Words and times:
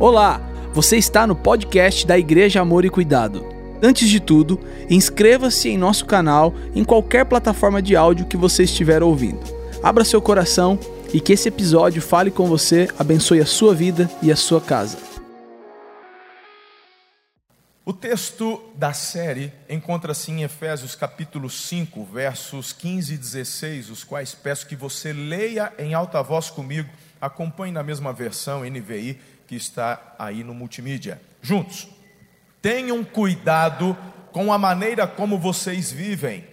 Olá, 0.00 0.40
você 0.72 0.96
está 0.96 1.26
no 1.26 1.34
podcast 1.34 2.06
da 2.06 2.16
Igreja 2.16 2.60
Amor 2.60 2.84
e 2.84 2.88
Cuidado. 2.88 3.44
Antes 3.82 4.08
de 4.08 4.20
tudo, 4.20 4.60
inscreva-se 4.88 5.70
em 5.70 5.76
nosso 5.76 6.06
canal 6.06 6.54
em 6.72 6.84
qualquer 6.84 7.24
plataforma 7.24 7.82
de 7.82 7.96
áudio 7.96 8.26
que 8.26 8.36
você 8.36 8.62
estiver 8.62 9.02
ouvindo. 9.02 9.40
Abra 9.82 10.04
seu 10.04 10.22
coração 10.22 10.78
e 11.12 11.20
que 11.20 11.32
esse 11.32 11.48
episódio 11.48 12.00
fale 12.00 12.30
com 12.30 12.46
você, 12.46 12.88
abençoe 12.96 13.40
a 13.40 13.46
sua 13.46 13.74
vida 13.74 14.08
e 14.22 14.30
a 14.30 14.36
sua 14.36 14.60
casa. 14.60 14.98
O 17.84 17.92
texto 17.92 18.62
da 18.76 18.92
série 18.92 19.52
encontra-se 19.68 20.30
em 20.30 20.44
Efésios 20.44 20.94
capítulo 20.94 21.50
5, 21.50 22.04
versos 22.04 22.72
15 22.72 23.14
e 23.14 23.18
16, 23.18 23.90
os 23.90 24.04
quais 24.04 24.32
peço 24.32 24.68
que 24.68 24.76
você 24.76 25.12
leia 25.12 25.72
em 25.76 25.92
alta 25.92 26.22
voz 26.22 26.50
comigo, 26.50 26.88
acompanhe 27.20 27.72
na 27.72 27.82
mesma 27.82 28.12
versão 28.12 28.62
NVI 28.62 29.18
que 29.48 29.56
está 29.56 30.14
aí 30.18 30.44
no 30.44 30.54
multimídia. 30.54 31.20
Juntos. 31.40 31.88
Tenham 32.60 33.02
cuidado 33.02 33.96
com 34.30 34.52
a 34.52 34.58
maneira 34.58 35.06
como 35.06 35.38
vocês 35.38 35.90
vivem. 35.90 36.46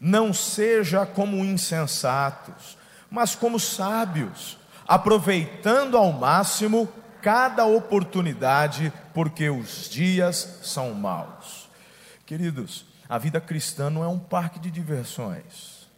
Não 0.00 0.32
seja 0.32 1.04
como 1.04 1.44
insensatos, 1.44 2.78
mas 3.10 3.34
como 3.34 3.58
sábios, 3.58 4.56
aproveitando 4.86 5.96
ao 5.96 6.12
máximo 6.12 6.88
cada 7.20 7.66
oportunidade, 7.66 8.92
porque 9.12 9.50
os 9.50 9.90
dias 9.90 10.60
são 10.62 10.94
maus. 10.94 11.68
Queridos, 12.24 12.86
a 13.08 13.18
vida 13.18 13.40
cristã 13.40 13.90
não 13.90 14.04
é 14.04 14.08
um 14.08 14.18
parque 14.18 14.60
de 14.60 14.70
diversões. 14.70 15.88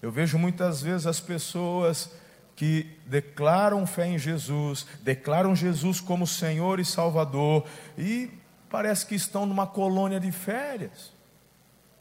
Eu 0.00 0.10
vejo 0.10 0.38
muitas 0.38 0.80
vezes 0.80 1.06
as 1.06 1.20
pessoas 1.20 2.10
que 2.56 2.98
declaram 3.06 3.86
fé 3.86 4.06
em 4.06 4.18
Jesus, 4.18 4.86
declaram 5.02 5.54
Jesus 5.54 6.00
como 6.00 6.26
Senhor 6.26 6.78
e 6.78 6.84
Salvador, 6.84 7.64
e 7.98 8.30
parece 8.70 9.06
que 9.06 9.14
estão 9.14 9.44
numa 9.46 9.66
colônia 9.66 10.20
de 10.20 10.30
férias, 10.30 11.12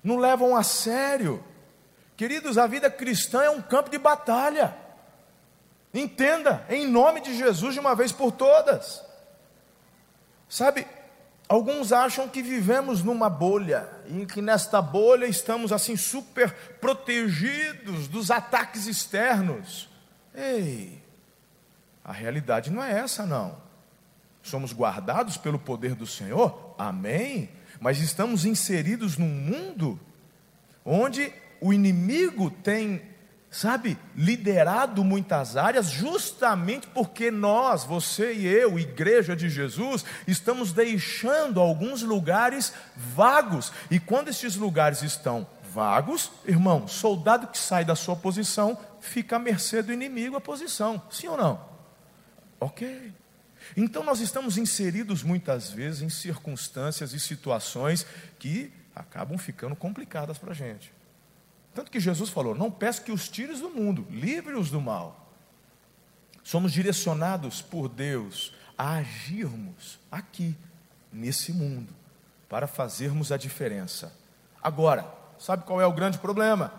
não 0.03 0.17
levam 0.17 0.55
a 0.55 0.64
sério. 0.64 1.44
Queridos, 2.17 2.58
a 2.58 2.67
vida 2.67 2.89
cristã 2.89 3.42
é 3.42 3.50
um 3.50 3.61
campo 3.61 3.89
de 3.89 3.97
batalha. 3.97 4.75
Entenda, 5.94 6.66
em 6.70 6.88
nome 6.88 7.22
de 7.22 7.36
Jesus, 7.38 7.73
de 7.73 7.80
uma 7.80 7.95
vez 7.95 8.11
por 8.11 8.31
todas. 8.31 9.03
Sabe, 10.49 10.86
alguns 11.47 11.92
acham 11.92 12.27
que 12.27 12.42
vivemos 12.42 13.02
numa 13.03 13.30
bolha, 13.30 13.88
e 14.08 14.25
que 14.25 14.42
nesta 14.42 14.81
bolha 14.81 15.25
estamos 15.25 15.72
assim 15.72 15.95
super 15.95 16.53
protegidos 16.80 18.08
dos 18.08 18.30
ataques 18.30 18.88
externos. 18.88 19.92
Ei, 20.36 21.02
a 22.03 22.12
realidade 22.12 22.72
não 22.72 22.84
é 22.84 23.00
essa, 23.00 23.26
não. 23.26 23.56
Somos 24.42 24.73
guardados 24.73 25.38
pelo 25.38 25.58
poder 25.58 25.95
do 25.95 26.06
Senhor, 26.06 26.76
amém, 26.78 27.50
mas 27.80 28.00
estamos 28.00 28.45
inseridos 28.45 29.17
num 29.17 29.30
mundo 29.30 30.00
onde 30.84 31.31
o 31.61 31.72
inimigo 31.72 32.50
tem, 32.50 33.02
sabe, 33.50 33.98
liderado 34.16 35.02
muitas 35.02 35.56
áreas, 35.56 35.89
justamente 35.89 36.88
porque 36.88 37.31
nós, 37.31 37.86
você 37.86 38.34
e 38.34 38.45
eu, 38.45 38.78
igreja 38.78 39.34
de 39.34 39.50
Jesus, 39.50 40.04
estamos 40.28 40.73
deixando 40.73 41.61
alguns 41.61 42.02
lugares 42.02 42.73
vagos, 42.98 43.72
e 43.89 43.98
quando 43.98 44.28
esses 44.28 44.58
lugares 44.58 45.02
estão 45.04 45.48
vagos, 45.73 46.31
irmão, 46.45 46.88
soldado 46.88 47.47
que 47.47 47.57
sai 47.57 47.83
da 47.83 47.95
sua 47.95 48.16
posição 48.16 48.77
fica 49.02 49.35
à 49.35 49.39
mercê 49.39 49.81
do 49.81 49.91
inimigo 49.91 50.35
a 50.35 50.41
posição, 50.41 51.02
sim 51.09 51.27
ou 51.27 51.35
não? 51.35 51.65
Ok. 52.59 53.11
Então 53.75 54.03
nós 54.03 54.19
estamos 54.19 54.57
inseridos 54.57 55.23
muitas 55.23 55.71
vezes 55.71 56.02
em 56.02 56.09
circunstâncias 56.09 57.13
e 57.13 57.19
situações 57.19 58.05
que 58.38 58.71
acabam 58.95 59.38
ficando 59.38 59.75
complicadas 59.75 60.38
para 60.38 60.52
a 60.52 60.55
gente. 60.55 60.93
Tanto 61.73 61.89
que 61.89 61.99
Jesus 61.99 62.30
falou: 62.30 62.53
Não 62.53 62.69
peço 62.69 63.03
que 63.03 63.11
os 63.11 63.27
tires 63.27 63.59
do 63.59 63.69
mundo, 63.69 64.05
livre-os 64.09 64.69
do 64.69 64.80
mal. 64.80 65.33
Somos 66.43 66.71
direcionados 66.71 67.61
por 67.61 67.89
Deus 67.89 68.53
a 68.77 68.95
agirmos 68.95 69.99
aqui, 70.11 70.55
nesse 71.11 71.52
mundo, 71.53 71.93
para 72.49 72.67
fazermos 72.67 73.31
a 73.31 73.37
diferença. 73.37 74.14
Agora, 74.61 75.23
Sabe 75.39 75.64
qual 75.66 75.82
é 75.82 75.86
o 75.86 75.92
grande 75.92 76.17
problema? 76.17 76.73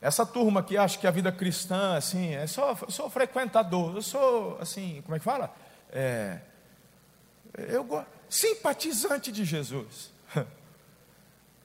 Essa 0.00 0.24
turma 0.26 0.62
que 0.62 0.76
acha 0.76 0.98
que 0.98 1.06
a 1.06 1.10
vida 1.10 1.32
cristã, 1.32 1.96
assim, 1.96 2.34
é 2.34 2.46
só, 2.46 2.76
eu 2.80 2.90
sou 2.90 3.10
frequentador, 3.10 3.96
eu 3.96 4.02
sou, 4.02 4.58
assim, 4.60 5.02
como 5.04 5.16
é 5.16 5.18
que 5.18 5.24
fala? 5.24 5.52
É, 5.90 6.38
eu 7.56 8.04
simpatizante 8.28 9.32
de 9.32 9.44
Jesus. 9.44 10.12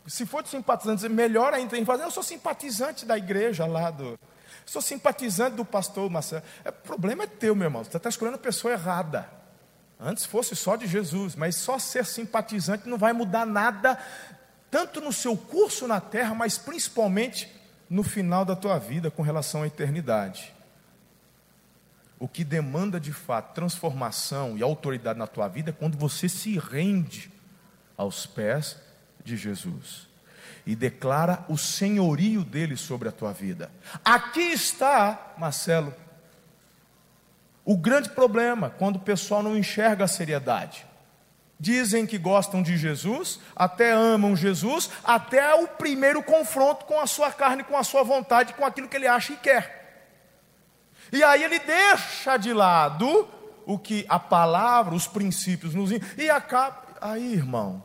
Se 0.08 0.26
for 0.26 0.42
de 0.42 0.50
simpatizante, 0.50 1.08
melhor 1.10 1.54
ainda 1.54 1.76
que 1.76 1.86
fazer. 1.86 2.04
Eu 2.04 2.12
sou 2.12 2.24
simpatizante 2.24 3.06
da 3.06 3.18
igreja 3.18 3.66
lá 3.66 3.92
do. 3.92 4.18
Sou 4.66 4.82
simpatizante 4.82 5.56
do 5.56 5.66
pastor 5.66 6.10
Marcelo. 6.10 6.44
É, 6.64 6.70
o 6.70 6.74
problema 6.74 7.24
é 7.24 7.28
teu, 7.28 7.56
meu 7.56 7.66
irmão. 7.66 7.84
Você 7.84 7.98
está 7.98 8.10
escolhendo 8.10 8.38
a 8.38 8.40
pessoa 8.40 8.74
errada. 8.74 9.30
Antes 10.00 10.26
fosse 10.26 10.56
só 10.56 10.76
de 10.76 10.88
Jesus, 10.88 11.36
mas 11.36 11.56
só 11.56 11.78
ser 11.78 12.06
simpatizante 12.06 12.90
não 12.90 12.98
vai 12.98 13.14
mudar 13.14 13.46
nada 13.46 14.00
tanto 14.72 15.02
no 15.02 15.12
seu 15.12 15.36
curso 15.36 15.86
na 15.86 16.00
terra, 16.00 16.34
mas 16.34 16.58
principalmente 16.58 17.54
no 17.90 18.04
final 18.04 18.46
da 18.46 18.56
tua 18.56 18.80
vida 18.80 19.12
com 19.12 19.22
relação 19.22 19.64
à 19.64 19.68
eternidade. 19.68 20.54
O 22.18 22.28
que 22.28 22.46
demanda 22.46 22.98
de 22.98 23.12
fato 23.12 23.54
transformação 23.54 24.58
e 24.58 24.64
autoridade 24.64 25.20
na 25.20 25.28
tua 25.28 25.50
vida 25.50 25.72
é 25.72 25.74
quando 25.74 25.98
você 25.98 26.30
se 26.30 26.58
rende 26.58 27.30
aos 27.98 28.26
pés 28.26 28.78
de 29.24 29.36
Jesus 29.36 30.08
e 30.66 30.76
declara 30.76 31.44
o 31.50 31.58
senhorio 31.58 32.44
dele 32.44 32.78
sobre 32.78 33.10
a 33.10 33.12
tua 33.12 33.34
vida. 33.34 33.70
Aqui 34.06 34.40
está, 34.40 35.34
Marcelo, 35.38 35.94
o 37.66 37.76
grande 37.76 38.10
problema 38.10 38.70
quando 38.70 38.96
o 38.96 39.00
pessoal 39.00 39.44
não 39.44 39.58
enxerga 39.58 40.06
a 40.06 40.08
seriedade 40.08 40.86
dizem 41.62 42.08
que 42.08 42.18
gostam 42.18 42.64
de 42.64 42.76
Jesus, 42.76 43.40
até 43.56 43.92
amam 43.92 44.36
Jesus, 44.36 44.90
até 45.04 45.54
o 45.54 45.68
primeiro 45.68 46.24
confronto 46.24 46.86
com 46.86 47.00
a 47.00 47.06
sua 47.06 47.32
carne, 47.32 47.64
com 47.64 47.78
a 47.78 47.84
sua 47.84 48.02
vontade, 48.02 48.56
com 48.56 48.66
aquilo 48.66 48.88
que 48.88 48.98
ele 48.98 49.08
acha 49.08 49.34
e 49.34 49.38
quer. 49.38 50.10
E 51.14 51.24
aí 51.24 51.44
ele 51.44 51.60
deixa 51.60 52.36
de 52.38 52.52
lado 52.52 53.28
o 53.64 53.78
que 53.78 54.04
a 54.10 54.18
palavra, 54.18 54.96
os 54.96 55.06
princípios 55.06 55.76
nos 55.76 55.92
e 55.92 56.30
acaba. 56.32 56.82
Aí, 57.00 57.32
irmão, 57.32 57.84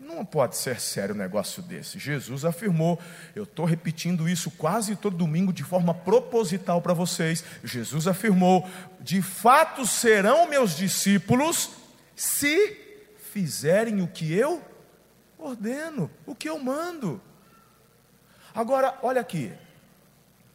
não 0.00 0.24
pode 0.24 0.56
ser 0.56 0.80
sério 0.80 1.14
um 1.14 1.18
negócio 1.18 1.62
desse. 1.62 2.00
Jesus 2.00 2.44
afirmou, 2.44 2.98
eu 3.32 3.44
estou 3.44 3.64
repetindo 3.64 4.28
isso 4.28 4.50
quase 4.50 4.96
todo 4.96 5.16
domingo 5.16 5.52
de 5.52 5.62
forma 5.62 5.94
proposital 5.94 6.82
para 6.82 6.94
vocês. 6.94 7.44
Jesus 7.62 8.08
afirmou: 8.08 8.68
de 9.00 9.22
fato 9.22 9.86
serão 9.86 10.48
meus 10.48 10.76
discípulos 10.76 11.70
se 12.16 12.87
fizerem 13.28 14.02
o 14.02 14.08
que 14.08 14.32
eu 14.32 14.62
ordeno, 15.38 16.10
o 16.26 16.34
que 16.34 16.48
eu 16.48 16.58
mando. 16.58 17.20
Agora, 18.54 18.98
olha 19.02 19.20
aqui, 19.20 19.52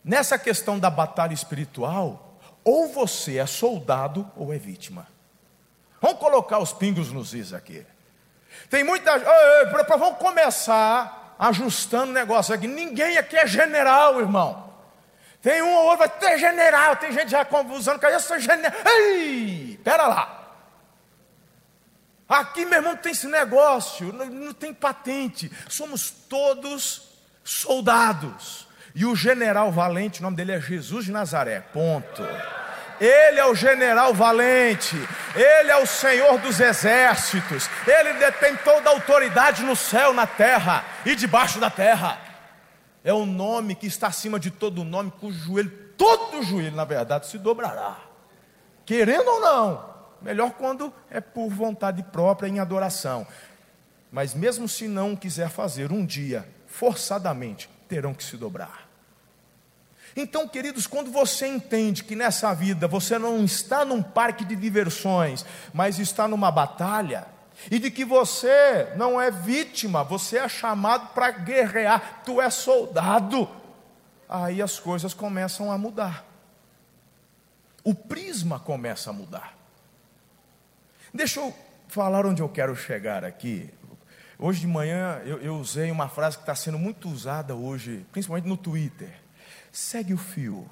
nessa 0.03 0.37
questão 0.37 0.77
da 0.77 0.89
batalha 0.89 1.33
espiritual, 1.33 2.37
ou 2.63 2.89
você 2.89 3.37
é 3.37 3.45
soldado 3.45 4.29
ou 4.35 4.53
é 4.53 4.57
vítima. 4.57 5.07
Vamos 6.01 6.19
colocar 6.19 6.59
os 6.59 6.73
pingos 6.73 7.11
nos 7.11 7.33
is 7.33 7.53
aqui. 7.53 7.85
Tem 8.69 8.83
muita. 8.83 9.17
Vamos 9.97 10.17
começar 10.17 11.35
ajustando 11.39 12.11
o 12.11 12.13
negócio 12.13 12.53
aqui. 12.53 12.67
Ninguém 12.67 13.17
aqui 13.17 13.37
é 13.37 13.47
general, 13.47 14.19
irmão. 14.19 14.73
Tem 15.41 15.61
um 15.61 15.73
ou 15.73 15.85
outro, 15.85 15.99
vai 15.99 16.09
ter 16.09 16.37
general. 16.37 16.95
Tem 16.97 17.11
gente 17.11 17.31
já 17.31 17.47
usando 17.71 17.99
que 17.99 18.05
eu 18.05 18.19
sou 18.19 18.39
general. 18.39 18.73
Ei, 18.85 19.79
pera 19.83 20.07
lá. 20.07 20.42
Aqui, 22.27 22.65
meu 22.65 22.79
irmão, 22.79 22.95
tem 22.95 23.11
esse 23.11 23.27
negócio, 23.27 24.11
não, 24.13 24.25
não 24.25 24.53
tem 24.53 24.73
patente. 24.73 25.51
Somos 25.69 26.09
todos 26.09 27.03
soldados. 27.43 28.67
E 28.95 29.05
o 29.05 29.15
general 29.15 29.71
valente, 29.71 30.19
o 30.19 30.23
nome 30.23 30.37
dele 30.37 30.53
é 30.53 30.61
Jesus 30.61 31.05
de 31.05 31.11
Nazaré. 31.11 31.61
Ponto. 31.61 32.23
Ele 32.99 33.39
é 33.39 33.45
o 33.45 33.55
general 33.55 34.13
valente, 34.13 34.95
ele 35.35 35.71
é 35.71 35.77
o 35.77 35.85
Senhor 35.85 36.37
dos 36.39 36.59
exércitos, 36.59 37.69
ele 37.85 38.13
detém 38.13 38.55
toda 38.57 38.89
a 38.89 38.93
autoridade 38.93 39.63
no 39.63 39.75
céu, 39.75 40.13
na 40.13 40.27
terra 40.27 40.85
e 41.05 41.15
debaixo 41.15 41.59
da 41.59 41.69
terra. 41.69 42.19
É 43.03 43.11
o 43.11 43.25
nome 43.25 43.75
que 43.75 43.87
está 43.87 44.07
acima 44.07 44.39
de 44.39 44.51
todo 44.51 44.85
nome, 44.85 45.11
cujo 45.19 45.37
joelho, 45.37 45.71
todo 45.97 46.43
joelho, 46.43 46.75
na 46.75 46.85
verdade, 46.85 47.27
se 47.27 47.37
dobrará, 47.37 47.97
querendo 48.85 49.27
ou 49.27 49.41
não. 49.41 49.92
Melhor 50.23 50.51
quando 50.51 50.91
é 51.09 51.19
por 51.19 51.49
vontade 51.49 52.01
própria 52.03 52.47
em 52.47 52.59
adoração. 52.59 53.27
Mas 54.11 54.33
mesmo 54.33 54.67
se 54.69 54.87
não 54.87 55.15
quiser 55.15 55.49
fazer 55.49 55.91
um 55.91 56.05
dia, 56.05 56.47
forçadamente, 56.65 57.69
terão 57.87 58.13
que 58.13 58.23
se 58.23 58.37
dobrar. 58.37 58.87
Então, 60.15 60.47
queridos, 60.47 60.87
quando 60.87 61.11
você 61.11 61.47
entende 61.47 62.03
que 62.03 62.15
nessa 62.15 62.53
vida 62.53 62.87
você 62.87 63.17
não 63.17 63.43
está 63.43 63.83
num 63.83 64.01
parque 64.01 64.45
de 64.45 64.55
diversões, 64.55 65.45
mas 65.73 65.99
está 65.99 66.27
numa 66.27 66.51
batalha, 66.51 67.25
e 67.69 67.79
de 67.79 67.89
que 67.89 68.05
você 68.05 68.93
não 68.95 69.19
é 69.19 69.31
vítima, 69.31 70.03
você 70.03 70.37
é 70.37 70.47
chamado 70.47 71.13
para 71.13 71.31
guerrear, 71.31 72.21
tu 72.23 72.39
é 72.41 72.49
soldado, 72.49 73.49
aí 74.29 74.61
as 74.61 74.79
coisas 74.79 75.13
começam 75.13 75.71
a 75.71 75.77
mudar. 75.77 76.25
O 77.83 77.93
prisma 77.93 78.59
começa 78.59 79.09
a 79.09 79.13
mudar. 79.13 79.62
Deixa 81.13 81.39
eu 81.39 81.53
falar 81.87 82.25
onde 82.25 82.41
eu 82.41 82.49
quero 82.49 82.75
chegar 82.75 83.23
aqui. 83.23 83.69
Hoje 84.39 84.61
de 84.61 84.67
manhã 84.67 85.21
eu, 85.23 85.39
eu 85.41 85.55
usei 85.57 85.91
uma 85.91 86.09
frase 86.09 86.37
que 86.37 86.43
está 86.43 86.55
sendo 86.55 86.79
muito 86.79 87.07
usada 87.07 87.53
hoje, 87.53 88.03
principalmente 88.11 88.47
no 88.47 88.57
Twitter. 88.57 89.13
Segue 89.71 90.11
o 90.11 90.17
fio. 90.17 90.67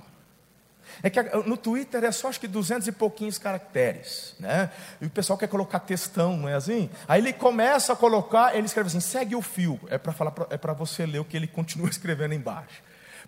É 1.04 1.12
que 1.12 1.22
no 1.46 1.56
Twitter 1.56 2.04
é 2.04 2.12
só 2.12 2.28
acho 2.28 2.40
que 2.40 2.48
duzentos 2.48 2.88
e 2.88 2.92
pouquinhos 2.92 3.38
caracteres, 3.38 4.36
né? 4.40 4.72
E 5.00 5.06
o 5.06 5.10
pessoal 5.12 5.38
quer 5.38 5.48
colocar 5.48 5.80
textão, 5.80 6.36
não 6.36 6.50
é 6.50 6.56
assim? 6.56 6.90
Aí 7.08 7.22
ele 7.22 7.34
começa 7.34 7.94
a 7.94 7.96
colocar, 7.96 8.56
ele 8.56 8.66
escreve 8.66 8.88
assim: 8.88 9.00
segue 9.00 9.36
o 9.36 9.44
fio. 9.44 9.80
É 9.90 10.00
para 10.00 10.12
falar, 10.12 10.34
é 10.50 10.58
para 10.58 10.74
você 10.74 11.06
ler 11.06 11.20
o 11.20 11.26
que 11.26 11.38
ele 11.38 11.48
continua 11.48 11.88
escrevendo 11.88 12.34
embaixo. 12.34 12.82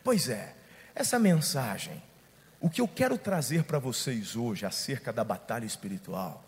Pois 0.04 0.30
é, 0.30 0.56
essa 0.96 1.20
mensagem, 1.20 2.02
o 2.60 2.72
que 2.72 2.82
eu 2.82 2.88
quero 2.88 3.20
trazer 3.20 3.64
para 3.64 3.78
vocês 3.78 4.36
hoje 4.36 4.66
acerca 4.66 5.14
da 5.14 5.24
batalha 5.24 5.66
espiritual, 5.66 6.44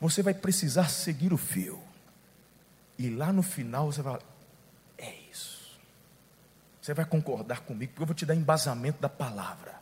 você 0.00 0.22
vai 0.22 0.34
precisar 0.34 0.88
seguir 0.88 1.32
o 1.32 1.36
fio. 1.36 1.80
E 2.98 3.10
lá 3.10 3.32
no 3.32 3.42
final 3.42 3.90
você 3.90 4.02
vai, 4.02 4.18
é 4.96 5.14
isso. 5.30 5.78
Você 6.80 6.94
vai 6.94 7.04
concordar 7.04 7.60
comigo, 7.60 7.92
porque 7.92 8.02
eu 8.02 8.06
vou 8.06 8.14
te 8.14 8.26
dar 8.26 8.34
embasamento 8.34 9.00
da 9.00 9.08
palavra. 9.08 9.78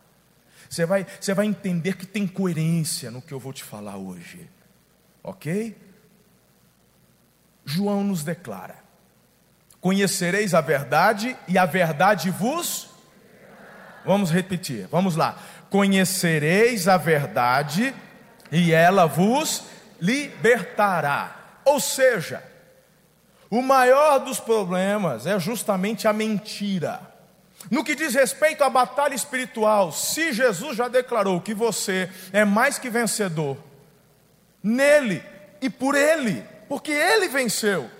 Você 0.69 0.85
vai, 0.85 1.07
você 1.21 1.33
vai 1.33 1.47
entender 1.47 1.97
que 1.97 2.07
tem 2.07 2.27
coerência 2.27 3.11
no 3.11 3.23
que 3.23 3.33
eu 3.33 3.39
vou 3.39 3.53
te 3.53 3.63
falar 3.63 3.97
hoje. 3.97 4.49
Ok? 5.23 5.77
João 7.65 8.03
nos 8.05 8.25
declara: 8.25 8.77
Conhecereis 9.81 10.55
a 10.55 10.61
verdade 10.61 11.37
e 11.47 11.59
a 11.59 11.67
verdade 11.67 12.31
vos. 12.31 12.91
Vamos 14.05 14.31
repetir, 14.31 14.87
vamos 14.89 15.17
lá. 15.17 15.39
Conhecereis 15.69 16.87
a 16.87 16.97
verdade 16.97 17.95
e 18.53 18.73
ela 18.73 19.07
vos 19.07 19.65
libertará. 20.01 21.61
Ou 21.65 21.81
seja, 21.81 22.43
o 23.51 23.63
maior 23.63 24.19
dos 24.19 24.41
problemas 24.41 25.27
é 25.27 25.39
justamente 25.39 26.09
a 26.09 26.13
mentira. 26.13 27.01
No 27.71 27.85
que 27.85 27.95
diz 27.95 28.15
respeito 28.15 28.63
à 28.63 28.71
batalha 28.71 29.15
espiritual, 29.15 29.93
se 29.93 30.33
Jesus 30.33 30.77
já 30.77 30.89
declarou 30.89 31.41
que 31.41 31.55
você 31.55 32.11
é 32.33 32.45
mais 32.45 32.79
que 32.79 32.91
vencedor, 32.91 33.57
nele 34.63 35.23
e 35.61 35.69
por 35.71 35.95
ele, 35.95 36.45
porque 36.69 36.93
ele 36.93 37.29
venceu. 37.29 37.91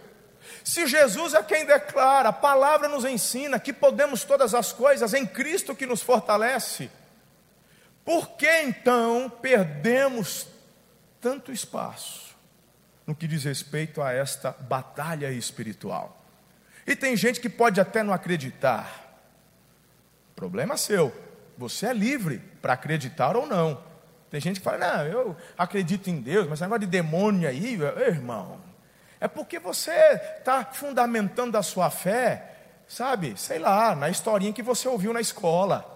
Se 0.63 0.87
Jesus 0.87 1.35
é 1.35 1.43
quem 1.43 1.65
declara, 1.65 2.31
a 2.31 2.33
palavra 2.33 2.89
nos 2.89 3.05
ensina 3.05 3.59
que 3.59 3.73
podemos 3.73 4.25
todas 4.25 4.55
as 4.55 4.73
coisas 4.73 5.15
em 5.15 5.25
Cristo 5.25 5.75
que 5.75 5.87
nos 5.87 6.03
fortalece, 6.03 6.91
por 8.05 8.31
que 8.31 8.63
então 8.63 9.31
perdemos 9.41 10.47
tanto 11.27 11.51
espaço 11.51 12.37
no 13.05 13.13
que 13.13 13.27
diz 13.27 13.43
respeito 13.43 14.01
a 14.01 14.13
esta 14.13 14.53
batalha 14.53 15.33
espiritual? 15.33 16.25
E 16.87 16.95
tem 16.95 17.17
gente 17.17 17.41
que 17.41 17.49
pode 17.49 17.81
até 17.81 18.05
não 18.05 18.15
acreditar, 18.15 19.07
Problema 20.37 20.77
seu. 20.77 21.11
Você 21.57 21.87
é 21.87 21.95
livre 21.95 22.39
para 22.61 22.75
acreditar 22.75 23.35
ou 23.37 23.47
não. 23.47 23.83
Tem 24.31 24.39
gente 24.39 24.61
que 24.61 24.65
fala, 24.65 24.79
não, 24.79 25.07
eu 25.07 25.37
acredito 25.57 26.11
em 26.11 26.21
Deus, 26.21 26.47
mas 26.47 26.61
negócio 26.61 26.81
de 26.81 26.87
demônio 26.87 27.49
aí, 27.49 27.81
irmão, 28.07 28.61
é 29.19 29.27
porque 29.27 29.59
você 29.59 29.93
está 30.39 30.63
fundamentando 30.67 31.57
a 31.57 31.63
sua 31.63 31.91
fé, 31.91 32.53
sabe, 32.87 33.35
sei 33.39 33.59
lá, 33.59 33.97
na 33.97 34.11
historinha 34.11 34.53
que 34.53 34.63
você 34.63 34.87
ouviu 34.87 35.15
na 35.15 35.21
escola. 35.23 35.91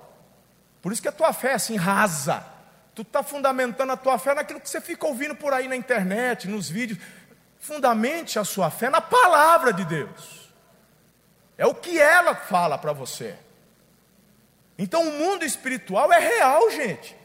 Por 0.80 0.90
isso 0.90 1.02
que 1.02 1.08
a 1.08 1.12
tua 1.12 1.34
fé 1.34 1.50
é 1.50 1.54
assim 1.54 1.76
rasa. 1.76 2.59
Tu 3.00 3.02
está 3.02 3.22
fundamentando 3.22 3.92
a 3.92 3.96
tua 3.96 4.18
fé 4.18 4.34
naquilo 4.34 4.60
que 4.60 4.68
você 4.68 4.78
fica 4.78 5.06
ouvindo 5.06 5.34
por 5.34 5.54
aí 5.54 5.66
na 5.66 5.74
internet, 5.74 6.46
nos 6.46 6.68
vídeos. 6.68 6.98
Fundamente 7.58 8.38
a 8.38 8.44
sua 8.44 8.70
fé 8.70 8.90
na 8.90 9.00
palavra 9.00 9.72
de 9.72 9.86
Deus. 9.86 10.52
É 11.56 11.64
o 11.64 11.74
que 11.74 11.98
ela 11.98 12.34
fala 12.34 12.76
para 12.76 12.92
você. 12.92 13.38
Então 14.76 15.02
o 15.02 15.12
mundo 15.12 15.46
espiritual 15.46 16.12
é 16.12 16.18
real, 16.18 16.70
gente. 16.72 17.16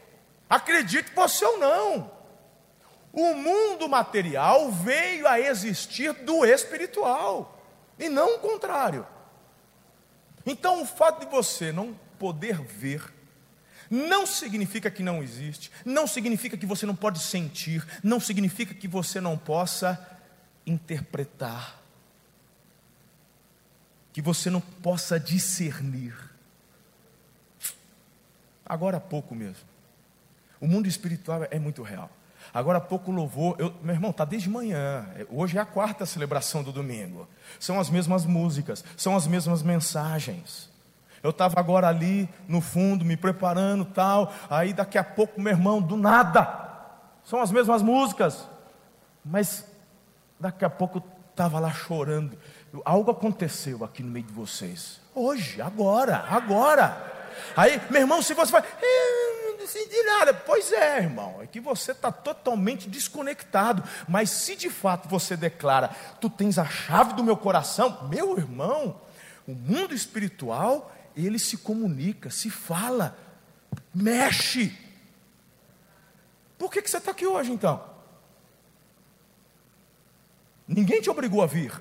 Acredite 0.48 1.12
você 1.14 1.44
ou 1.44 1.58
não. 1.58 2.10
O 3.12 3.34
mundo 3.34 3.86
material 3.86 4.70
veio 4.70 5.28
a 5.28 5.38
existir 5.38 6.10
do 6.14 6.46
espiritual 6.46 7.60
e 7.98 8.08
não 8.08 8.36
o 8.36 8.38
contrário. 8.38 9.06
Então 10.46 10.80
o 10.80 10.86
fato 10.86 11.20
de 11.20 11.26
você 11.26 11.70
não 11.70 11.92
poder 12.18 12.62
ver 12.62 13.15
não 13.90 14.26
significa 14.26 14.90
que 14.90 15.02
não 15.02 15.22
existe, 15.22 15.70
não 15.84 16.06
significa 16.06 16.56
que 16.56 16.66
você 16.66 16.86
não 16.86 16.96
pode 16.96 17.20
sentir, 17.20 17.86
não 18.02 18.20
significa 18.20 18.74
que 18.74 18.88
você 18.88 19.20
não 19.20 19.36
possa 19.38 19.98
interpretar, 20.66 21.80
que 24.12 24.20
você 24.20 24.50
não 24.50 24.60
possa 24.60 25.20
discernir. 25.20 26.14
Agora 28.64 28.96
há 28.96 29.00
pouco 29.00 29.34
mesmo. 29.34 29.64
O 30.60 30.66
mundo 30.66 30.88
espiritual 30.88 31.46
é 31.50 31.58
muito 31.58 31.82
real. 31.82 32.10
Agora 32.52 32.78
há 32.78 32.80
pouco 32.80 33.10
louvor, 33.10 33.56
eu, 33.58 33.74
meu 33.82 33.94
irmão, 33.94 34.10
está 34.10 34.24
desde 34.24 34.48
manhã. 34.48 35.06
Hoje 35.28 35.58
é 35.58 35.60
a 35.60 35.66
quarta 35.66 36.06
celebração 36.06 36.62
do 36.62 36.72
domingo. 36.72 37.28
São 37.60 37.78
as 37.78 37.90
mesmas 37.90 38.24
músicas, 38.24 38.84
são 38.96 39.16
as 39.16 39.26
mesmas 39.26 39.62
mensagens. 39.62 40.70
Eu 41.26 41.30
estava 41.30 41.58
agora 41.58 41.88
ali 41.88 42.28
no 42.46 42.60
fundo, 42.60 43.04
me 43.04 43.16
preparando 43.16 43.84
tal. 43.84 44.32
Aí 44.48 44.72
daqui 44.72 44.96
a 44.96 45.02
pouco, 45.02 45.40
meu 45.40 45.52
irmão, 45.52 45.82
do 45.82 45.96
nada. 45.96 46.48
São 47.24 47.40
as 47.40 47.50
mesmas 47.50 47.82
músicas. 47.82 48.48
Mas 49.24 49.66
daqui 50.38 50.64
a 50.64 50.70
pouco 50.70 51.02
estava 51.32 51.58
lá 51.58 51.72
chorando. 51.72 52.38
Algo 52.84 53.10
aconteceu 53.10 53.84
aqui 53.84 54.04
no 54.04 54.10
meio 54.12 54.24
de 54.24 54.32
vocês. 54.32 55.00
Hoje, 55.12 55.60
agora, 55.60 56.26
agora. 56.30 57.12
Aí, 57.56 57.82
meu 57.90 58.02
irmão, 58.02 58.22
se 58.22 58.32
você 58.32 58.56
eu 58.56 59.50
não 59.50 59.56
decidi 59.58 60.00
nada. 60.04 60.32
Pois 60.32 60.70
é, 60.70 60.98
irmão, 60.98 61.42
é 61.42 61.46
que 61.48 61.58
você 61.58 61.90
está 61.90 62.12
totalmente 62.12 62.88
desconectado. 62.88 63.82
Mas 64.06 64.30
se 64.30 64.54
de 64.54 64.70
fato 64.70 65.08
você 65.08 65.36
declara, 65.36 65.90
tu 66.20 66.30
tens 66.30 66.56
a 66.56 66.66
chave 66.66 67.14
do 67.14 67.24
meu 67.24 67.36
coração, 67.36 68.06
meu 68.08 68.38
irmão, 68.38 69.00
o 69.44 69.54
mundo 69.54 69.92
espiritual, 69.92 70.92
ele 71.24 71.38
se 71.38 71.56
comunica, 71.56 72.28
se 72.28 72.50
fala, 72.50 73.16
mexe. 73.94 74.76
Por 76.58 76.70
que, 76.70 76.82
que 76.82 76.90
você 76.90 76.98
está 76.98 77.12
aqui 77.12 77.26
hoje 77.26 77.52
então? 77.52 77.82
Ninguém 80.68 81.00
te 81.00 81.08
obrigou 81.08 81.42
a 81.42 81.46
vir. 81.46 81.72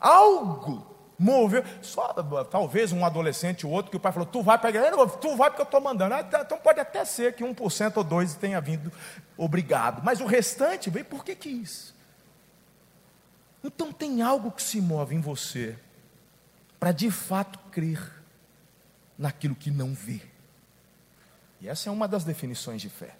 Algo 0.00 0.86
moveu. 1.18 1.62
Só 1.82 2.12
talvez 2.44 2.90
um 2.90 3.04
adolescente 3.04 3.66
ou 3.66 3.72
outro 3.72 3.90
que 3.90 3.96
o 3.96 4.00
pai 4.00 4.12
falou: 4.12 4.26
Tu 4.26 4.42
vai 4.42 4.56
igreja? 4.56 5.06
Tu 5.20 5.36
vai 5.36 5.50
porque 5.50 5.62
eu 5.62 5.64
estou 5.64 5.80
mandando. 5.80 6.14
Ah, 6.14 6.20
então 6.22 6.58
pode 6.58 6.80
até 6.80 7.04
ser 7.04 7.34
que 7.34 7.44
1% 7.44 7.96
ou 7.96 8.04
2% 8.04 8.38
tenha 8.38 8.60
vindo 8.60 8.90
obrigado. 9.36 10.02
Mas 10.02 10.20
o 10.20 10.26
restante 10.26 10.88
veio 10.88 11.04
porque 11.04 11.34
quis. 11.34 11.94
Então 13.62 13.92
tem 13.92 14.22
algo 14.22 14.50
que 14.50 14.62
se 14.62 14.80
move 14.80 15.14
em 15.14 15.20
você 15.20 15.78
para 16.80 16.90
de 16.90 17.10
fato 17.10 17.58
crer 17.70 18.00
naquilo 19.16 19.54
que 19.54 19.70
não 19.70 19.94
vê. 19.94 20.20
E 21.60 21.68
essa 21.68 21.88
é 21.88 21.92
uma 21.92 22.08
das 22.08 22.24
definições 22.24 22.82
de 22.82 22.88
fé. 22.88 23.14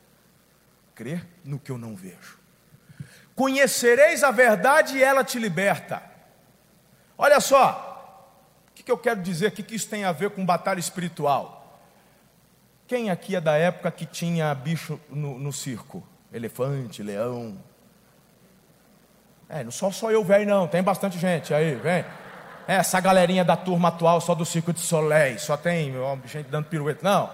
Crer 0.95 1.25
no 1.45 1.59
que 1.59 1.71
eu 1.71 1.79
não 1.79 1.95
vejo. 1.95 2.39
Conhecereis 3.37 4.25
a 4.25 4.31
verdade 4.31 4.97
e 4.97 5.03
ela 5.03 5.23
te 5.23 5.39
liberta. 5.39 6.03
Olha 7.17 7.39
só, 7.39 7.91
que, 8.81 8.85
que 8.85 8.91
eu 8.91 8.99
quero 8.99 9.21
dizer 9.21 9.49
aqui 9.49 9.63
que 9.63 9.75
isso 9.75 9.89
tem 9.89 10.05
a 10.05 10.13
ver 10.13 10.31
com 10.31 10.45
batalha 10.45 10.81
espiritual? 10.81 11.79
Quem 12.87 13.11
aqui 13.11 13.37
é 13.37 13.41
da 13.41 13.57
época 13.57 13.91
que 13.91 14.07
tinha 14.07 14.53
bicho 14.55 14.99
no, 15.09 15.39
no 15.39 15.53
circo? 15.53 16.03
Elefante, 16.33 17.03
leão? 17.03 17.57
É, 19.49 19.63
não 19.63 19.71
só 19.71 19.91
só 19.91 20.11
eu 20.11 20.25
velho 20.25 20.49
não, 20.49 20.67
tem 20.67 20.83
bastante 20.83 21.19
gente 21.19 21.53
aí, 21.53 21.75
vem. 21.75 22.05
É, 22.71 22.77
essa 22.77 23.01
galerinha 23.01 23.45
da 23.45 23.57
turma 23.57 23.89
atual 23.89 24.21
só 24.21 24.33
do 24.33 24.45
circo 24.45 24.73
de 24.73 24.79
Soleil, 24.79 25.41
só 25.41 25.57
tem 25.57 25.93
gente 26.25 26.47
dando 26.47 26.67
pirueta. 26.67 27.01
Não. 27.03 27.29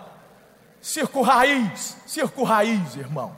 Circo 0.80 1.20
raiz, 1.20 1.94
circo 2.06 2.42
raiz, 2.42 2.96
irmão. 2.96 3.36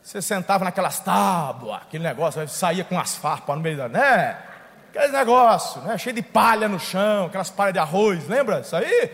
Você 0.00 0.22
sentava 0.22 0.64
naquelas 0.64 1.00
tábuas, 1.00 1.82
aquele 1.82 2.04
negócio, 2.04 2.46
saía 2.46 2.84
com 2.84 2.96
as 2.96 3.16
farpas 3.16 3.56
no 3.56 3.60
meio 3.60 3.76
da. 3.76 3.88
Né? 3.88 4.38
Aquele 4.90 5.08
negócio, 5.08 5.80
né? 5.80 5.98
cheio 5.98 6.14
de 6.14 6.22
palha 6.22 6.68
no 6.68 6.78
chão, 6.78 7.26
aquelas 7.26 7.50
palhas 7.50 7.72
de 7.72 7.80
arroz, 7.80 8.28
lembra 8.28 8.60
isso 8.60 8.76
aí? 8.76 9.10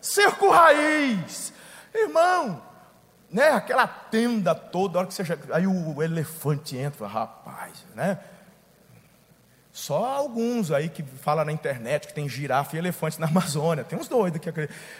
Circo 0.00 0.52
raiz. 0.52 1.52
Irmão, 1.92 2.62
né? 3.28 3.48
Aquela 3.48 3.88
tenda 3.88 4.54
toda, 4.54 4.98
a 4.98 5.00
hora 5.00 5.08
que 5.08 5.14
você 5.14 5.24
chega, 5.24 5.56
aí 5.56 5.66
o 5.66 6.00
elefante 6.00 6.76
entra, 6.76 7.08
rapaz, 7.08 7.84
né? 7.92 8.20
Só 9.74 10.04
alguns 10.04 10.70
aí 10.70 10.88
que 10.88 11.02
falam 11.02 11.44
na 11.44 11.50
internet 11.50 12.06
que 12.06 12.14
tem 12.14 12.28
girafa 12.28 12.76
e 12.76 12.78
elefante 12.78 13.20
na 13.20 13.26
Amazônia. 13.26 13.82
Tem 13.82 13.98
uns 13.98 14.06
doidos 14.06 14.40
que, 14.40 14.48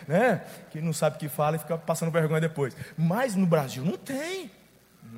né, 0.09 0.45
que 0.73 0.81
não 0.81 0.93
sabe 0.93 1.15
o 1.15 1.19
que 1.21 1.29
fala 1.29 1.55
e 1.55 1.61
fica 1.61 1.79
passando 1.79 2.11
vergonha 2.11 2.41
depois. 2.41 2.77
Mas 2.99 3.37
no 3.37 3.47
Brasil 3.47 3.85
não 3.85 3.97
tem. 3.97 4.51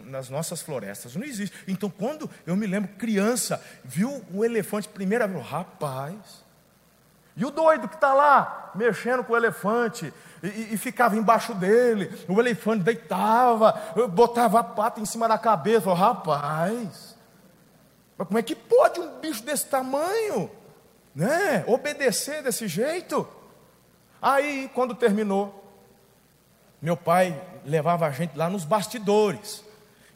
Nas 0.04 0.28
nossas 0.28 0.60
florestas 0.60 1.16
não 1.16 1.24
existe. 1.24 1.56
Então, 1.66 1.88
quando 1.88 2.28
eu 2.46 2.54
me 2.54 2.66
lembro, 2.66 2.90
criança, 2.98 3.58
viu 3.82 4.22
o 4.30 4.44
elefante 4.44 4.88
primeira 4.88 5.26
vez, 5.26 5.42
rapaz. 5.46 6.44
E 7.34 7.42
o 7.42 7.50
doido 7.50 7.88
que 7.88 7.94
está 7.94 8.12
lá, 8.12 8.72
mexendo 8.74 9.24
com 9.24 9.32
o 9.32 9.36
elefante, 9.38 10.12
e, 10.42 10.74
e, 10.74 10.76
ficava 10.76 11.16
embaixo 11.16 11.54
dele, 11.54 12.10
o 12.28 12.38
elefante 12.38 12.82
deitava, 12.82 13.72
botava 14.10 14.60
a 14.60 14.64
pata 14.64 15.00
em 15.00 15.06
cima 15.06 15.26
da 15.26 15.38
cabeça, 15.38 15.94
rapaz. 15.94 17.05
Mas 18.16 18.26
como 18.26 18.38
é 18.38 18.42
que 18.42 18.54
pode 18.54 19.00
um 19.00 19.18
bicho 19.20 19.42
desse 19.42 19.66
tamanho, 19.66 20.50
né, 21.14 21.64
obedecer 21.66 22.42
desse 22.42 22.66
jeito? 22.66 23.28
Aí, 24.20 24.70
quando 24.74 24.94
terminou, 24.94 25.64
meu 26.80 26.96
pai 26.96 27.40
levava 27.64 28.06
a 28.06 28.10
gente 28.10 28.36
lá 28.36 28.48
nos 28.48 28.64
bastidores, 28.64 29.62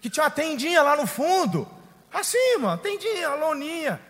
que 0.00 0.08
tinha 0.08 0.24
uma 0.24 0.30
tendinha 0.30 0.82
lá 0.82 0.96
no 0.96 1.06
fundo, 1.06 1.68
mano, 2.60 2.78
tendinha, 2.78 3.34
loninha, 3.34 4.00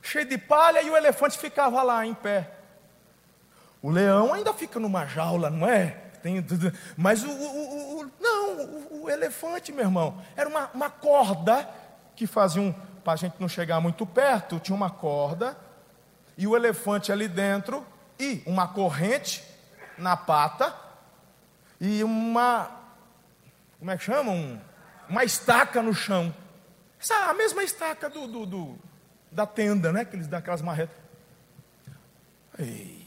cheia 0.00 0.24
de 0.24 0.38
palha, 0.38 0.82
e 0.82 0.90
o 0.90 0.96
elefante 0.96 1.38
ficava 1.38 1.82
lá 1.82 2.06
em 2.06 2.14
pé. 2.14 2.50
O 3.82 3.90
leão 3.90 4.32
ainda 4.32 4.52
fica 4.52 4.78
numa 4.78 5.06
jaula, 5.06 5.50
não 5.50 5.66
é? 5.66 5.96
Tem, 6.22 6.44
mas 6.96 7.24
o, 7.24 7.30
o, 7.30 8.00
o 8.00 8.10
não, 8.20 8.50
o, 8.50 9.04
o, 9.04 9.10
elefante, 9.10 9.72
meu 9.72 9.84
irmão, 9.84 10.22
era 10.36 10.48
uma, 10.48 10.70
uma 10.74 10.90
corda 10.90 11.66
que 12.14 12.26
fazia 12.26 12.60
um 12.60 12.74
para 13.10 13.14
a 13.14 13.16
gente 13.16 13.40
não 13.40 13.48
chegar 13.48 13.80
muito 13.80 14.06
perto, 14.06 14.60
tinha 14.60 14.76
uma 14.76 14.88
corda 14.88 15.56
e 16.38 16.46
o 16.46 16.54
elefante 16.54 17.10
ali 17.10 17.26
dentro 17.26 17.84
e 18.18 18.40
uma 18.46 18.68
corrente 18.68 19.42
na 19.98 20.16
pata 20.16 20.72
e 21.80 22.04
uma 22.04 22.70
como 23.80 23.90
é 23.90 23.96
que 23.96 24.04
chama? 24.04 24.30
Um, 24.30 24.60
uma 25.08 25.24
estaca 25.24 25.82
no 25.82 25.92
chão. 25.92 26.32
Essa, 27.00 27.30
a 27.30 27.34
mesma 27.34 27.64
estaca 27.64 28.08
do, 28.08 28.28
do, 28.28 28.46
do, 28.46 28.78
da 29.32 29.46
tenda, 29.46 29.90
né? 29.90 30.04
Que 30.04 30.14
eles 30.14 30.28
dão 30.28 30.38
aquelas 30.38 30.62
marretas. 30.62 30.94
Ei, 32.58 33.06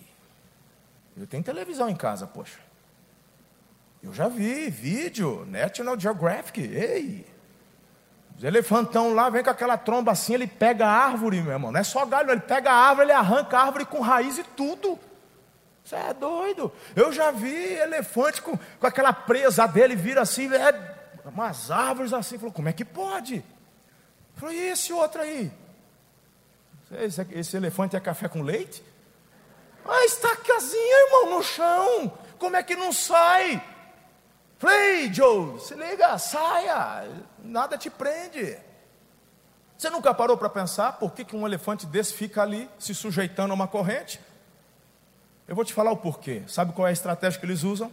eu 1.16 1.28
tenho 1.28 1.44
televisão 1.44 1.88
em 1.88 1.96
casa, 1.96 2.26
poxa. 2.26 2.60
Eu 4.02 4.12
já 4.14 4.28
vi 4.28 4.70
vídeo, 4.70 5.46
National 5.46 5.98
Geographic. 5.98 6.60
Ei, 6.60 7.33
os 8.38 8.44
elefantão 8.44 9.14
lá 9.14 9.30
vem 9.30 9.44
com 9.44 9.50
aquela 9.50 9.78
tromba 9.78 10.12
assim, 10.12 10.34
ele 10.34 10.48
pega 10.48 10.86
a 10.86 10.92
árvore, 10.92 11.42
meu 11.42 11.52
irmão. 11.52 11.72
Não 11.72 11.80
é 11.80 11.84
só 11.84 12.06
galho, 12.06 12.32
ele 12.32 12.42
pega 12.42 12.72
a 12.72 12.76
árvore, 12.76 13.08
ele 13.08 13.14
arranca 13.14 13.58
a 13.58 13.64
árvore 13.64 13.86
com 13.86 14.02
raiz 14.02 14.38
e 14.38 14.44
tudo. 14.44 15.00
Você 15.84 15.96
é 15.96 16.14
doido. 16.14 16.72
Eu 16.96 17.12
já 17.12 17.32
vi 17.32 17.54
elefante 17.54 18.42
com, 18.42 18.58
com 18.58 18.88
aquela 18.88 19.14
presa 19.14 19.68
dele, 19.68 19.96
vira 19.96 20.22
assim, 20.22 20.52
é, 20.54 20.96
umas 21.26 21.70
árvores 21.70 22.14
assim. 22.14 22.38
Falou, 22.38 22.54
como 22.54 22.70
é 22.70 22.74
que 22.74 22.86
pode? 22.86 23.44
Falou, 24.36 24.54
e 24.54 24.70
esse 24.70 24.92
outro 24.94 25.22
aí? 25.22 25.52
Esse, 26.92 27.28
esse 27.32 27.58
elefante 27.58 27.96
é 27.96 28.00
café 28.00 28.28
com 28.28 28.42
leite? 28.42 28.84
Ah, 29.86 30.06
estacazinha, 30.06 31.06
irmão, 31.06 31.38
no 31.38 31.44
chão. 31.44 32.18
Como 32.38 32.56
é 32.56 32.64
que 32.64 32.76
não 32.76 32.92
sai? 32.92 33.62
Falei, 34.64 35.14
Joe, 35.14 35.60
se 35.60 35.76
liga, 35.76 36.18
saia, 36.18 37.06
nada 37.44 37.78
te 37.78 37.90
prende. 37.90 38.58
Você 39.78 39.90
nunca 39.90 40.14
parou 40.14 40.38
para 40.38 40.48
pensar 40.48 40.94
por 40.94 41.12
que, 41.12 41.26
que 41.26 41.36
um 41.36 41.46
elefante 41.46 41.86
desse 41.86 42.14
fica 42.14 42.42
ali 42.42 42.70
se 42.80 42.96
sujeitando 42.96 43.52
a 43.52 43.56
uma 43.56 43.68
corrente? 43.68 44.22
Eu 45.50 45.54
vou 45.54 45.66
te 45.66 45.74
falar 45.74 45.92
o 45.92 45.98
porquê. 45.98 46.44
Sabe 46.48 46.72
qual 46.72 46.88
é 46.88 46.92
a 46.92 46.94
estratégia 46.94 47.38
que 47.38 47.46
eles 47.46 47.64
usam? 47.64 47.92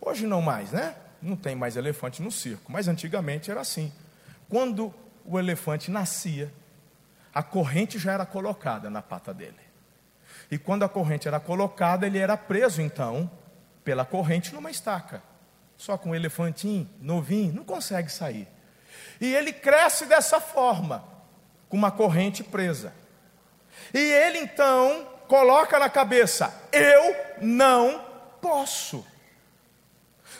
Hoje 0.00 0.26
não 0.26 0.42
mais, 0.42 0.72
né? 0.72 0.96
Não 1.22 1.36
tem 1.36 1.54
mais 1.54 1.76
elefante 1.76 2.20
no 2.20 2.32
circo, 2.32 2.72
mas 2.72 2.88
antigamente 2.88 3.48
era 3.48 3.60
assim. 3.60 3.92
Quando 4.48 4.92
o 5.24 5.38
elefante 5.38 5.92
nascia, 5.92 6.52
a 7.32 7.40
corrente 7.40 8.00
já 8.00 8.14
era 8.14 8.26
colocada 8.26 8.90
na 8.90 9.00
pata 9.00 9.32
dele. 9.32 9.60
E 10.50 10.58
quando 10.58 10.82
a 10.82 10.88
corrente 10.88 11.28
era 11.28 11.38
colocada, 11.38 12.04
ele 12.04 12.18
era 12.18 12.36
preso 12.36 12.82
então 12.82 13.30
pela 13.84 14.04
corrente 14.04 14.52
numa 14.52 14.72
estaca 14.72 15.29
só 15.80 15.96
com 15.96 16.10
um 16.10 16.14
elefantinho 16.14 16.86
novinho, 17.00 17.54
não 17.54 17.64
consegue 17.64 18.12
sair. 18.12 18.46
E 19.18 19.34
ele 19.34 19.50
cresce 19.50 20.04
dessa 20.04 20.38
forma, 20.38 21.02
com 21.70 21.76
uma 21.76 21.90
corrente 21.90 22.44
presa. 22.44 22.92
E 23.94 23.98
ele 23.98 24.40
então 24.40 25.08
coloca 25.26 25.78
na 25.78 25.88
cabeça: 25.88 26.52
eu 26.70 27.16
não 27.40 28.04
posso. 28.42 29.06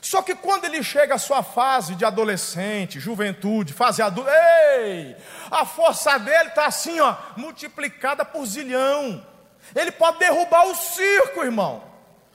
Só 0.03 0.21
que 0.21 0.35
quando 0.35 0.67
ele 0.67 0.83
chega 0.83 1.15
à 1.15 1.19
sua 1.19 1.43
fase 1.43 1.95
de 1.95 2.05
adolescente, 2.05 3.01
juventude, 3.01 3.73
fase 3.73 4.03
adulta, 4.03 4.31
ei, 4.77 5.17
a 5.51 5.65
força 5.65 6.19
dele 6.19 6.51
está 6.51 6.67
assim, 6.67 7.01
ó, 7.01 7.17
multiplicada 7.37 8.27
por 8.27 8.45
zilhão. 8.45 9.27
Ele 9.75 9.91
pode 9.91 10.19
derrubar 10.19 10.67
o 10.67 10.75
circo, 10.75 11.43
irmão. 11.43 11.90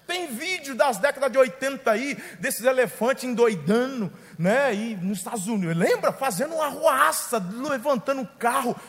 Tem 0.08 0.28
vídeo 0.28 0.76
das 0.76 0.98
décadas 0.98 1.32
de 1.32 1.38
80 1.38 1.90
aí, 1.90 2.16
desses 2.40 2.64
elefantes 2.64 3.24
endoidando, 3.24 4.12
né? 4.38 4.74
E 4.74 4.96
nos 4.96 5.20
Estados 5.20 5.48
Unidos, 5.48 5.76
lembra? 5.76 6.12
Fazendo 6.12 6.56
uma 6.56 6.66
arruaça, 6.66 7.38
levantando 7.70 8.22
um 8.22 8.26
carro. 8.26 8.80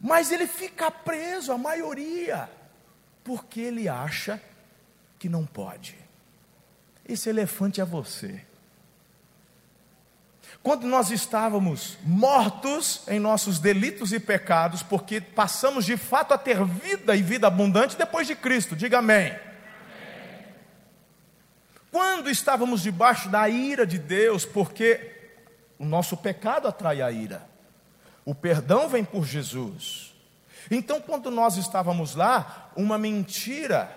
Mas 0.00 0.30
ele 0.30 0.46
fica 0.46 0.90
preso, 0.90 1.52
a 1.52 1.58
maioria, 1.58 2.48
porque 3.24 3.60
ele 3.60 3.88
acha 3.88 4.40
que 5.18 5.28
não 5.28 5.44
pode. 5.46 5.98
Esse 7.06 7.28
elefante 7.28 7.80
é 7.80 7.84
você. 7.84 8.44
Quando 10.62 10.86
nós 10.86 11.10
estávamos 11.10 11.96
mortos 12.02 13.02
em 13.08 13.18
nossos 13.18 13.58
delitos 13.58 14.12
e 14.12 14.20
pecados, 14.20 14.82
porque 14.82 15.18
passamos 15.18 15.86
de 15.86 15.96
fato 15.96 16.34
a 16.34 16.38
ter 16.38 16.62
vida 16.64 17.16
e 17.16 17.22
vida 17.22 17.46
abundante 17.46 17.96
depois 17.96 18.26
de 18.26 18.36
Cristo, 18.36 18.76
diga 18.76 18.98
amém. 18.98 19.28
amém. 19.28 19.38
Quando 21.90 22.28
estávamos 22.28 22.82
debaixo 22.82 23.30
da 23.30 23.48
ira 23.48 23.86
de 23.86 23.98
Deus, 23.98 24.44
porque 24.44 25.32
o 25.78 25.84
nosso 25.86 26.14
pecado 26.14 26.68
atrai 26.68 27.00
a 27.00 27.10
ira, 27.10 27.48
o 28.22 28.34
perdão 28.34 28.86
vem 28.86 29.02
por 29.02 29.24
Jesus. 29.24 30.14
Então, 30.70 31.00
quando 31.00 31.30
nós 31.30 31.56
estávamos 31.56 32.14
lá, 32.14 32.70
uma 32.76 32.98
mentira 32.98 33.90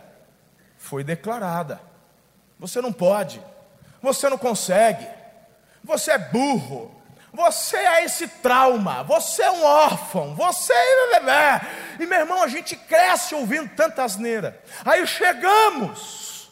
foi 0.77 1.03
declarada: 1.03 1.82
você 2.58 2.82
não 2.82 2.93
pode, 2.93 3.41
você 4.01 4.29
não 4.29 4.38
consegue 4.38 5.05
você 5.84 6.12
é 6.12 6.18
burro, 6.18 6.94
você 7.34 7.78
é 7.78 8.06
esse 8.06 8.28
trauma, 8.28 9.04
você 9.04 9.42
é 9.42 9.52
um 9.52 9.63
órfão, 9.63 10.36
você 10.36 10.72
é. 10.72 11.62
E 12.00 12.06
meu 12.06 12.20
irmão, 12.20 12.44
a 12.44 12.48
gente 12.48 12.75
cresce 12.75 13.34
ouvindo 13.34 13.70
tanta 13.75 14.04
asneira. 14.04 14.62
Aí 14.86 15.06
chegamos 15.08 16.52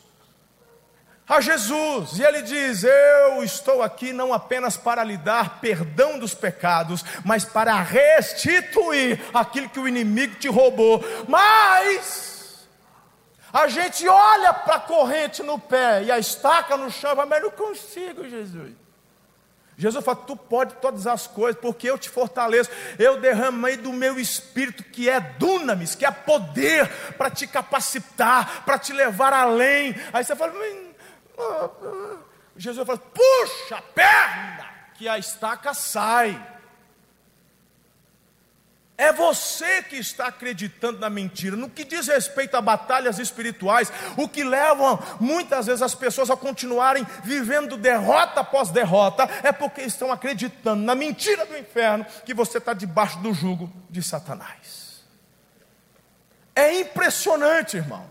a 1.29 1.39
Jesus 1.39 2.17
e 2.17 2.23
ele 2.23 2.41
diz: 2.41 2.83
Eu 2.83 3.43
estou 3.43 3.81
aqui 3.81 4.11
não 4.11 4.33
apenas 4.33 4.75
para 4.75 5.03
lhe 5.03 5.17
dar 5.17 5.61
perdão 5.61 6.17
dos 6.17 6.33
pecados, 6.33 7.05
mas 7.23 7.45
para 7.45 7.79
restituir 7.81 9.21
aquilo 9.33 9.69
que 9.69 9.79
o 9.79 9.87
inimigo 9.87 10.35
te 10.35 10.47
roubou. 10.47 11.03
Mas. 11.27 12.29
A 13.53 13.67
gente 13.67 14.07
olha 14.07 14.53
para 14.53 14.75
a 14.75 14.79
corrente 14.79 15.43
no 15.43 15.59
pé 15.59 16.03
e 16.03 16.11
a 16.11 16.17
estaca 16.17 16.77
no 16.77 16.89
chão, 16.89 17.13
mas 17.27 17.43
não 17.43 17.51
consigo, 17.51 18.27
Jesus. 18.27 18.80
Jesus 19.81 20.05
fala: 20.05 20.17
Tu 20.17 20.35
pode 20.35 20.75
todas 20.75 21.07
as 21.07 21.25
coisas, 21.25 21.59
porque 21.59 21.89
eu 21.89 21.97
te 21.97 22.07
fortaleço. 22.07 22.69
Eu 22.99 23.19
derramei 23.19 23.75
do 23.75 23.91
meu 23.91 24.19
espírito, 24.19 24.83
que 24.83 25.09
é 25.09 25.19
dunamis, 25.19 25.95
que 25.95 26.05
é 26.05 26.11
poder, 26.11 26.87
para 27.17 27.31
te 27.31 27.47
capacitar, 27.47 28.63
para 28.63 28.77
te 28.77 28.93
levar 28.93 29.33
além. 29.33 29.95
Aí 30.13 30.23
você 30.23 30.35
fala: 30.35 30.53
Jesus 32.55 32.85
fala: 32.85 32.99
Puxa 32.99 33.77
a 33.77 33.81
perna, 33.81 34.69
que 34.93 35.09
a 35.09 35.17
estaca 35.17 35.73
sai. 35.73 36.39
É 39.01 39.11
você 39.11 39.81
que 39.81 39.95
está 39.95 40.27
acreditando 40.27 40.99
na 40.99 41.09
mentira. 41.09 41.55
No 41.55 41.67
que 41.67 41.83
diz 41.83 42.05
respeito 42.05 42.55
a 42.55 42.61
batalhas 42.61 43.17
espirituais, 43.17 43.91
o 44.15 44.29
que 44.29 44.43
leva 44.43 44.99
muitas 45.19 45.65
vezes 45.65 45.81
as 45.81 45.95
pessoas 45.95 46.29
a 46.29 46.37
continuarem 46.37 47.03
vivendo 47.23 47.77
derrota 47.77 48.41
após 48.41 48.69
derrota, 48.69 49.27
é 49.41 49.51
porque 49.51 49.81
estão 49.81 50.11
acreditando 50.11 50.83
na 50.83 50.93
mentira 50.93 51.47
do 51.47 51.57
inferno 51.57 52.05
que 52.23 52.31
você 52.31 52.59
está 52.59 52.75
debaixo 52.75 53.17
do 53.17 53.33
jugo 53.33 53.73
de 53.89 54.03
Satanás. 54.03 55.03
É 56.55 56.79
impressionante, 56.81 57.77
irmão. 57.77 58.07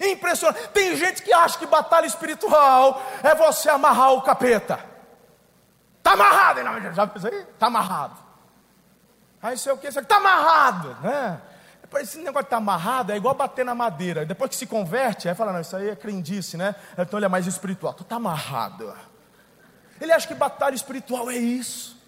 Impressionante. 0.00 0.66
Tem 0.70 0.96
gente 0.96 1.22
que 1.22 1.32
acha 1.32 1.56
que 1.56 1.66
batalha 1.66 2.06
espiritual 2.06 3.00
é 3.22 3.36
você 3.36 3.70
amarrar 3.70 4.14
o 4.14 4.22
capeta. 4.22 4.84
Está 5.98 6.14
amarrado, 6.14 6.64
não, 6.64 6.92
já 6.92 7.04
aí? 7.04 7.38
Está 7.52 7.66
amarrado. 7.68 8.29
Aí 9.42 9.56
sei 9.56 9.72
o 9.72 9.76
que, 9.78 9.86
está 9.86 10.16
amarrado, 10.16 10.96
né? 11.02 11.40
Esse 11.98 12.18
negócio 12.18 12.44
de 12.44 12.50
tá 12.50 12.56
amarrado 12.58 13.10
é 13.10 13.16
igual 13.16 13.34
bater 13.34 13.64
na 13.64 13.74
madeira. 13.74 14.24
Depois 14.24 14.50
que 14.50 14.56
se 14.56 14.66
converte, 14.66 15.28
aí 15.28 15.34
fala, 15.34 15.52
não, 15.52 15.60
isso 15.60 15.74
aí 15.74 15.88
é 15.88 15.96
crendice, 15.96 16.56
né? 16.56 16.74
Então 16.96 17.18
ele 17.18 17.26
é 17.26 17.28
mais 17.28 17.46
espiritual. 17.46 17.92
Tu 17.92 18.02
está 18.02 18.16
amarrado. 18.16 18.94
Ele 20.00 20.12
acha 20.12 20.26
que 20.26 20.34
batalha 20.34 20.74
espiritual 20.74 21.30
é 21.30 21.36
isso. 21.36 21.98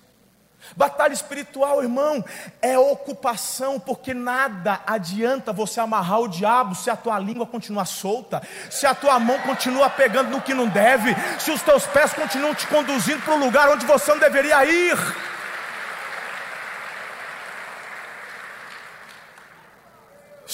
Batalha 0.77 1.13
espiritual, 1.13 1.83
irmão, 1.83 2.25
é 2.61 2.79
ocupação, 2.79 3.81
porque 3.81 4.15
nada 4.15 4.81
adianta 4.87 5.53
você 5.53 5.81
amarrar 5.81 6.21
o 6.21 6.29
diabo 6.29 6.75
se 6.75 6.89
a 6.89 6.97
tua 6.97 7.19
língua 7.19 7.45
continua 7.45 7.85
solta, 7.85 8.41
se 8.71 8.87
a 8.87 8.95
tua 8.95 9.19
mão 9.19 9.39
continua 9.41 9.91
pegando 9.91 10.31
no 10.31 10.41
que 10.41 10.55
não 10.55 10.69
deve, 10.69 11.15
se 11.41 11.51
os 11.51 11.61
teus 11.63 11.85
pés 11.87 12.15
continuam 12.15 12.55
te 12.55 12.67
conduzindo 12.69 13.23
para 13.23 13.35
um 13.35 13.45
lugar 13.45 13.69
onde 13.71 13.85
você 13.85 14.13
não 14.13 14.21
deveria 14.21 14.65
ir. 14.65 14.97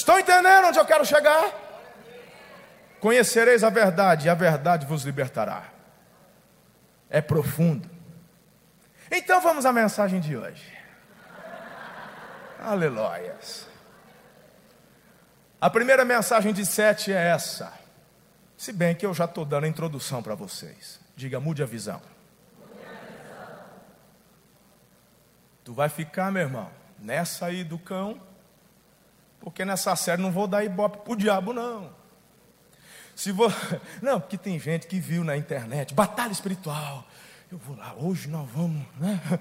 Estão 0.09 0.19
entendendo 0.19 0.69
onde 0.69 0.79
eu 0.79 0.87
quero 0.87 1.05
chegar? 1.05 1.53
Conhecereis 2.99 3.63
a 3.63 3.69
verdade, 3.69 4.27
e 4.27 4.31
a 4.31 4.35
verdade 4.35 4.87
vos 4.87 5.03
libertará. 5.03 5.65
É 7.11 7.21
profundo. 7.21 7.91
Então 9.11 9.39
vamos 9.43 9.67
à 9.67 9.73
mensagem 9.73 10.19
de 10.19 10.35
hoje. 10.35 10.65
Aleluias. 12.59 13.67
A 15.61 15.69
primeira 15.69 16.07
mensagem 16.07 16.55
de 16.55 16.65
sete 16.65 17.13
é 17.13 17.29
essa. 17.29 17.71
Se 18.57 18.73
bem 18.73 18.95
que 18.95 19.05
eu 19.05 19.13
já 19.13 19.27
estou 19.27 19.45
dando 19.45 19.65
a 19.65 19.69
introdução 19.69 20.23
para 20.23 20.35
vocês. 20.35 20.99
Diga, 21.15 21.39
mude 21.39 21.63
a 21.63 21.67
visão. 21.67 22.01
Tu 25.63 25.75
vai 25.75 25.91
ficar, 25.91 26.33
meu 26.33 26.45
irmão, 26.45 26.71
nessa 26.99 27.45
aí 27.45 27.63
do 27.63 27.79
cão, 27.79 28.19
porque 29.41 29.65
nessa 29.65 29.95
série 29.97 30.21
não 30.21 30.31
vou 30.31 30.47
dar 30.47 30.65
ibope 30.65 30.99
pro 30.99 31.17
diabo, 31.17 31.53
não. 31.53 31.91
Se 33.15 33.33
vou... 33.33 33.53
Não, 34.01 34.21
porque 34.21 34.39
tem 34.39 34.61
gente 34.61 34.87
que 34.87 35.01
viu 35.01 35.25
na 35.25 35.37
internet, 35.37 35.93
batalha 35.93 36.31
espiritual. 36.31 37.05
Eu 37.51 37.59
vou 37.59 37.77
lá, 37.77 37.93
hoje 37.97 38.29
nós 38.29 38.49
vamos, 38.49 38.87
né? 38.97 39.21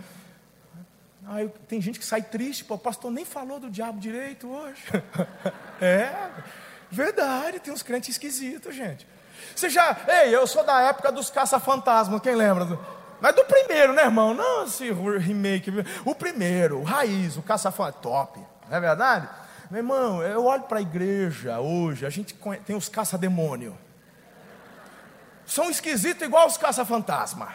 Aí 1.27 1.47
tem 1.67 1.79
gente 1.79 1.99
que 1.99 2.05
sai 2.05 2.23
triste, 2.23 2.63
pô, 2.63 2.73
o 2.73 2.79
pastor 2.79 3.11
nem 3.11 3.25
falou 3.25 3.59
do 3.59 3.69
diabo 3.69 3.99
direito 3.99 4.49
hoje. 4.49 4.81
é, 5.79 6.31
verdade, 6.89 7.59
tem 7.59 7.71
uns 7.71 7.83
crentes 7.83 8.09
esquisitos, 8.09 8.73
gente. 8.73 9.05
Você 9.55 9.69
já, 9.69 9.95
ei, 10.07 10.33
eu 10.33 10.47
sou 10.47 10.63
da 10.63 10.81
época 10.81 11.11
dos 11.11 11.29
caça-fantasmas, 11.29 12.21
quem 12.21 12.33
lembra? 12.33 12.79
Mas 13.21 13.35
do 13.35 13.43
primeiro, 13.45 13.93
né, 13.93 14.03
irmão? 14.03 14.33
Não 14.33 14.63
esse 14.65 14.91
remake. 15.19 15.71
O 16.05 16.15
primeiro, 16.15 16.79
o 16.79 16.83
raiz, 16.83 17.37
o 17.37 17.43
caça-fantasma, 17.43 18.01
top, 18.01 18.39
não 18.69 18.77
é 18.77 18.79
verdade? 18.79 19.29
Meu 19.69 19.79
irmão, 19.79 20.23
eu 20.23 20.45
olho 20.45 20.63
para 20.63 20.79
a 20.79 20.81
igreja 20.81 21.59
hoje, 21.59 22.05
a 22.05 22.09
gente 22.09 22.35
tem 22.65 22.75
os 22.75 22.87
caça-demônio. 22.87 23.77
São 25.45 25.69
esquisitos 25.69 26.23
igual 26.23 26.47
os 26.47 26.57
caça-fantasma. 26.57 27.53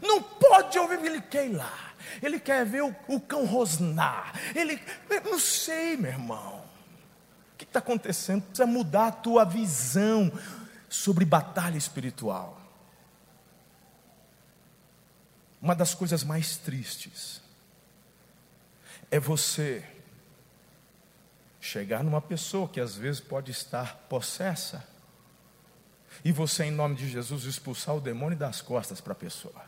Não 0.00 0.22
pode 0.22 0.78
ouvir, 0.78 1.04
ele 1.04 1.20
quer 1.20 1.52
lá. 1.54 1.92
Ele 2.22 2.40
quer 2.40 2.64
ver 2.64 2.82
o, 2.82 2.94
o 3.08 3.20
cão 3.20 3.44
rosnar. 3.44 4.32
Ele, 4.54 4.80
não 5.24 5.38
sei, 5.38 5.96
meu 5.96 6.10
irmão. 6.10 6.62
O 7.54 7.56
que 7.56 7.64
está 7.64 7.78
acontecendo? 7.78 8.42
Precisa 8.42 8.66
mudar 8.66 9.08
a 9.08 9.12
tua 9.12 9.44
visão 9.44 10.32
sobre 10.88 11.24
batalha 11.24 11.76
espiritual. 11.76 12.58
Uma 15.60 15.74
das 15.74 15.94
coisas 15.94 16.24
mais 16.24 16.56
tristes 16.56 17.42
é 19.10 19.20
você 19.20 19.84
chegar 21.70 22.02
numa 22.02 22.20
pessoa 22.20 22.68
que 22.68 22.80
às 22.80 22.96
vezes 22.96 23.20
pode 23.20 23.50
estar 23.50 23.96
possessa 24.08 24.84
e 26.24 26.32
você, 26.32 26.64
em 26.64 26.70
nome 26.70 26.96
de 26.96 27.08
Jesus, 27.08 27.44
expulsar 27.44 27.96
o 27.96 28.00
demônio 28.00 28.36
das 28.36 28.60
costas 28.60 29.00
para 29.00 29.12
a 29.12 29.16
pessoa. 29.16 29.62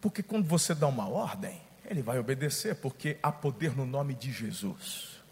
Porque 0.00 0.22
quando 0.22 0.46
você 0.46 0.74
dá 0.74 0.86
uma 0.86 1.08
ordem, 1.08 1.62
ele 1.86 2.02
vai 2.02 2.18
obedecer, 2.18 2.74
porque 2.76 3.16
há 3.22 3.32
poder 3.32 3.74
no 3.74 3.86
nome 3.86 4.14
de 4.14 4.32
Jesus. 4.32 5.22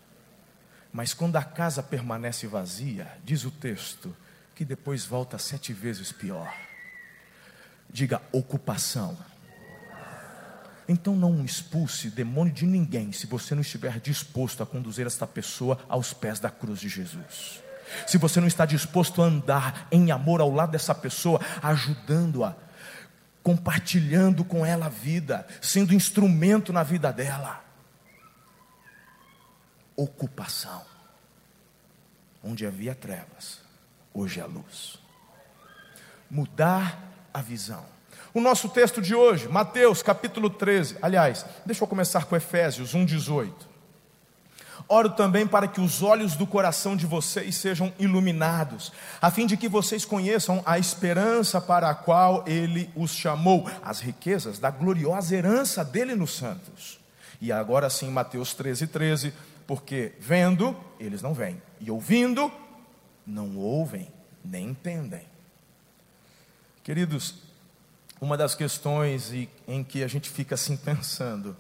Mas 0.93 1.13
quando 1.13 1.37
a 1.37 1.45
casa 1.45 1.83
permanece 1.83 2.47
vazia, 2.47 3.11
diz 3.25 3.45
o 3.45 3.51
texto, 3.51 4.15
que 4.55 4.65
depois 4.65 5.05
volta 5.05 5.39
sete 5.39 5.73
vezes 5.73 6.13
pior. 6.13 6.55
Diga 7.91 8.23
ocupação. 8.31 9.19
Então 10.93 11.17
não 11.17 11.43
expulse 11.43 12.11
demônio 12.11 12.53
de 12.53 12.67
ninguém 12.67 13.13
se 13.13 13.27
você 13.27 13.55
não 13.55 13.63
estiver 13.63 13.99
disposto 13.99 14.63
a 14.63 14.67
conduzir 14.67 15.07
esta 15.07 15.27
pessoa 15.27 15.79
aos 15.89 16.13
pés 16.13 16.39
da 16.39 16.51
cruz 16.51 16.79
de 16.79 16.89
Jesus. 16.91 17.63
Se 18.07 18.19
você 18.19 18.41
não 18.41 18.47
está 18.47 18.67
disposto 18.67 19.23
a 19.23 19.25
andar 19.25 19.89
em 19.91 20.11
amor 20.11 20.43
ao 20.43 20.51
lado 20.51 20.73
dessa 20.73 20.95
pessoa, 20.95 21.41
ajudando-a 21.63 22.55
compartilhando 23.43 24.45
com 24.45 24.67
ela 24.67 24.87
a 24.87 24.91
vida, 24.91 25.47
sendo 25.63 25.95
instrumento 25.95 26.75
na 26.75 26.83
vida 26.83 27.11
dela. 27.11 27.65
Ocupação. 29.97 30.85
Onde 32.45 32.67
havia 32.67 32.95
trevas, 32.95 33.61
hoje 34.13 34.41
é 34.41 34.45
luz. 34.45 34.99
Mudar 36.31 37.03
a 37.33 37.41
visão. 37.41 37.87
O 38.35 38.41
nosso 38.41 38.71
texto 38.71 39.03
de 39.03 39.15
hoje, 39.15 39.47
Mateus 39.47 40.03
capítulo 40.03 40.49
13. 40.49 40.97
Aliás, 41.03 41.45
deixa 41.67 41.85
eu 41.85 41.89
começar 41.89 42.25
com 42.25 42.35
Efésios 42.35 42.95
1,18. 42.95 43.53
Oro 44.89 45.11
também 45.11 45.47
para 45.47 45.69
que 45.69 45.83
os 45.83 46.03
olhos 46.03 46.35
do 46.35 46.47
coração 46.47 46.97
de 46.97 47.07
vocês 47.07 47.57
sejam 47.57 47.93
iluminados, 47.99 48.91
a 49.21 49.31
fim 49.31 49.47
de 49.47 49.57
que 49.59 49.69
vocês 49.69 50.07
conheçam 50.07 50.63
a 50.65 50.79
esperança 50.79 51.61
para 51.61 51.91
a 51.91 51.95
qual 51.95 52.43
ele 52.47 52.91
os 52.97 53.13
chamou, 53.15 53.69
as 53.83 54.01
riquezas 54.01 54.59
da 54.59 54.71
gloriosa 54.71 55.37
herança 55.37 55.85
dele 55.85 56.15
nos 56.15 56.35
santos. 56.35 56.99
E 57.39 57.53
agora 57.53 57.91
sim, 57.91 58.11
Mateus 58.11 58.55
13, 58.55 58.87
13, 58.87 59.35
porque 59.67 60.13
vendo, 60.19 60.75
eles 60.99 61.21
não 61.21 61.35
veem, 61.35 61.61
e 61.79 61.91
ouvindo, 61.91 62.51
não 63.27 63.59
ouvem, 63.59 64.09
nem 64.43 64.71
entendem. 64.71 65.27
Queridos, 66.83 67.52
uma 68.23 68.37
das 68.37 68.55
questões 68.55 69.33
em 69.67 69.83
que 69.83 70.05
a 70.05 70.07
gente 70.07 70.31
fica 70.31 70.55
assim 70.55 70.77
pensando, 70.77 71.57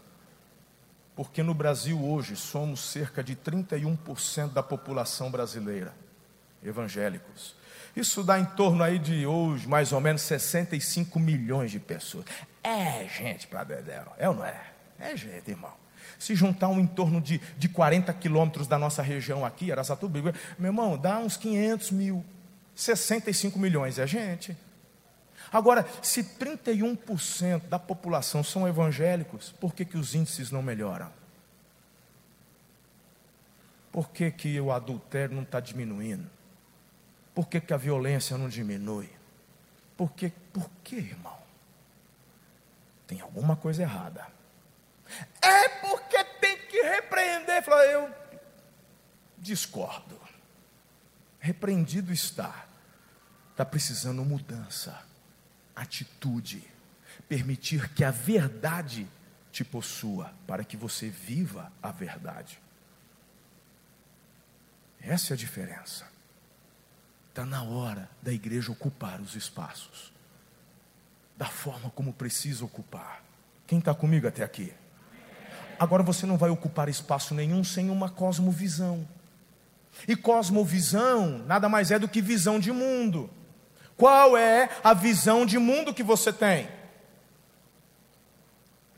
porque 1.17 1.43
no 1.43 1.53
Brasil 1.53 2.01
hoje 2.01 2.37
somos 2.37 2.79
cerca 2.79 3.23
de 3.23 3.35
31% 3.35 4.53
da 4.53 4.63
população 4.63 5.29
brasileira 5.29 5.93
evangélicos. 6.63 7.57
Isso 7.97 8.23
dá 8.23 8.39
em 8.39 8.45
torno 8.45 8.85
aí 8.85 9.01
de 9.01 9.27
hoje 9.27 9.67
mais 9.67 9.91
ou 9.91 10.01
menos 10.01 10.23
65 10.23 11.19
milhões 11.19 11.73
de 11.73 11.81
pessoas. 11.81 12.27
É 12.63 13.09
gente 13.09 13.49
para 13.49 13.65
Dedéu, 13.65 14.13
é 14.17 14.29
ou 14.29 14.37
não 14.37 14.45
é? 14.45 14.63
É 15.01 15.17
gente, 15.17 15.51
irmão. 15.51 15.73
Se 16.17 16.37
juntar 16.37 16.69
um 16.69 16.79
em 16.79 16.87
torno 16.87 17.21
de, 17.21 17.41
de 17.59 17.69
40 17.69 18.13
quilômetros 18.15 18.69
da 18.69 18.79
nossa 18.79 19.03
região 19.03 19.45
aqui, 19.45 19.73
Araçatuba, 19.73 20.33
meu 20.57 20.69
irmão, 20.69 20.97
dá 20.97 21.19
uns 21.19 21.37
500 21.37 21.91
mil. 21.91 22.25
65 22.73 23.59
milhões 23.59 23.99
é 23.99 24.07
gente. 24.07 24.57
Agora, 25.53 25.87
se 26.01 26.25
31% 26.25 27.69
da 27.69 27.79
população 27.79 28.43
são 28.43 28.67
evangélicos, 28.67 29.53
por 29.53 29.75
que, 29.75 29.85
que 29.85 29.99
os 29.99 30.15
índices 30.15 30.51
não 30.51 30.63
melhoram? 30.63 31.13
Por 33.93 34.09
que, 34.09 34.31
que 34.31 34.59
o 34.59 34.73
adultério 34.73 35.37
não 35.37 35.43
está 35.43 35.61
diminuindo? 35.61 36.29
Por 37.35 37.47
que, 37.47 37.61
que 37.61 37.75
a 37.75 37.77
violência 37.77 38.39
não 38.39 38.49
diminui? 38.49 39.11
Por 39.95 40.13
que, 40.13 40.31
por 40.31 40.71
que, 40.83 40.97
irmão? 40.97 41.39
Tem 43.07 43.21
alguma 43.21 43.55
coisa 43.55 43.83
errada. 43.83 44.27
É 45.43 45.69
porque 45.69 46.25
tem 46.41 46.57
que 46.67 46.81
repreender. 46.81 47.63
Fala, 47.63 47.85
eu 47.85 48.11
discordo. 49.37 50.19
Repreendido 51.39 52.11
está. 52.11 52.65
Está 53.51 53.67
precisando 53.67 54.25
mudança 54.25 55.12
atitude, 55.75 56.63
permitir 57.29 57.89
que 57.91 58.05
a 58.05 58.11
verdade 58.11 59.07
te 59.51 59.65
possua, 59.65 60.33
para 60.47 60.65
que 60.65 60.77
você 60.77 61.09
viva 61.09 61.71
a 61.83 61.93
verdade. 61.93 62.59
Essa 65.01 65.33
é 65.33 65.35
a 65.35 65.37
diferença. 65.37 66.07
Está 67.29 67.45
na 67.45 67.63
hora 67.63 68.09
da 68.23 68.33
igreja 68.33 68.73
ocupar 68.73 69.21
os 69.21 69.35
espaços, 69.35 70.13
da 71.37 71.47
forma 71.47 71.91
como 71.91 72.13
precisa 72.13 72.65
ocupar. 72.65 73.23
Quem 73.67 73.79
está 73.79 73.95
comigo 73.95 74.29
até 74.29 74.45
aqui? 74.45 74.73
Agora 75.79 76.03
você 76.03 76.27
não 76.27 76.37
vai 76.37 76.51
ocupar 76.51 76.89
espaço 76.89 77.35
nenhum 77.35 77.65
sem 77.65 77.91
uma 77.91 78.09
cosmovisão. 78.09 79.07
E 80.07 80.15
cosmovisão 80.15 81.39
nada 81.47 81.69
mais 81.69 81.91
é 81.91 81.99
do 81.99 82.09
que 82.09 82.23
visão 82.23 82.59
de 82.59 82.71
mundo. 82.71 83.29
Qual 84.03 84.37
é 84.37 84.69
a 84.83 84.95
visão 84.95 85.47
de 85.47 85.61
mundo 85.61 85.95
que 85.95 86.03
você 86.03 86.33
tem? 86.33 86.69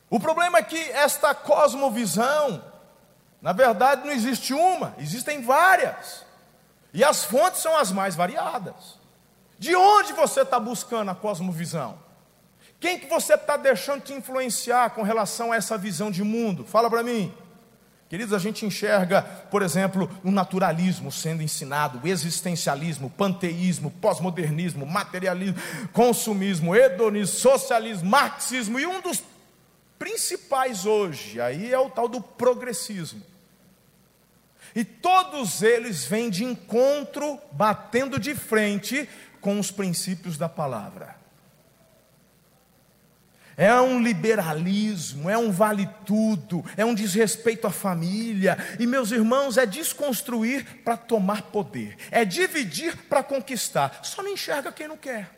O 0.09 0.19
problema 0.19 0.57
é 0.57 0.63
que 0.63 0.79
esta 0.93 1.35
cosmovisão, 1.35 2.65
na 3.43 3.53
verdade, 3.53 4.07
não 4.07 4.11
existe 4.11 4.55
uma, 4.55 4.95
existem 4.99 5.43
várias. 5.43 6.25
E 6.95 7.05
as 7.05 7.23
fontes 7.23 7.61
são 7.61 7.77
as 7.77 7.93
mais 7.93 8.15
variadas. 8.15 8.99
De 9.59 9.77
onde 9.77 10.15
você 10.15 10.41
está 10.41 10.59
buscando 10.59 11.11
a 11.11 11.15
cosmovisão? 11.15 11.99
Quem 12.81 12.99
que 12.99 13.07
você 13.07 13.35
está 13.35 13.59
deixando 13.59 14.05
te 14.05 14.15
influenciar 14.15 14.89
com 14.95 15.03
relação 15.03 15.53
a 15.53 15.57
essa 15.57 15.77
visão 15.77 16.11
de 16.11 16.25
mundo? 16.25 16.65
Fala 16.65 16.89
para 16.89 17.03
mim. 17.03 17.31
Queridos, 18.15 18.33
a 18.33 18.39
gente 18.39 18.65
enxerga, 18.65 19.23
por 19.51 19.61
exemplo, 19.61 20.09
o 20.23 20.31
naturalismo 20.31 21.11
sendo 21.11 21.43
ensinado, 21.43 22.01
o 22.01 22.07
existencialismo, 22.07 23.09
o 23.09 23.11
panteísmo, 23.11 23.91
pós-modernismo, 23.91 24.87
materialismo, 24.87 25.61
consumismo, 25.93 26.77
hedonismo, 26.77 27.37
socialismo, 27.37 28.09
marxismo, 28.09 28.79
e 28.79 28.87
um 28.87 29.01
dos 29.01 29.21
principais 29.99 30.87
hoje, 30.87 31.41
aí 31.41 31.73
é 31.73 31.79
o 31.81 31.91
tal 31.91 32.07
do 32.07 32.21
progressismo. 32.21 33.21
E 34.77 34.85
todos 34.85 35.61
eles 35.61 36.05
vêm 36.05 36.31
de 36.31 36.45
encontro, 36.45 37.37
batendo 37.51 38.21
de 38.21 38.37
frente 38.37 39.09
com 39.41 39.59
os 39.59 39.73
princípios 39.73 40.39
da 40.39 40.49
palavra 40.49 41.24
é 43.57 43.73
um 43.81 44.03
liberalismo, 44.03 45.31
é 45.31 45.39
um 45.39 45.51
vale-tudo, 45.51 46.65
é 46.77 46.85
um 46.85 46.95
desrespeito 46.95 47.67
à 47.67 47.71
família. 47.71 48.57
E, 48.79 48.87
meus 48.87 49.11
irmãos, 49.13 49.57
é 49.57 49.65
desconstruir 49.65 50.83
para 50.83 50.97
tomar 50.97 51.43
poder, 51.43 51.97
é 52.11 52.25
dividir 52.25 52.97
para 53.09 53.23
conquistar. 53.23 54.01
Só 54.03 54.23
não 54.23 54.33
enxerga 54.33 54.73
quem 54.73 54.89
não 54.89 54.97
quer. 54.97 55.31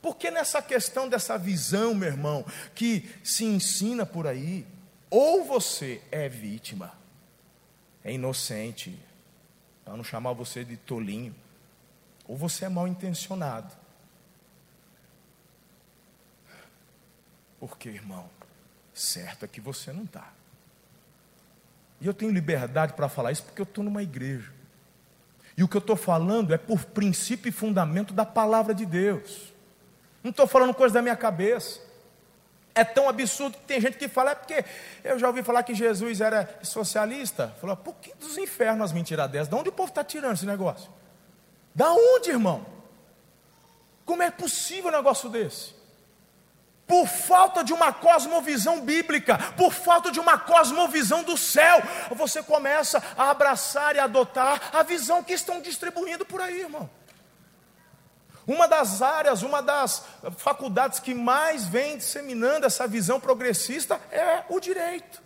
Porque 0.00 0.30
nessa 0.30 0.62
questão 0.62 1.08
dessa 1.08 1.36
visão, 1.36 1.94
meu 1.94 2.08
irmão, 2.08 2.44
que 2.74 3.08
se 3.24 3.44
ensina 3.44 4.06
por 4.06 4.26
aí, 4.26 4.66
ou 5.10 5.44
você 5.44 6.00
é 6.10 6.28
vítima, 6.28 6.92
é 8.04 8.12
inocente, 8.12 8.98
para 9.84 9.96
não 9.96 10.04
chamar 10.04 10.34
você 10.34 10.64
de 10.64 10.76
tolinho, 10.76 11.34
ou 12.26 12.36
você 12.36 12.66
é 12.66 12.68
mal 12.68 12.86
intencionado. 12.86 13.74
Porque, 17.60 17.88
irmão, 17.88 18.28
certo 18.94 19.44
é 19.44 19.48
que 19.48 19.60
você 19.60 19.92
não 19.92 20.04
está. 20.04 20.32
E 22.00 22.06
eu 22.06 22.14
tenho 22.14 22.30
liberdade 22.30 22.92
para 22.92 23.08
falar 23.08 23.32
isso 23.32 23.42
porque 23.42 23.60
eu 23.60 23.64
estou 23.64 23.82
numa 23.82 24.02
igreja. 24.02 24.52
E 25.56 25.62
o 25.64 25.68
que 25.68 25.76
eu 25.76 25.80
estou 25.80 25.96
falando 25.96 26.54
é 26.54 26.58
por 26.58 26.84
princípio 26.84 27.48
e 27.48 27.52
fundamento 27.52 28.14
da 28.14 28.24
palavra 28.24 28.72
de 28.72 28.86
Deus. 28.86 29.52
Não 30.22 30.30
estou 30.30 30.46
falando 30.46 30.72
coisa 30.72 30.94
da 30.94 31.02
minha 31.02 31.16
cabeça. 31.16 31.80
É 32.74 32.84
tão 32.84 33.08
absurdo 33.08 33.56
que 33.56 33.64
tem 33.64 33.80
gente 33.80 33.98
que 33.98 34.08
fala, 34.08 34.30
é 34.30 34.34
porque 34.36 34.64
eu 35.02 35.18
já 35.18 35.26
ouvi 35.26 35.42
falar 35.42 35.64
que 35.64 35.74
Jesus 35.74 36.20
era 36.20 36.60
socialista. 36.62 37.48
Falou, 37.60 37.76
por 37.76 37.96
que 37.96 38.14
dos 38.14 38.38
infernos 38.38 38.84
as 38.84 38.92
mentiras 38.92 39.28
dessas? 39.28 39.48
De 39.48 39.54
onde 39.56 39.68
o 39.68 39.72
povo 39.72 39.88
está 39.88 40.04
tirando 40.04 40.34
esse 40.34 40.46
negócio? 40.46 40.88
Da 41.74 41.92
onde, 41.92 42.30
irmão? 42.30 42.64
Como 44.04 44.22
é 44.22 44.30
possível 44.30 44.90
um 44.90 44.94
negócio 44.94 45.28
desse? 45.28 45.74
Por 46.88 47.06
falta 47.06 47.62
de 47.62 47.74
uma 47.74 47.92
cosmovisão 47.92 48.80
bíblica, 48.80 49.36
por 49.58 49.72
falta 49.72 50.10
de 50.10 50.18
uma 50.18 50.38
cosmovisão 50.38 51.22
do 51.22 51.36
céu, 51.36 51.82
você 52.12 52.42
começa 52.42 53.02
a 53.16 53.30
abraçar 53.30 53.94
e 53.94 53.98
adotar 53.98 54.70
a 54.72 54.82
visão 54.82 55.22
que 55.22 55.34
estão 55.34 55.60
distribuindo 55.60 56.24
por 56.24 56.40
aí, 56.40 56.62
irmão. 56.62 56.88
Uma 58.46 58.66
das 58.66 59.02
áreas, 59.02 59.42
uma 59.42 59.60
das 59.60 60.02
faculdades 60.38 60.98
que 60.98 61.12
mais 61.12 61.66
vem 61.66 61.98
disseminando 61.98 62.64
essa 62.64 62.88
visão 62.88 63.20
progressista 63.20 64.00
é 64.10 64.42
o 64.48 64.58
direito. 64.58 65.22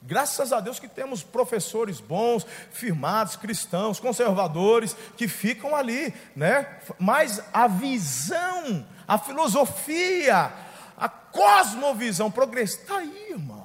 Graças 0.00 0.52
a 0.52 0.60
Deus 0.60 0.78
que 0.78 0.86
temos 0.86 1.24
professores 1.24 1.98
bons, 1.98 2.46
firmados, 2.70 3.34
cristãos, 3.34 3.98
conservadores, 3.98 4.94
que 5.16 5.26
ficam 5.26 5.74
ali, 5.74 6.14
né? 6.36 6.78
Mas 6.98 7.42
a 7.52 7.66
visão, 7.66 8.86
a 9.08 9.18
filosofia, 9.18 10.52
a 10.96 11.08
cosmovisão 11.08 12.30
progressista. 12.30 12.82
Está 12.82 12.98
aí, 12.98 13.30
irmão. 13.30 13.64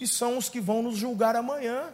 E 0.00 0.06
são 0.06 0.36
os 0.36 0.48
que 0.48 0.60
vão 0.60 0.82
nos 0.82 0.96
julgar 0.96 1.36
amanhã, 1.36 1.88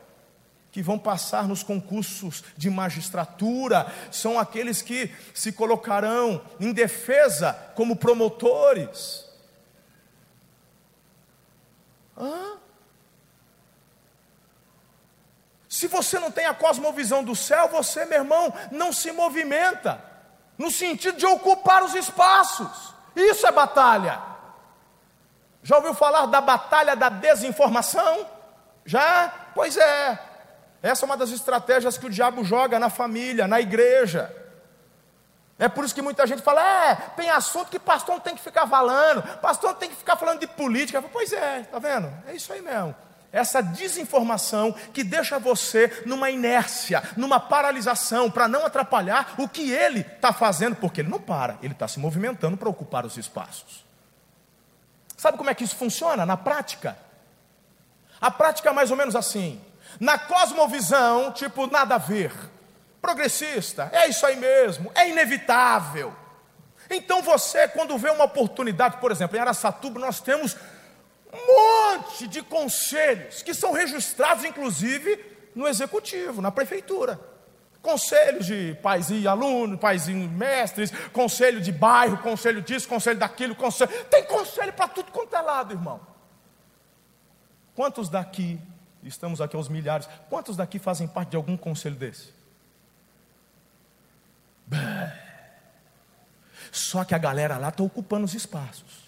que 0.72 0.82
vão 0.82 0.98
passar 0.98 1.46
nos 1.46 1.62
concursos 1.62 2.42
de 2.56 2.70
magistratura, 2.70 3.92
são 4.10 4.38
aqueles 4.38 4.80
que 4.82 5.14
se 5.34 5.52
colocarão 5.52 6.42
em 6.58 6.72
defesa 6.72 7.52
como 7.74 7.94
promotores. 7.94 9.24
Hã? 12.16 12.58
Se 15.68 15.86
você 15.86 16.18
não 16.18 16.30
tem 16.30 16.46
a 16.46 16.54
cosmovisão 16.54 17.24
do 17.24 17.34
céu, 17.34 17.68
você, 17.68 18.04
meu 18.04 18.18
irmão, 18.18 18.52
não 18.70 18.92
se 18.92 19.10
movimenta, 19.10 20.02
no 20.58 20.70
sentido 20.70 21.16
de 21.16 21.26
ocupar 21.26 21.82
os 21.82 21.94
espaços. 21.94 22.94
Isso 23.16 23.46
é 23.46 23.52
batalha. 23.52 24.31
Já 25.62 25.76
ouviu 25.76 25.94
falar 25.94 26.26
da 26.26 26.40
batalha 26.40 26.96
da 26.96 27.08
desinformação? 27.08 28.26
Já? 28.84 29.32
Pois 29.54 29.76
é. 29.76 30.18
Essa 30.82 31.04
é 31.04 31.06
uma 31.06 31.16
das 31.16 31.30
estratégias 31.30 31.96
que 31.96 32.06
o 32.06 32.10
diabo 32.10 32.42
joga 32.42 32.78
na 32.78 32.90
família, 32.90 33.46
na 33.46 33.60
igreja. 33.60 34.34
É 35.58 35.68
por 35.68 35.84
isso 35.84 35.94
que 35.94 36.02
muita 36.02 36.26
gente 36.26 36.42
fala: 36.42 36.60
é, 36.60 36.94
tem 37.16 37.30
assunto 37.30 37.70
que 37.70 37.78
pastor 37.78 38.16
não 38.16 38.20
tem 38.20 38.34
que 38.34 38.42
ficar 38.42 38.66
falando, 38.66 39.22
pastor 39.38 39.70
não 39.70 39.78
tem 39.78 39.90
que 39.90 39.94
ficar 39.94 40.16
falando 40.16 40.40
de 40.40 40.46
política. 40.48 41.00
Pois 41.00 41.32
é, 41.32 41.62
tá 41.62 41.78
vendo? 41.78 42.12
É 42.26 42.34
isso 42.34 42.52
aí 42.52 42.60
mesmo. 42.60 42.94
Essa 43.30 43.62
desinformação 43.62 44.74
que 44.92 45.04
deixa 45.04 45.38
você 45.38 46.02
numa 46.04 46.30
inércia, 46.30 47.02
numa 47.16 47.40
paralisação, 47.40 48.30
para 48.30 48.46
não 48.46 48.66
atrapalhar 48.66 49.34
o 49.38 49.48
que 49.48 49.70
ele 49.70 50.00
está 50.00 50.32
fazendo, 50.32 50.76
porque 50.76 51.00
ele 51.00 51.08
não 51.08 51.20
para, 51.20 51.56
ele 51.62 51.72
está 51.72 51.88
se 51.88 51.98
movimentando 51.98 52.56
para 52.56 52.68
ocupar 52.68 53.06
os 53.06 53.16
espaços. 53.16 53.84
Sabe 55.22 55.38
como 55.38 55.48
é 55.48 55.54
que 55.54 55.62
isso 55.62 55.76
funciona 55.76 56.26
na 56.26 56.36
prática? 56.36 56.98
A 58.20 58.28
prática 58.28 58.70
é 58.70 58.72
mais 58.72 58.90
ou 58.90 58.96
menos 58.96 59.14
assim. 59.14 59.64
Na 60.00 60.18
cosmovisão, 60.18 61.30
tipo, 61.30 61.68
nada 61.68 61.94
a 61.94 61.98
ver. 61.98 62.32
Progressista, 63.00 63.88
é 63.92 64.08
isso 64.08 64.26
aí 64.26 64.34
mesmo, 64.34 64.90
é 64.96 65.08
inevitável. 65.08 66.12
Então 66.90 67.22
você, 67.22 67.68
quando 67.68 67.96
vê 67.98 68.10
uma 68.10 68.24
oportunidade, 68.24 68.96
por 68.96 69.12
exemplo, 69.12 69.36
em 69.36 69.40
Araçatuba, 69.40 70.00
nós 70.00 70.18
temos 70.18 70.56
um 71.32 71.92
monte 71.92 72.26
de 72.26 72.42
conselhos 72.42 73.44
que 73.44 73.54
são 73.54 73.70
registrados, 73.70 74.44
inclusive, 74.44 75.24
no 75.54 75.68
executivo, 75.68 76.42
na 76.42 76.50
prefeitura 76.50 77.31
conselhos 77.82 78.46
de 78.46 78.74
pais 78.80 79.10
e 79.10 79.26
alunos, 79.26 79.78
pais 79.78 80.06
e 80.06 80.14
mestres, 80.14 80.92
conselho 81.12 81.60
de 81.60 81.72
bairro, 81.72 82.16
conselho 82.18 82.62
disso, 82.62 82.88
conselho 82.88 83.18
daquilo, 83.18 83.56
conselho. 83.56 83.90
Tem 84.04 84.24
conselho 84.24 84.72
para 84.72 84.88
tudo 84.88 85.10
quanto 85.10 85.34
é 85.34 85.40
lado, 85.40 85.74
irmão. 85.74 86.00
Quantos 87.74 88.08
daqui, 88.08 88.58
estamos 89.02 89.40
aqui 89.40 89.56
aos 89.56 89.68
milhares, 89.68 90.08
quantos 90.30 90.56
daqui 90.56 90.78
fazem 90.78 91.08
parte 91.08 91.30
de 91.30 91.36
algum 91.36 91.56
conselho 91.56 91.96
desse? 91.96 92.32
Só 96.70 97.04
que 97.04 97.14
a 97.14 97.18
galera 97.18 97.58
lá 97.58 97.68
está 97.70 97.82
ocupando 97.82 98.24
os 98.24 98.34
espaços. 98.34 99.02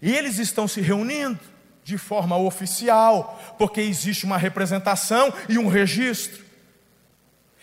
E 0.00 0.10
eles 0.10 0.38
estão 0.38 0.66
se 0.66 0.80
reunindo 0.80 1.38
de 1.84 1.98
forma 1.98 2.36
oficial, 2.36 3.38
porque 3.58 3.80
existe 3.80 4.24
uma 4.24 4.38
representação 4.38 5.32
e 5.48 5.58
um 5.58 5.68
registro. 5.68 6.49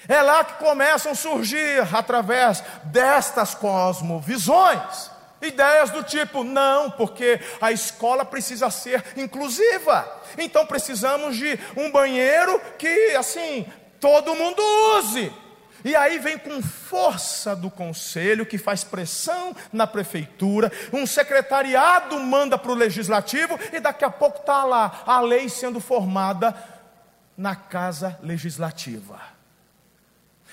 É 0.08 0.22
lá 0.22 0.43
que 0.43 0.54
começam 0.63 1.12
a 1.12 1.15
surgir, 1.15 1.88
através 1.93 2.63
destas 2.86 3.54
cosmovisões, 3.54 5.12
ideias 5.41 5.89
do 5.89 6.04
tipo: 6.04 6.43
não, 6.43 6.89
porque 6.91 7.39
a 7.60 7.72
escola 7.72 8.24
precisa 8.24 8.70
ser 8.70 9.04
inclusiva, 9.17 10.08
então 10.38 10.65
precisamos 10.65 11.36
de 11.36 11.60
um 11.76 11.91
banheiro 11.91 12.60
que, 12.78 13.15
assim, 13.15 13.65
todo 14.00 14.36
mundo 14.36 14.62
use. 14.98 15.32
E 15.86 15.96
aí 15.96 16.17
vem 16.17 16.38
com 16.38 16.62
força 16.62 17.56
do 17.56 17.70
conselho, 17.70 18.46
que 18.46 18.58
faz 18.58 18.84
pressão 18.84 19.56
na 19.72 19.86
prefeitura, 19.86 20.72
um 20.91 21.06
secretariado 21.06 22.20
manda 22.20 22.58
para 22.58 22.72
o 22.72 22.76
legislativo, 22.76 23.60
e 23.72 23.80
daqui 23.80 24.04
a 24.04 24.10
pouco 24.10 24.39
está 24.39 24.63
lá 24.63 25.04
a 25.06 25.22
lei 25.22 25.48
sendo 25.48 25.80
formada 25.80 26.56
na 27.38 27.56
casa 27.56 28.17
legislativa. 28.24 29.37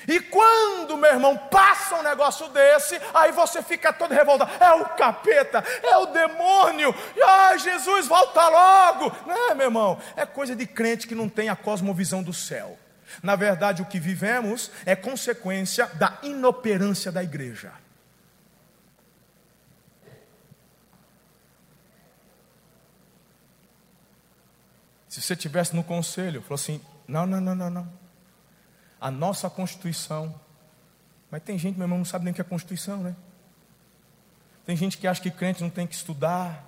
E 0.06 0.20
quando, 0.20 0.96
meu 0.96 1.10
irmão, 1.10 1.36
passa 1.36 1.96
um 1.96 2.02
negócio 2.02 2.48
desse, 2.48 3.00
aí 3.12 3.32
você 3.32 3.62
fica 3.62 3.92
todo 3.92 4.12
revoltado. 4.12 4.50
É 4.62 4.72
o 4.72 4.84
capeta, 4.90 5.64
é 5.82 5.96
o 5.98 6.06
demônio. 6.06 6.94
Ai, 7.26 7.58
Jesus, 7.58 8.06
volta 8.06 8.48
logo. 8.48 9.16
Não, 9.26 9.50
é, 9.50 9.54
meu 9.54 9.66
irmão, 9.66 9.98
é 10.16 10.26
coisa 10.26 10.54
de 10.54 10.66
crente 10.66 11.06
que 11.06 11.14
não 11.14 11.28
tem 11.28 11.48
a 11.48 11.56
cosmovisão 11.56 12.22
do 12.22 12.32
céu. 12.32 12.78
Na 13.22 13.36
verdade, 13.36 13.82
o 13.82 13.86
que 13.86 14.00
vivemos 14.00 14.70
é 14.84 14.96
consequência 14.96 15.86
da 15.86 16.18
inoperância 16.22 17.12
da 17.12 17.22
igreja. 17.22 17.72
Se 25.08 25.22
você 25.22 25.36
tivesse 25.36 25.76
no 25.76 25.84
conselho, 25.84 26.42
falou 26.42 26.56
assim: 26.56 26.80
não, 27.06 27.24
não, 27.24 27.40
não, 27.40 27.54
não, 27.54 27.70
não. 27.70 28.03
A 29.04 29.10
nossa 29.10 29.50
Constituição. 29.50 30.34
Mas 31.30 31.42
tem 31.42 31.58
gente, 31.58 31.76
meu 31.76 31.84
irmão, 31.84 31.98
não 31.98 32.06
sabe 32.06 32.24
nem 32.24 32.32
o 32.32 32.34
que 32.34 32.40
é 32.40 32.44
Constituição, 32.44 33.02
né? 33.02 33.14
Tem 34.64 34.74
gente 34.74 34.96
que 34.96 35.06
acha 35.06 35.20
que 35.20 35.30
crente 35.30 35.62
não 35.62 35.68
tem 35.68 35.86
que 35.86 35.94
estudar. 35.94 36.64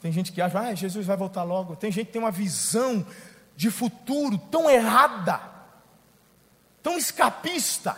Tem 0.00 0.10
gente 0.10 0.32
que 0.32 0.42
acha, 0.42 0.58
ah, 0.58 0.74
Jesus 0.74 1.06
vai 1.06 1.16
voltar 1.16 1.44
logo. 1.44 1.76
Tem 1.76 1.92
gente 1.92 2.08
que 2.08 2.12
tem 2.14 2.20
uma 2.20 2.32
visão 2.32 3.06
de 3.54 3.70
futuro 3.70 4.36
tão 4.36 4.68
errada, 4.68 5.40
tão 6.82 6.98
escapista, 6.98 7.96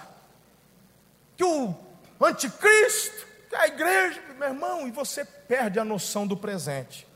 que 1.39 1.43
o 1.43 1.75
anticristo, 2.23 3.27
que 3.49 3.57
a 3.57 3.67
igreja, 3.67 4.21
meu 4.39 4.49
irmão, 4.49 4.87
e 4.87 4.91
você 4.91 5.25
perde 5.25 5.79
a 5.79 5.85
noção 5.87 6.27
do 6.27 6.37
presente. 6.37 7.09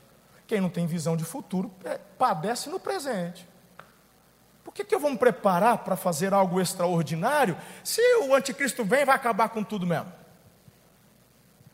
Quem 0.47 0.59
não 0.59 0.69
tem 0.69 0.87
visão 0.87 1.15
de 1.15 1.23
futuro 1.23 1.71
é, 1.85 1.99
padece 2.17 2.69
no 2.69 2.79
presente. 2.79 3.47
Por 4.71 4.75
que, 4.75 4.85
que 4.85 4.95
eu 4.95 5.01
vou 5.01 5.11
me 5.11 5.17
preparar 5.17 5.79
para 5.79 5.97
fazer 5.97 6.33
algo 6.33 6.61
extraordinário 6.61 7.57
se 7.83 8.01
o 8.23 8.33
anticristo 8.33 8.85
vem 8.85 9.01
e 9.01 9.05
vai 9.05 9.13
acabar 9.13 9.49
com 9.49 9.61
tudo 9.61 9.85
mesmo? 9.85 10.09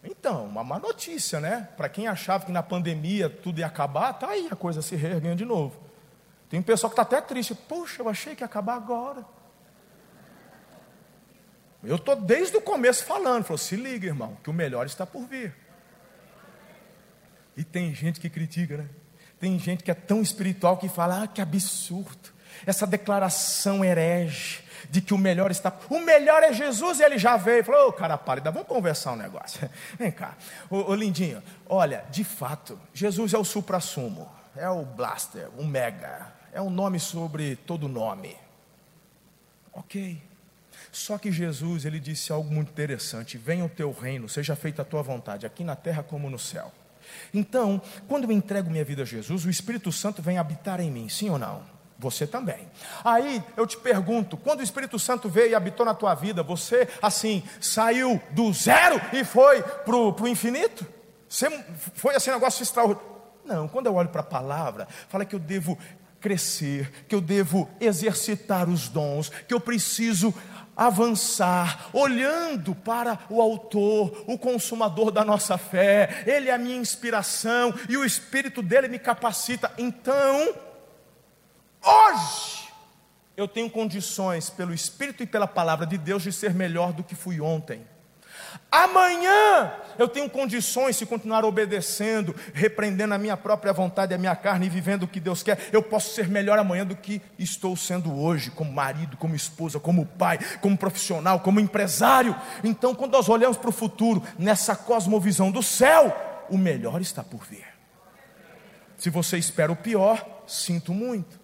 Então, 0.04 0.46
uma 0.46 0.64
má 0.64 0.80
notícia, 0.80 1.40
né? 1.40 1.70
Para 1.78 1.90
quem 1.90 2.08
achava 2.08 2.44
que 2.44 2.52
na 2.52 2.64
pandemia 2.64 3.30
tudo 3.30 3.60
ia 3.60 3.68
acabar, 3.68 4.14
tá 4.14 4.30
aí 4.30 4.48
a 4.50 4.56
coisa 4.56 4.82
se 4.82 4.96
reerguendo 4.96 5.36
de 5.36 5.46
novo. 5.46 5.80
Tem 6.50 6.60
um 6.60 6.64
pessoal 6.64 6.90
que 6.90 7.00
está 7.00 7.04
até 7.04 7.22
triste. 7.22 7.54
Poxa, 7.54 8.02
eu 8.02 8.10
achei 8.10 8.36
que 8.36 8.42
ia 8.42 8.46
acabar 8.46 8.74
agora. 8.74 9.24
Eu 11.84 11.98
estou 11.98 12.16
desde 12.16 12.58
o 12.58 12.62
começo 12.62 13.06
falando. 13.06 13.44
Falou, 13.44 13.60
se 13.60 13.76
liga, 13.76 14.08
irmão, 14.08 14.36
que 14.44 14.50
o 14.50 14.54
melhor 14.54 14.88
está 14.88 15.06
por 15.06 15.24
vir. 15.28 15.56
E 17.56 17.64
tem 17.64 17.94
gente 17.94 18.20
que 18.20 18.28
critica, 18.28 18.78
né? 18.78 18.90
Tem 19.40 19.60
gente 19.60 19.84
que 19.84 19.92
é 19.92 19.94
tão 19.94 20.20
espiritual 20.20 20.78
que 20.78 20.90
fala: 20.90 21.24
ah, 21.24 21.28
que 21.28 21.42
absurdo. 21.42 22.37
Essa 22.66 22.88
declaração 22.88 23.84
herege 23.84 24.64
de 24.90 25.02
que 25.02 25.14
o 25.14 25.18
melhor 25.18 25.52
está. 25.52 25.74
O 25.90 26.00
melhor 26.00 26.44
é 26.44 26.54
Jesus 26.54 27.00
e 27.00 27.04
ele 27.04 27.18
já 27.18 27.38
veio. 27.38 27.64
Falou, 27.64 27.88
ô 27.88 27.90
oh, 27.90 27.94
cara 27.94 28.18
pálida, 28.18 28.52
vamos 28.52 28.68
conversar 28.68 29.14
um 29.14 29.16
negócio. 29.16 29.70
Vem 29.98 30.12
cá, 30.12 30.36
ô, 30.70 30.92
ô 30.92 30.96
lindinho, 30.96 31.42
olha, 31.68 32.06
de 32.10 32.24
fato, 32.24 32.80
Jesus 32.94 33.34
é 33.34 33.38
o 33.38 33.44
supra-sumo, 33.44 34.30
é 34.56 34.70
o 34.70 34.84
blaster, 34.84 35.50
o 35.58 35.64
mega, 35.64 36.34
é 36.54 36.62
um 36.62 36.70
nome 36.70 37.00
sobre 37.00 37.56
todo 37.56 37.88
nome. 37.88 38.36
Ok. 39.74 40.22
Só 40.92 41.18
que 41.18 41.32
Jesus, 41.32 41.86
ele 41.86 42.00
disse 42.00 42.32
algo 42.32 42.52
muito 42.52 42.72
interessante: 42.72 43.38
venha 43.38 43.66
o 43.66 43.70
teu 43.70 43.92
reino, 43.92 44.28
seja 44.28 44.56
feita 44.56 44.82
a 44.82 44.86
tua 44.86 45.02
vontade, 45.02 45.46
aqui 45.46 45.64
na 45.64 45.76
terra 45.76 46.02
como 46.02 46.30
no 46.30 46.40
céu. 46.40 46.72
Então, 47.34 47.82
quando 48.08 48.26
eu 48.26 48.32
entrego 48.32 48.70
minha 48.70 48.84
vida 48.84 49.04
a 49.04 49.06
Jesus, 49.06 49.46
o 49.46 49.50
Espírito 49.50 49.92
Santo 49.92 50.22
vem 50.22 50.38
habitar 50.38 50.80
em 50.80 50.92
mim, 50.92 51.08
sim 51.08 51.30
ou 51.30 51.38
não? 51.38 51.77
Você 52.00 52.28
também. 52.28 52.70
Aí 53.04 53.44
eu 53.56 53.66
te 53.66 53.78
pergunto: 53.78 54.38
quando 54.38 54.60
o 54.60 54.64
Espírito 54.64 55.00
Santo 55.00 55.28
veio 55.28 55.52
e 55.52 55.56
habitou 55.56 55.86
na 55.86 55.94
tua 55.94 56.14
vida, 56.14 56.44
você 56.44 56.88
assim 57.02 57.44
saiu 57.60 58.22
do 58.32 58.54
zero 58.54 59.02
e 59.14 59.24
foi 59.24 59.62
para 59.62 59.96
o 59.96 60.28
infinito? 60.28 60.86
Você 61.28 61.50
foi 61.96 62.16
assim 62.16 62.30
um 62.30 62.36
negócio 62.36 62.62
extraordinário? 62.62 63.18
Não, 63.44 63.68
quando 63.68 63.86
eu 63.86 63.96
olho 63.96 64.10
para 64.10 64.22
a 64.22 64.26
palavra, 64.26 64.88
fala 65.08 65.24
que 65.24 65.34
eu 65.34 65.40
devo 65.40 65.78
crescer, 66.20 66.92
que 67.08 67.16
eu 67.16 67.22
devo 67.22 67.70
exercitar 67.80 68.70
os 68.70 68.90
dons, 68.90 69.30
que 69.48 69.54
eu 69.54 69.60
preciso 69.60 70.34
avançar, 70.76 71.90
olhando 71.92 72.76
para 72.76 73.20
o 73.30 73.42
Autor, 73.42 74.26
o 74.28 74.38
Consumador 74.38 75.10
da 75.10 75.26
nossa 75.26 75.58
fé, 75.58 76.24
Ele 76.28 76.50
é 76.50 76.54
a 76.54 76.58
minha 76.58 76.78
inspiração 76.78 77.74
e 77.90 77.98
o 77.98 78.06
Espírito 78.06 78.62
dele 78.62 78.88
me 78.88 79.00
capacita. 79.00 79.72
Então, 79.78 80.54
hoje, 81.84 82.70
eu 83.36 83.48
tenho 83.48 83.70
condições, 83.70 84.50
pelo 84.50 84.74
Espírito 84.74 85.24
e 85.24 85.28
pela 85.28 85.48
palavra 85.48 85.86
de 85.86 85.98
Deus, 85.98 86.24
de 86.24 86.32
ser 86.32 86.54
melhor 86.54 86.92
do 86.92 87.04
que 87.04 87.16
fui 87.16 87.40
ontem. 87.40 87.86
Amanhã 88.72 89.74
eu 89.98 90.08
tenho 90.08 90.30
condições, 90.30 90.98
se 90.98 91.06
continuar 91.06 91.46
obedecendo, 91.46 92.36
repreendendo 92.54 93.14
a 93.14 93.18
minha 93.18 93.38
própria 93.38 93.74
vontade, 93.74 94.14
a 94.14 94.18
minha 94.18 94.36
carne 94.36 94.66
e 94.66 94.70
vivendo 94.70 95.04
o 95.04 95.08
que 95.08 95.20
Deus 95.20 95.42
quer, 95.42 95.70
eu 95.72 95.82
posso 95.82 96.14
ser 96.14 96.28
melhor 96.28 96.60
amanhã 96.60 96.86
do 96.86 96.96
que 96.96 97.22
estou 97.40 97.76
sendo 97.76 98.14
hoje, 98.20 98.52
como 98.52 98.72
marido, 98.72 99.18
como 99.18 99.36
esposa, 99.36 99.80
como 99.80 100.06
pai, 100.06 100.40
como 100.62 100.78
profissional, 100.78 101.40
como 101.40 101.60
empresário. 101.60 102.36
Então, 102.64 102.94
quando 102.94 103.14
nós 103.14 103.30
olhamos 103.30 103.58
para 103.58 103.70
o 103.70 103.74
futuro, 103.74 104.22
nessa 104.38 104.76
cosmovisão 104.76 105.52
do 105.52 105.64
céu, 105.64 106.16
o 106.50 106.58
melhor 106.58 107.02
está 107.02 107.24
por 107.24 107.44
vir. 107.46 107.66
Se 108.98 109.10
você 109.10 109.38
espera 109.38 109.72
o 109.72 109.76
pior, 109.76 110.44
sinto 110.46 110.94
muito. 110.94 111.37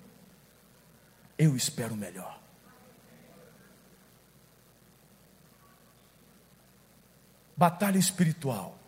Eu 1.44 1.58
espero 1.58 1.94
melhor. 1.94 2.40
Batalha 7.58 7.98
espiritual 7.98 8.80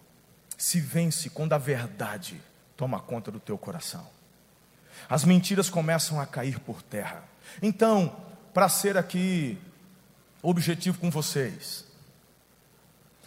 se 0.58 0.80
vence 0.80 1.30
quando 1.30 1.52
a 1.52 1.58
verdade 1.58 2.42
toma 2.78 3.02
conta 3.02 3.30
do 3.30 3.42
teu 3.42 3.58
coração. 3.58 4.08
As 5.10 5.26
mentiras 5.26 5.70
começam 5.70 6.18
a 6.18 6.26
cair 6.26 6.58
por 6.62 6.82
terra. 6.82 7.26
Então, 7.62 8.16
para 8.54 8.70
ser 8.70 8.98
aqui 8.98 9.62
objetivo 10.42 10.98
com 10.98 11.12
vocês, 11.12 11.84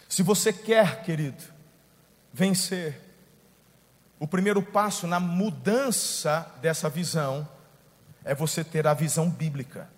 se 0.08 0.22
você 0.22 0.54
quer, 0.54 1.02
querido, 1.02 1.44
vencer, 2.32 2.98
o 4.18 4.26
primeiro 4.26 4.62
passo 4.62 5.06
na 5.06 5.20
mudança 5.20 6.50
dessa 6.62 6.88
visão 6.88 7.46
é 8.24 8.34
você 8.34 8.62
ter 8.62 8.86
a 8.86 8.94
visão 8.94 9.28
bíblica. 9.28 9.88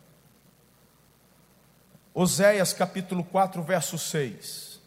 Oséias 2.13 2.73
capítulo 2.73 3.25
4, 3.25 3.63
verso 3.63 3.99
6. 3.99 4.81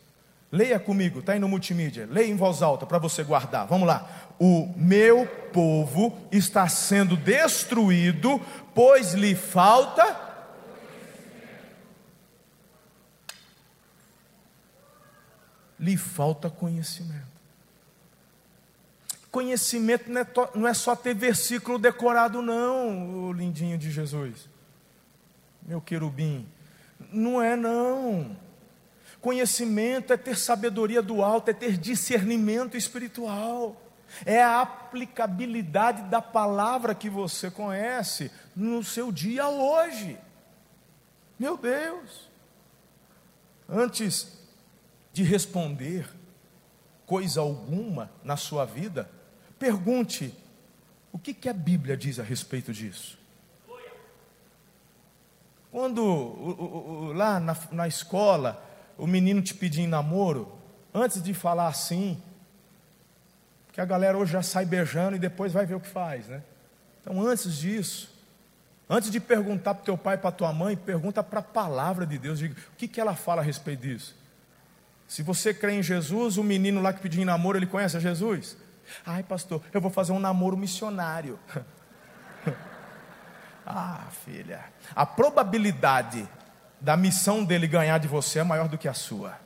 Leia 0.52 0.80
comigo, 0.80 1.20
está 1.20 1.34
aí 1.34 1.40
no 1.40 1.50
multimídia. 1.50 2.08
Leia 2.10 2.30
em 2.30 2.36
voz 2.36 2.62
alta 2.62 2.86
para 2.86 3.00
você 3.00 3.24
guardar. 3.24 3.66
Vamos 3.66 3.88
lá. 3.88 4.08
O 4.40 4.72
meu 4.76 5.26
povo 5.52 6.16
está 6.32 6.68
sendo 6.68 7.18
destruído, 7.18 8.40
pois 8.76 9.14
lhe 9.14 9.34
falta. 9.34 10.16
Lhe 15.80 15.98
falta 15.98 16.52
conhecimento. 16.52 17.33
Conhecimento 19.34 20.12
não 20.12 20.22
é, 20.22 20.28
não 20.54 20.68
é 20.68 20.76
só 20.76 20.96
ter 20.96 21.16
versículo 21.16 21.80
decorado, 21.80 22.40
não, 22.40 23.30
o 23.30 23.34
lindinho 23.34 23.80
de 23.80 23.90
Jesus. 23.90 24.48
Meu 25.64 25.82
querubim. 25.82 26.48
Não 27.12 27.42
é, 27.42 27.56
não. 27.56 28.38
Conhecimento 29.20 30.14
é 30.14 30.18
ter 30.18 30.38
sabedoria 30.38 31.02
do 31.02 31.24
alto, 31.24 31.50
é 31.50 31.54
ter 31.54 31.80
discernimento 31.80 32.78
espiritual, 32.78 33.82
é 34.24 34.44
a 34.44 34.62
aplicabilidade 34.62 36.04
da 36.04 36.22
palavra 36.22 36.94
que 36.94 37.10
você 37.10 37.50
conhece 37.50 38.30
no 38.56 38.84
seu 38.84 39.12
dia 39.12 39.50
hoje. 39.50 40.16
Meu 41.40 41.58
Deus! 41.58 42.30
Antes 43.68 44.32
de 45.12 45.24
responder 45.24 46.08
coisa 47.08 47.42
alguma 47.42 48.12
na 48.24 48.38
sua 48.38 48.64
vida, 48.64 49.10
pergunte: 49.64 50.36
o 51.10 51.18
que, 51.18 51.34
que 51.34 51.48
a 51.48 51.54
Bíblia 51.54 51.96
diz 51.96 52.20
a 52.20 52.24
respeito 52.24 52.74
disso? 52.74 53.18
Quando 55.72 57.14
lá 57.16 57.40
na, 57.40 57.58
na 57.72 57.88
escola, 57.88 58.62
o 58.98 59.08
menino 59.08 59.42
te 59.42 59.54
pedir 59.54 59.82
em 59.82 59.88
namoro, 59.88 60.52
antes 60.94 61.24
de 61.24 61.34
falar 61.34 61.68
assim, 61.68 62.22
que 63.72 63.80
a 63.80 63.86
galera 63.86 64.18
hoje 64.18 64.34
já 64.34 64.44
sai 64.44 64.66
beijando 64.66 65.16
e 65.16 65.20
depois 65.20 65.54
vai 65.54 65.66
ver 65.66 65.76
o 65.76 65.80
que 65.80 65.88
faz, 65.88 66.28
né? 66.28 66.44
Então, 67.02 67.26
antes 67.26 67.56
disso, 67.56 68.14
antes 68.90 69.10
de 69.10 69.20
perguntar 69.20 69.76
para 69.76 69.86
teu 69.86 69.98
pai 69.98 70.16
e 70.16 70.20
para 70.20 70.32
tua 70.32 70.52
mãe, 70.52 70.76
pergunta 70.76 71.24
para 71.24 71.40
a 71.40 71.44
palavra 71.44 72.06
de 72.06 72.18
Deus, 72.18 72.38
diga, 72.38 72.54
o 72.54 72.76
que, 72.76 72.88
que 72.88 73.00
ela 73.00 73.16
fala 73.16 73.42
a 73.42 73.46
respeito 73.46 73.82
disso? 73.82 74.14
Se 75.08 75.24
você 75.24 75.54
crê 75.54 75.74
em 75.74 75.84
Jesus, 75.84 76.38
o 76.38 76.44
menino 76.44 76.82
lá 76.82 76.92
que 76.92 77.02
pediu 77.02 77.22
em 77.22 77.26
namoro, 77.26 77.58
ele 77.58 77.66
conhece 77.66 78.00
Jesus? 78.00 78.58
Ai, 79.06 79.24
pastor, 79.24 79.62
eu 79.74 79.82
vou 79.82 79.92
fazer 79.92 80.12
um 80.12 80.20
namoro 80.20 80.58
missionário. 80.58 81.40
ah, 83.66 84.08
filha, 84.26 84.66
a 84.96 85.06
probabilidade 85.06 86.28
da 86.80 86.98
missão 86.98 87.44
dele 87.44 87.68
ganhar 87.68 87.98
de 87.98 88.08
você 88.08 88.40
é 88.40 88.44
maior 88.44 88.68
do 88.68 88.78
que 88.78 88.88
a 88.88 88.94
sua. 88.94 89.38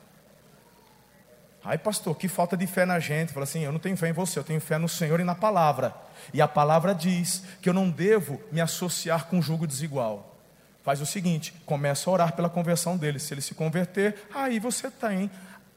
Ai, 1.64 1.76
pastor, 1.76 2.16
que 2.16 2.28
falta 2.28 2.56
de 2.56 2.66
fé 2.66 2.84
na 2.86 2.98
gente. 2.98 3.32
Fala 3.32 3.44
assim: 3.44 3.60
eu 3.60 3.72
não 3.72 3.78
tenho 3.78 3.96
fé 3.96 4.08
em 4.08 4.12
você, 4.12 4.38
eu 4.38 4.44
tenho 4.44 4.60
fé 4.60 4.78
no 4.78 4.88
Senhor 4.88 5.20
e 5.20 5.24
na 5.24 5.34
palavra. 5.34 5.94
E 6.32 6.40
a 6.40 6.48
palavra 6.48 6.94
diz 6.94 7.44
que 7.60 7.68
eu 7.68 7.74
não 7.74 7.90
devo 7.90 8.40
me 8.50 8.60
associar 8.60 9.26
com 9.26 9.42
jugo 9.42 9.66
desigual. 9.66 10.36
Faz 10.82 11.00
o 11.00 11.06
seguinte: 11.06 11.52
começa 11.66 12.08
a 12.08 12.12
orar 12.12 12.32
pela 12.32 12.48
conversão 12.48 12.96
dele. 12.96 13.18
Se 13.18 13.34
ele 13.34 13.40
se 13.40 13.54
converter, 13.54 14.28
aí 14.34 14.58
você 14.58 14.90
tem 14.90 15.30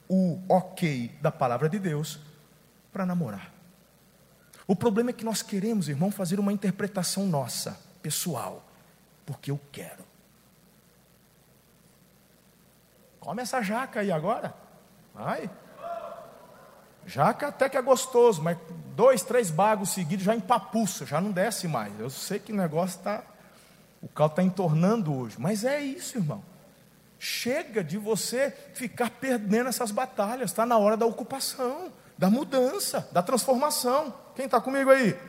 o 0.07 0.39
ok 0.47 1.11
da 1.21 1.31
palavra 1.31 1.67
de 1.67 1.79
Deus 1.79 2.30
para 2.91 3.05
namorar. 3.05 3.51
O 4.67 4.75
problema 4.75 5.09
é 5.09 5.13
que 5.13 5.25
nós 5.25 5.41
queremos, 5.41 5.89
irmão, 5.89 6.11
fazer 6.11 6.39
uma 6.39 6.53
interpretação 6.53 7.25
nossa, 7.25 7.77
pessoal, 8.01 8.63
porque 9.25 9.51
eu 9.51 9.59
quero. 9.71 10.03
Come 13.19 13.41
essa 13.41 13.61
jaca 13.61 13.99
aí 13.99 14.11
agora. 14.11 14.53
Vai. 15.13 15.49
Jaca 17.05 17.47
até 17.47 17.67
que 17.67 17.77
é 17.77 17.81
gostoso, 17.81 18.41
mas 18.41 18.57
dois, 18.95 19.23
três 19.23 19.49
bagos 19.49 19.89
seguidos 19.89 20.25
já 20.25 20.35
empapuça, 20.35 21.05
já 21.05 21.19
não 21.19 21.31
desce 21.31 21.67
mais. 21.67 21.97
Eu 21.99 22.09
sei 22.09 22.39
que 22.39 22.51
o 22.51 22.55
negócio 22.55 22.97
está. 22.97 23.23
O 24.01 24.07
caldo 24.07 24.31
está 24.31 24.43
entornando 24.43 25.13
hoje, 25.15 25.35
mas 25.39 25.63
é 25.63 25.79
isso, 25.79 26.17
irmão. 26.17 26.43
Chega 27.19 27.83
de 27.83 27.97
você 27.97 28.49
ficar 28.73 29.11
perdendo 29.11 29.69
essas 29.69 29.91
batalhas, 29.91 30.49
está 30.49 30.65
na 30.65 30.77
hora 30.77 30.97
da 30.97 31.05
ocupação, 31.05 31.91
da 32.21 32.29
mudança, 32.29 33.09
da 33.11 33.23
transformação. 33.23 34.13
Quem 34.35 34.45
está 34.45 34.61
comigo 34.61 34.91
aí? 34.91 35.19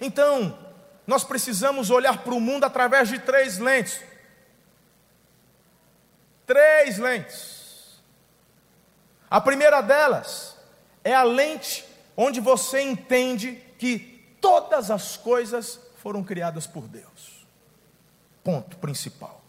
Então, 0.00 0.58
nós 1.06 1.22
precisamos 1.22 1.90
olhar 1.90 2.24
para 2.24 2.32
o 2.32 2.40
mundo 2.40 2.64
através 2.64 3.10
de 3.10 3.18
três 3.18 3.58
lentes. 3.58 4.00
Três 6.46 6.96
lentes. 6.96 8.00
A 9.30 9.38
primeira 9.38 9.82
delas 9.82 10.56
é 11.04 11.12
a 11.12 11.24
lente 11.24 11.84
onde 12.16 12.40
você 12.40 12.80
entende 12.80 13.62
que 13.78 14.34
todas 14.40 14.90
as 14.90 15.18
coisas 15.18 15.78
foram 15.96 16.24
criadas 16.24 16.66
por 16.66 16.88
Deus. 16.88 17.46
Ponto 18.42 18.78
principal. 18.78 19.44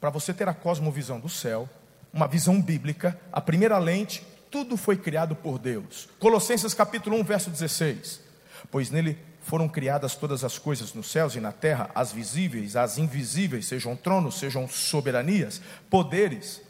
Para 0.00 0.10
você 0.10 0.34
ter 0.34 0.48
a 0.48 0.52
cosmovisão 0.52 1.20
do 1.20 1.28
céu, 1.28 1.68
uma 2.12 2.26
visão 2.26 2.60
bíblica, 2.60 3.16
a 3.32 3.40
primeira 3.40 3.78
lente, 3.78 4.33
tudo 4.54 4.76
foi 4.76 4.96
criado 4.96 5.34
por 5.34 5.58
Deus. 5.58 6.08
Colossenses 6.20 6.72
capítulo 6.72 7.16
1, 7.16 7.24
verso 7.24 7.50
16. 7.50 8.20
Pois 8.70 8.88
nele 8.88 9.18
foram 9.40 9.68
criadas 9.68 10.14
todas 10.14 10.44
as 10.44 10.60
coisas 10.60 10.94
nos 10.94 11.10
céus 11.10 11.34
e 11.34 11.40
na 11.40 11.50
terra, 11.50 11.90
as 11.92 12.12
visíveis, 12.12 12.76
as 12.76 12.96
invisíveis, 12.96 13.66
sejam 13.66 13.96
tronos, 13.96 14.38
sejam 14.38 14.68
soberanias, 14.68 15.60
poderes, 15.90 16.62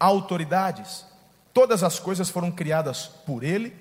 autoridades. 0.00 1.04
Todas 1.52 1.82
as 1.82 1.98
coisas 1.98 2.30
foram 2.30 2.50
criadas 2.50 3.06
por 3.26 3.44
Ele 3.44 3.76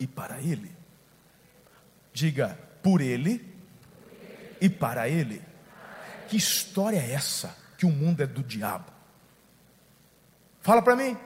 e 0.00 0.06
para 0.06 0.40
Ele. 0.40 0.72
Diga, 2.10 2.58
por 2.82 3.02
Ele 3.02 3.54
e 4.62 4.70
para 4.70 5.10
Ele. 5.10 5.42
Que 6.26 6.38
história 6.38 6.96
é 6.96 7.12
essa 7.12 7.54
que 7.76 7.84
o 7.84 7.90
mundo 7.90 8.22
é 8.22 8.26
do 8.26 8.42
diabo? 8.42 8.90
Fala 10.62 10.80
para 10.80 10.96
mim. 10.96 11.18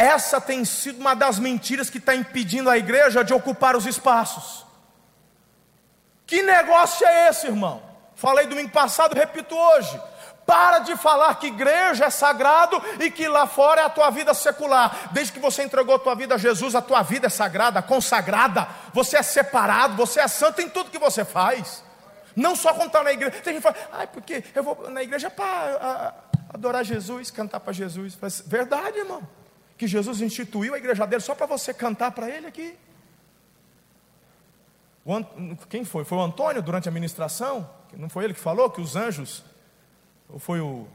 Essa 0.00 0.40
tem 0.40 0.64
sido 0.64 0.98
uma 0.98 1.14
das 1.14 1.38
mentiras 1.38 1.90
que 1.90 1.98
está 1.98 2.14
impedindo 2.14 2.70
a 2.70 2.78
igreja 2.78 3.22
de 3.22 3.34
ocupar 3.34 3.76
os 3.76 3.84
espaços. 3.84 4.64
Que 6.26 6.40
negócio 6.40 7.06
é 7.06 7.28
esse, 7.28 7.48
irmão? 7.48 7.82
Falei 8.14 8.46
domingo 8.46 8.70
passado, 8.70 9.14
repito 9.14 9.54
hoje. 9.54 10.00
Para 10.46 10.78
de 10.78 10.96
falar 10.96 11.34
que 11.34 11.48
igreja 11.48 12.06
é 12.06 12.10
sagrado 12.10 12.82
e 12.98 13.10
que 13.10 13.28
lá 13.28 13.46
fora 13.46 13.82
é 13.82 13.84
a 13.84 13.90
tua 13.90 14.08
vida 14.08 14.32
secular. 14.32 15.10
Desde 15.12 15.34
que 15.34 15.38
você 15.38 15.64
entregou 15.64 15.96
a 15.96 15.98
tua 15.98 16.14
vida 16.14 16.36
a 16.36 16.38
Jesus, 16.38 16.74
a 16.74 16.80
tua 16.80 17.02
vida 17.02 17.26
é 17.26 17.30
sagrada, 17.30 17.82
consagrada. 17.82 18.66
Você 18.94 19.18
é 19.18 19.22
separado, 19.22 19.96
você 19.96 20.20
é 20.20 20.28
santo 20.28 20.62
em 20.62 20.68
tudo 20.70 20.90
que 20.90 20.98
você 20.98 21.26
faz. 21.26 21.84
Não 22.34 22.56
só 22.56 22.72
quando 22.72 22.86
está 22.86 23.02
na 23.02 23.12
igreja. 23.12 23.32
Tem 23.42 23.52
gente 23.52 23.62
que 23.62 23.70
fala, 23.70 23.76
ai, 23.92 24.06
porque 24.06 24.42
eu 24.54 24.62
vou 24.62 24.90
na 24.90 25.02
igreja 25.02 25.28
para 25.28 26.14
adorar 26.54 26.84
Jesus, 26.84 27.30
cantar 27.30 27.60
para 27.60 27.74
Jesus. 27.74 28.16
Verdade, 28.46 28.96
irmão. 28.96 29.39
Que 29.80 29.86
Jesus 29.86 30.20
instituiu 30.20 30.74
a 30.74 30.76
igreja 30.76 31.06
dele 31.06 31.22
só 31.22 31.34
para 31.34 31.46
você 31.46 31.72
cantar 31.72 32.10
para 32.10 32.28
ele 32.28 32.46
aqui. 32.46 32.76
Quem 35.70 35.86
foi? 35.86 36.04
Foi 36.04 36.18
o 36.18 36.20
Antônio 36.20 36.60
durante 36.60 36.86
a 36.86 36.92
ministração? 36.92 37.66
Não 37.96 38.10
foi 38.10 38.24
ele 38.24 38.34
que 38.34 38.40
falou 38.40 38.68
que 38.68 38.78
os 38.78 38.94
anjos 38.94 39.42
ou 40.28 40.38
foi 40.38 40.60
o, 40.60 40.86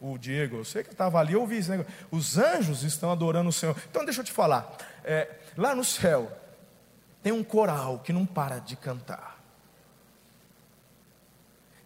o 0.00 0.16
Diego? 0.16 0.56
Eu 0.56 0.64
sei 0.64 0.82
que 0.82 0.92
estava 0.92 1.20
ali, 1.20 1.34
eu 1.34 1.42
ouvi 1.42 1.58
esse 1.58 1.68
negócio. 1.68 1.92
Os 2.10 2.38
anjos 2.38 2.84
estão 2.84 3.12
adorando 3.12 3.50
o 3.50 3.52
Senhor. 3.52 3.76
Então 3.90 4.02
deixa 4.02 4.22
eu 4.22 4.24
te 4.24 4.32
falar. 4.32 4.78
É, 5.04 5.28
lá 5.54 5.74
no 5.74 5.84
céu 5.84 6.32
tem 7.22 7.34
um 7.34 7.44
coral 7.44 7.98
que 7.98 8.14
não 8.14 8.24
para 8.24 8.60
de 8.60 8.76
cantar. 8.76 9.31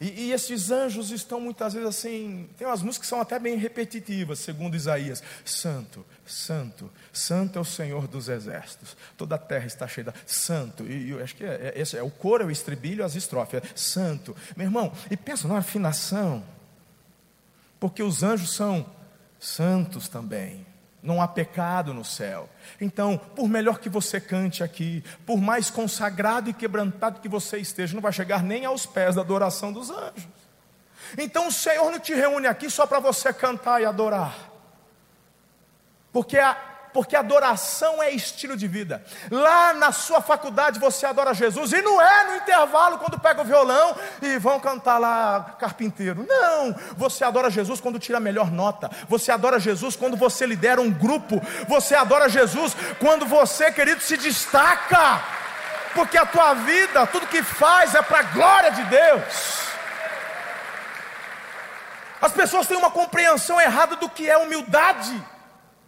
E, 0.01 0.27
e, 0.27 0.33
esses 0.33 0.71
anjos 0.71 1.11
estão 1.11 1.41
muitas 1.41 1.73
vezes 1.73 1.89
assim. 1.89 2.49
Tem 2.59 2.67
umas 2.67 2.83
músicas 2.83 3.07
que 3.07 3.11
são 3.11 3.21
até 3.21 3.39
bem 3.39 3.57
repetitivas, 3.57 4.39
segundo 4.39 4.77
Isaías. 4.77 5.23
Santo, 5.45 6.05
Santo, 6.27 6.91
Santo 7.13 7.59
é 7.59 7.63
o 7.63 7.65
Senhor 7.65 8.07
dos 8.07 8.29
exércitos. 8.29 8.95
Toda 9.17 9.37
a 9.37 9.39
terra 9.39 9.67
está 9.67 9.89
cheia. 9.89 10.13
De... 10.13 10.13
Santo, 10.27 10.85
e 10.85 11.11
eu 11.11 11.23
acho 11.23 11.35
que 11.35 11.45
é, 11.45 11.73
é, 11.75 11.81
esse 11.81 11.97
é 11.97 12.03
o 12.03 12.11
coro, 12.11 12.43
é 12.43 12.47
o 12.47 12.51
estribilho, 12.51 13.05
as 13.05 13.15
estrofes. 13.15 13.63
Santo, 13.75 14.37
meu 14.55 14.67
irmão, 14.67 14.93
e 15.11 15.17
pensa 15.17 15.49
na 15.49 15.59
afinação 15.59 16.45
porque 17.79 18.03
os 18.03 18.23
anjos 18.23 18.55
são 18.55 18.87
santos 19.39 20.09
também. 20.09 20.66
Não 21.07 21.23
há 21.23 21.29
pecado 21.29 21.95
no 21.95 22.05
céu. 22.05 22.49
Então, 22.81 23.17
por 23.17 23.49
melhor 23.49 23.79
que 23.79 23.89
você 23.89 24.21
cante 24.21 24.65
aqui, 24.65 25.05
por 25.25 25.41
mais 25.41 25.71
consagrado 25.71 26.51
e 26.51 26.53
quebrantado 26.53 27.21
que 27.21 27.29
você 27.29 27.59
esteja, 27.59 27.95
não 27.95 28.03
vai 28.03 28.13
chegar 28.13 28.43
nem 28.43 28.65
aos 28.65 28.85
pés 28.85 29.15
da 29.15 29.21
adoração 29.21 29.73
dos 29.73 29.89
anjos. 29.89 30.27
Então, 31.17 31.47
o 31.47 31.53
Senhor 31.53 31.91
não 31.93 32.01
te 32.01 32.13
reúne 32.13 32.49
aqui 32.49 32.69
só 32.69 32.87
para 32.87 32.99
você 32.99 33.33
cantar 33.33 33.81
e 33.81 33.85
adorar, 33.85 34.51
porque 36.13 36.39
a 36.39 36.66
porque 36.97 37.15
adoração 37.15 38.03
é 38.03 38.11
estilo 38.11 38.57
de 38.57 38.67
vida. 38.67 39.05
Lá 39.31 39.75
na 39.75 39.93
sua 39.93 40.23
faculdade 40.23 40.81
você 40.81 41.05
adora 41.05 41.35
Jesus, 41.35 41.71
e 41.75 41.83
não 41.83 42.01
é 42.01 42.25
no 42.25 42.37
intervalo 42.37 42.97
quando 42.97 43.21
pega 43.21 43.43
o 43.43 43.45
violão 43.45 43.95
e 44.23 44.39
vão 44.39 44.59
cantar 44.59 44.97
lá 44.97 45.57
carpinteiro. 45.59 46.25
Não, 46.27 46.75
você 46.97 47.23
adora 47.23 47.51
Jesus 47.51 47.83
quando 47.83 47.99
tira 47.99 48.17
a 48.17 48.21
melhor 48.21 48.51
nota, 48.51 48.91
você 49.11 49.31
adora 49.31 49.61
Jesus 49.61 49.95
quando 49.95 50.17
você 50.17 50.47
lidera 50.47 50.81
um 50.81 50.91
grupo, 50.91 51.39
você 51.69 51.95
adora 51.95 52.31
Jesus 52.31 52.75
quando 52.99 53.27
você, 53.27 53.71
querido, 53.71 54.01
se 54.01 54.17
destaca, 54.17 55.23
porque 55.95 56.17
a 56.17 56.25
tua 56.25 56.55
vida, 56.55 57.07
tudo 57.09 57.27
que 57.27 57.43
faz 57.43 57.95
é 57.95 58.01
para 58.01 58.21
a 58.21 58.23
glória 58.23 58.71
de 58.71 58.85
Deus. 58.85 59.67
As 62.23 62.33
pessoas 62.33 62.67
têm 62.67 62.79
uma 62.79 62.91
compreensão 62.91 63.61
errada 63.61 63.97
do 63.97 64.09
que 64.09 64.31
é 64.31 64.39
humildade. 64.39 65.36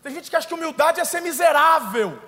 Tem 0.03 0.15
gente 0.15 0.31
que 0.31 0.37
acha 0.37 0.47
que 0.47 0.55
humildade 0.55 1.01
é 1.01 1.05
ser 1.05 1.21
miserável. 1.21 2.21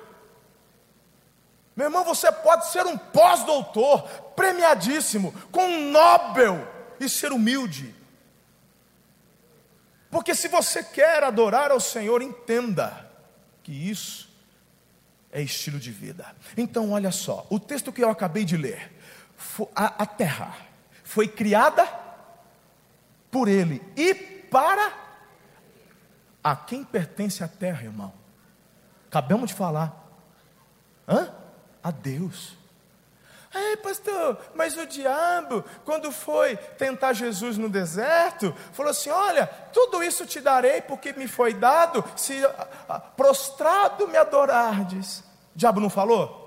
Meu 1.76 1.87
irmão, 1.87 2.04
você 2.04 2.30
pode 2.30 2.70
ser 2.70 2.85
um 2.87 2.98
pós-doutor, 2.98 4.02
premiadíssimo, 4.35 5.33
com 5.50 5.64
um 5.64 5.90
Nobel 5.90 6.66
e 6.98 7.09
ser 7.09 7.33
humilde. 7.33 7.94
Porque 10.11 10.35
se 10.35 10.48
você 10.48 10.83
quer 10.83 11.22
adorar 11.22 11.70
ao 11.70 11.80
Senhor, 11.80 12.20
entenda 12.20 13.09
que 13.62 13.72
isso 13.72 14.28
é 15.33 15.40
estilo 15.40 15.78
de 15.78 15.92
vida. 15.92 16.35
Então, 16.56 16.90
olha 16.90 17.12
só, 17.12 17.46
o 17.48 17.59
texto 17.59 17.92
que 17.92 18.02
eu 18.02 18.11
acabei 18.11 18.44
de 18.44 18.56
ler, 18.56 18.92
a, 19.74 20.04
terra 20.04 20.56
foi 21.04 21.28
criada 21.28 21.87
por 23.30 23.48
Ele 23.48 23.80
e 23.96 24.14
para 24.14 24.92
a 26.42 26.57
quem 26.57 26.83
pertence 26.83 27.44
a 27.44 27.48
terra, 27.48 27.85
irmão? 27.85 28.12
Acabamos 29.09 29.50
de 29.50 29.57
falar. 29.57 29.94
Hã? 31.09 31.29
A 31.83 31.90
Deus. 31.90 32.57
Ei, 33.53 33.76
pastor, 33.78 34.38
mas 34.55 34.76
o 34.76 34.86
diabo, 34.86 35.64
quando 35.84 36.12
foi 36.12 36.57
tentar 36.57 37.12
Jesus 37.12 37.59
no 37.59 37.68
deserto, 37.68 38.55
falou 38.72 38.93
assim: 38.93 39.11
Olha, 39.11 39.47
tudo 39.72 40.05
isso 40.05 40.24
te 40.24 40.41
darei 40.41 40.80
porque 40.80 41.12
me 41.12 41.26
foi 41.26 41.53
dado, 41.53 42.05
se 42.14 42.41
prostrado 43.16 44.07
me 44.07 44.16
adorardes. 44.16 45.18
O 45.55 45.59
diabo 45.59 45.80
não 45.80 45.91
falou? 45.91 46.38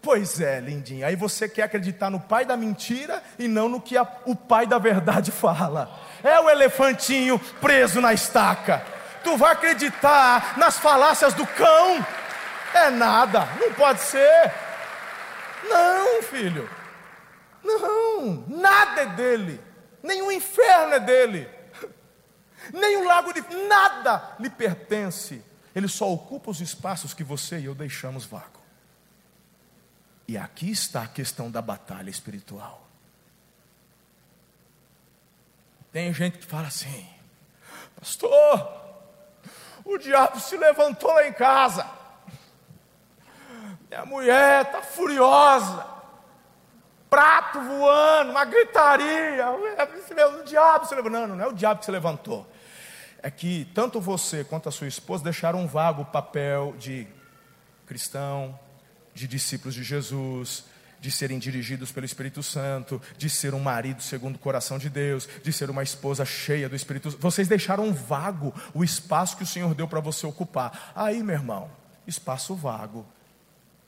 Pois 0.00 0.40
é, 0.40 0.58
lindinho. 0.60 1.06
Aí 1.06 1.14
você 1.14 1.46
quer 1.46 1.64
acreditar 1.64 2.08
no 2.08 2.20
pai 2.20 2.46
da 2.46 2.56
mentira 2.56 3.22
e 3.38 3.46
não 3.46 3.68
no 3.68 3.80
que 3.80 3.96
a, 3.98 4.08
o 4.24 4.34
pai 4.34 4.66
da 4.66 4.78
verdade 4.78 5.30
fala. 5.32 5.90
É 6.24 6.40
o 6.40 6.48
elefantinho 6.48 7.38
preso 7.60 8.00
na 8.00 8.14
estaca 8.14 8.95
tu 9.26 9.36
vai 9.36 9.54
acreditar 9.54 10.56
nas 10.56 10.78
falácias 10.78 11.34
do 11.34 11.44
cão? 11.44 12.06
É 12.72 12.90
nada, 12.90 13.44
não 13.58 13.72
pode 13.74 14.00
ser. 14.00 14.54
Não, 15.68 16.22
filho. 16.22 16.70
Não, 17.64 18.44
nada 18.46 19.00
é 19.00 19.06
dele. 19.06 19.60
o 20.04 20.30
inferno 20.30 20.94
é 20.94 21.00
dele, 21.00 21.50
o 22.72 23.04
lago 23.04 23.32
de 23.32 23.40
nada 23.66 24.36
lhe 24.38 24.48
pertence. 24.48 25.42
Ele 25.74 25.88
só 25.88 26.08
ocupa 26.08 26.52
os 26.52 26.60
espaços 26.60 27.12
que 27.12 27.24
você 27.24 27.58
e 27.58 27.64
eu 27.64 27.74
deixamos 27.74 28.24
vago. 28.24 28.60
E 30.28 30.38
aqui 30.38 30.70
está 30.70 31.02
a 31.02 31.08
questão 31.08 31.50
da 31.50 31.60
batalha 31.60 32.10
espiritual. 32.10 32.86
Tem 35.90 36.14
gente 36.14 36.38
que 36.38 36.46
fala 36.46 36.68
assim: 36.68 37.08
Pastor, 37.98 38.85
o 39.86 39.98
diabo 39.98 40.40
se 40.40 40.56
levantou 40.56 41.12
lá 41.12 41.26
em 41.26 41.32
casa. 41.32 41.86
Minha 43.88 44.04
mulher 44.04 44.62
está 44.62 44.82
furiosa. 44.82 45.86
Prato 47.08 47.60
voando, 47.60 48.32
uma 48.32 48.44
gritaria. 48.44 49.48
O 49.48 50.44
diabo 50.44 50.86
se 50.86 50.94
levantou. 50.94 51.20
Não, 51.20 51.36
não 51.36 51.44
é 51.44 51.46
o 51.46 51.52
diabo 51.52 51.78
que 51.78 51.86
se 51.86 51.92
levantou. 51.92 52.46
É 53.22 53.30
que 53.30 53.64
tanto 53.74 54.00
você 54.00 54.44
quanto 54.44 54.68
a 54.68 54.72
sua 54.72 54.88
esposa 54.88 55.22
deixaram 55.22 55.60
um 55.60 55.66
vago 55.66 56.04
papel 56.04 56.74
de 56.76 57.06
cristão, 57.86 58.58
de 59.14 59.28
discípulos 59.28 59.74
de 59.74 59.84
Jesus, 59.84 60.64
de 61.00 61.10
serem 61.10 61.38
dirigidos 61.38 61.92
pelo 61.92 62.06
Espírito 62.06 62.42
Santo, 62.42 63.00
de 63.16 63.28
ser 63.28 63.54
um 63.54 63.60
marido 63.60 64.02
segundo 64.02 64.36
o 64.36 64.38
coração 64.38 64.78
de 64.78 64.88
Deus, 64.88 65.28
de 65.42 65.52
ser 65.52 65.70
uma 65.70 65.82
esposa 65.82 66.24
cheia 66.24 66.68
do 66.68 66.76
Espírito 66.76 67.10
Santo. 67.10 67.22
Vocês 67.22 67.48
deixaram 67.48 67.92
vago 67.92 68.54
o 68.74 68.82
espaço 68.82 69.36
que 69.36 69.42
o 69.42 69.46
Senhor 69.46 69.74
deu 69.74 69.86
para 69.86 70.00
você 70.00 70.26
ocupar. 70.26 70.92
Aí, 70.94 71.22
meu 71.22 71.34
irmão, 71.34 71.70
espaço 72.06 72.54
vago 72.54 73.06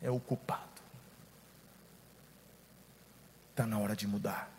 é 0.03 0.11
ocupado. 0.11 0.63
Está 3.51 3.67
na 3.67 3.79
hora 3.79 3.97
de 3.97 4.07
mudar. 4.07 4.51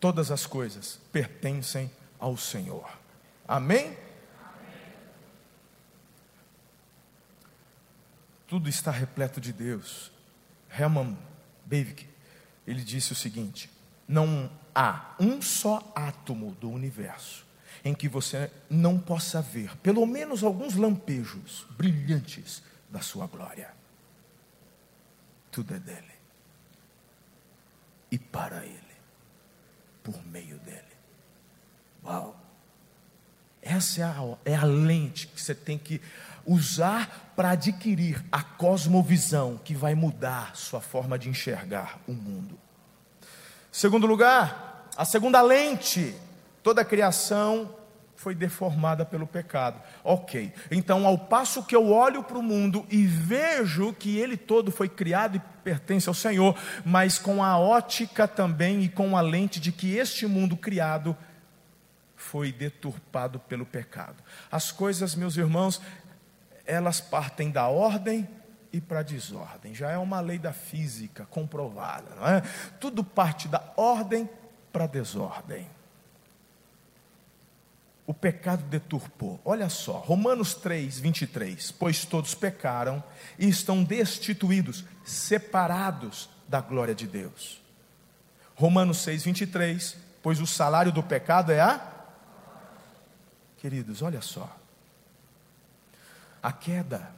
Todas 0.00 0.30
as 0.30 0.46
coisas 0.46 0.98
pertencem 1.12 1.90
ao 2.18 2.36
Senhor. 2.36 2.88
Amém? 3.46 3.96
Tudo 8.46 8.68
está 8.68 8.90
repleto 8.90 9.40
de 9.40 9.52
Deus. 9.52 10.13
Herman 10.78 11.16
Bavinck, 11.64 12.08
ele 12.66 12.82
disse 12.82 13.12
o 13.12 13.16
seguinte: 13.16 13.70
não 14.08 14.50
há 14.74 15.14
um 15.18 15.40
só 15.40 15.92
átomo 15.94 16.52
do 16.60 16.70
universo 16.70 17.44
em 17.84 17.94
que 17.94 18.08
você 18.08 18.50
não 18.68 18.98
possa 18.98 19.42
ver 19.42 19.76
pelo 19.78 20.06
menos 20.06 20.42
alguns 20.42 20.74
lampejos 20.74 21.66
brilhantes 21.76 22.62
da 22.88 23.00
sua 23.00 23.26
glória. 23.26 23.72
Tudo 25.50 25.74
é 25.74 25.78
dele. 25.78 26.14
E 28.10 28.18
para 28.18 28.64
ele, 28.64 28.80
por 30.02 30.24
meio 30.26 30.58
dele. 30.60 30.82
Uau! 32.04 32.40
Essa 33.60 34.02
é 34.02 34.04
a, 34.04 34.38
é 34.44 34.54
a 34.54 34.64
lente 34.64 35.26
que 35.26 35.40
você 35.40 35.54
tem 35.54 35.78
que 35.78 36.00
usar 36.46 37.32
para 37.36 37.50
adquirir 37.50 38.24
a 38.30 38.42
cosmovisão 38.42 39.60
que 39.64 39.74
vai 39.74 39.94
mudar 39.94 40.54
sua 40.54 40.80
forma 40.80 41.18
de 41.18 41.28
enxergar 41.28 41.98
o 42.06 42.12
mundo. 42.12 42.58
Segundo 43.70 44.06
lugar, 44.06 44.88
a 44.96 45.04
segunda 45.04 45.42
lente, 45.42 46.14
toda 46.62 46.82
a 46.82 46.84
criação 46.84 47.74
foi 48.14 48.34
deformada 48.34 49.04
pelo 49.04 49.26
pecado. 49.26 49.80
Ok, 50.02 50.52
então 50.70 51.06
ao 51.06 51.18
passo 51.18 51.64
que 51.64 51.76
eu 51.76 51.90
olho 51.90 52.22
para 52.22 52.38
o 52.38 52.42
mundo 52.42 52.86
e 52.88 53.04
vejo 53.04 53.92
que 53.92 54.16
ele 54.16 54.36
todo 54.36 54.70
foi 54.70 54.88
criado 54.88 55.36
e 55.36 55.42
pertence 55.62 56.08
ao 56.08 56.14
Senhor, 56.14 56.56
mas 56.84 57.18
com 57.18 57.42
a 57.42 57.58
ótica 57.58 58.28
também 58.28 58.82
e 58.82 58.88
com 58.88 59.16
a 59.16 59.20
lente 59.20 59.60
de 59.60 59.72
que 59.72 59.96
este 59.96 60.26
mundo 60.26 60.56
criado 60.56 61.16
foi 62.16 62.50
deturpado 62.50 63.38
pelo 63.40 63.66
pecado. 63.66 64.22
As 64.50 64.72
coisas, 64.72 65.14
meus 65.14 65.36
irmãos, 65.36 65.80
elas 66.66 67.00
partem 67.00 67.50
da 67.50 67.68
ordem 67.68 68.28
e 68.72 68.80
para 68.80 69.00
a 69.00 69.02
desordem. 69.02 69.74
Já 69.74 69.90
é 69.90 69.98
uma 69.98 70.20
lei 70.20 70.38
da 70.38 70.52
física 70.52 71.26
comprovada, 71.26 72.14
não 72.16 72.26
é? 72.26 72.42
Tudo 72.80 73.04
parte 73.04 73.46
da 73.46 73.62
ordem 73.76 74.28
para 74.72 74.84
a 74.84 74.88
desordem. 74.88 75.68
O 78.06 78.12
pecado 78.12 78.64
deturpou. 78.64 79.40
Olha 79.44 79.68
só, 79.68 79.92
Romanos 79.92 80.54
3, 80.54 80.98
23. 80.98 81.70
Pois 81.70 82.04
todos 82.04 82.34
pecaram 82.34 83.02
e 83.38 83.48
estão 83.48 83.82
destituídos, 83.82 84.84
separados 85.04 86.28
da 86.48 86.60
glória 86.60 86.94
de 86.94 87.06
Deus. 87.06 87.62
Romanos 88.56 88.98
6, 88.98 89.24
23. 89.24 89.96
Pois 90.22 90.40
o 90.40 90.46
salário 90.46 90.92
do 90.92 91.02
pecado 91.02 91.52
é 91.52 91.60
a. 91.60 91.80
Queridos, 93.58 94.02
olha 94.02 94.20
só. 94.20 94.63
A 96.44 96.52
queda, 96.52 97.10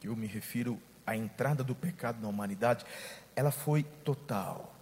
que 0.00 0.08
eu 0.08 0.16
me 0.16 0.26
refiro 0.26 0.80
à 1.06 1.14
entrada 1.14 1.62
do 1.62 1.74
pecado 1.74 2.18
na 2.18 2.26
humanidade, 2.26 2.82
ela 3.36 3.50
foi 3.50 3.82
total. 3.82 4.74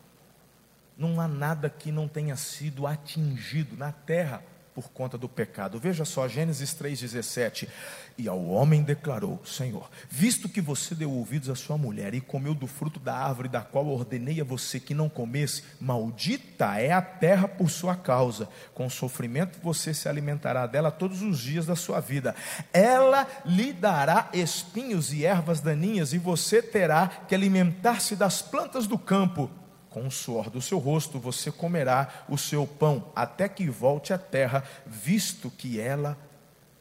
Não 0.97 1.21
há 1.21 1.27
nada 1.27 1.69
que 1.69 1.91
não 1.91 2.07
tenha 2.07 2.37
sido 2.37 2.87
atingido 2.87 3.77
na 3.77 3.91
terra 3.91 4.41
por 4.81 4.91
conta 4.93 5.19
do 5.19 5.29
pecado. 5.29 5.79
Veja 5.79 6.07
só, 6.07 6.27
Gênesis 6.27 6.75
3,17. 6.75 7.69
E 8.17 8.27
ao 8.27 8.43
homem 8.47 8.83
declarou: 8.83 9.41
Senhor, 9.45 9.91
visto 10.09 10.49
que 10.49 10.61
você 10.61 10.95
deu 10.95 11.11
ouvidos 11.11 11.51
à 11.51 11.55
sua 11.55 11.77
mulher 11.77 12.15
e 12.15 12.21
comeu 12.21 12.55
do 12.55 12.67
fruto 12.67 12.99
da 12.99 13.15
árvore 13.15 13.49
da 13.49 13.61
qual 13.61 13.87
ordenei 13.87 14.41
a 14.41 14.45
você 14.45 14.81
que 14.81 14.95
não 14.95 15.09
comesse, 15.09 15.63
maldita 15.79 16.79
é 16.79 16.93
a 16.93 17.03
terra 17.03 17.47
por 17.47 17.71
sua 17.71 17.95
causa. 17.95 18.49
Com 18.75 18.89
sofrimento 18.89 19.59
você 19.63 19.93
se 19.93 20.09
alimentará 20.09 20.67
dela 20.67 20.91
todos 20.91 21.21
os 21.21 21.39
dias 21.39 21.67
da 21.67 21.77
sua 21.77 22.01
vida. 22.01 22.35
Ela 22.73 23.27
lhe 23.45 23.73
dará 23.73 24.31
espinhos 24.33 25.13
e 25.13 25.25
ervas 25.25 25.61
daninhas, 25.61 26.15
e 26.15 26.19
você 26.19 26.63
terá 26.63 27.07
que 27.29 27.35
alimentar-se 27.35 28.17
das 28.17 28.41
plantas 28.41 28.87
do 28.87 28.99
campo 28.99 29.51
com 29.91 30.07
o 30.07 30.11
suor 30.11 30.49
do 30.49 30.63
seu 30.63 30.79
rosto 30.79 31.19
você 31.19 31.51
comerá 31.51 32.25
o 32.29 32.39
seu 32.39 32.67
pão, 32.67 33.11
até 33.15 33.49
que 33.49 33.69
volte 33.69 34.13
à 34.13 34.19
terra, 34.19 34.65
visto 34.87 35.51
que 35.51 35.81
ela, 35.81 36.17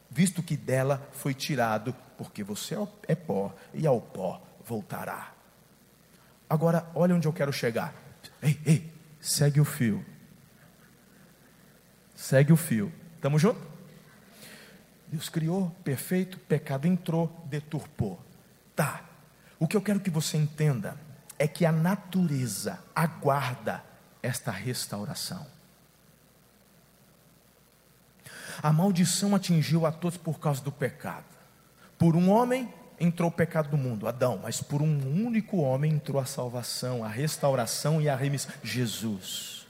visto 0.10 0.42
que 0.44 0.56
dela 0.56 1.06
foi 1.12 1.34
tirado, 1.34 1.94
porque 2.18 2.44
você 2.44 2.76
é 3.08 3.16
pó 3.16 3.54
e 3.74 3.86
ao 3.86 4.00
pó 4.00 4.42
voltará. 4.64 5.34
Agora, 6.48 6.88
olha 6.94 7.16
onde 7.16 7.28
eu 7.28 7.34
quero 7.34 7.52
chegar. 7.52 7.94
Ei, 8.42 8.60
ei, 8.66 8.94
segue 9.20 9.60
o 9.60 9.66
fio. 9.66 10.06
Segue 12.16 12.54
o 12.54 12.58
fio. 12.58 12.92
Estamos 13.16 13.42
juntos? 13.42 13.62
Deus 15.08 15.30
criou, 15.30 15.72
perfeito, 15.84 16.38
pecado 16.38 16.88
entrou, 16.88 17.44
deturpou. 17.46 18.24
Tá. 18.76 19.04
O 19.60 19.68
que 19.68 19.76
eu 19.76 19.82
quero 19.82 20.00
que 20.00 20.10
você 20.10 20.38
entenda 20.38 21.09
é 21.40 21.48
que 21.48 21.66
a 21.66 21.72
natureza 21.72 22.80
aguarda 22.94 23.82
esta 24.22 24.52
restauração. 24.52 25.48
A 28.62 28.74
maldição 28.74 29.34
atingiu 29.34 29.86
a 29.86 29.92
todos 29.92 30.18
por 30.18 30.38
causa 30.38 30.62
do 30.62 30.72
pecado. 30.72 31.24
Por 31.98 32.18
um 32.18 32.30
homem 32.30 32.72
entrou 33.00 33.30
o 33.30 33.32
pecado 33.32 33.70
do 33.70 33.78
mundo, 33.78 34.06
Adão, 34.06 34.42
mas 34.44 34.62
por 34.62 34.82
um 34.82 35.26
único 35.26 35.58
homem 35.58 35.94
entrou 35.94 36.22
a 36.22 36.26
salvação, 36.26 37.04
a 37.04 37.08
restauração 37.08 38.02
e 38.02 38.10
a 38.10 38.16
remissão, 38.18 38.52
Jesus. 38.62 39.66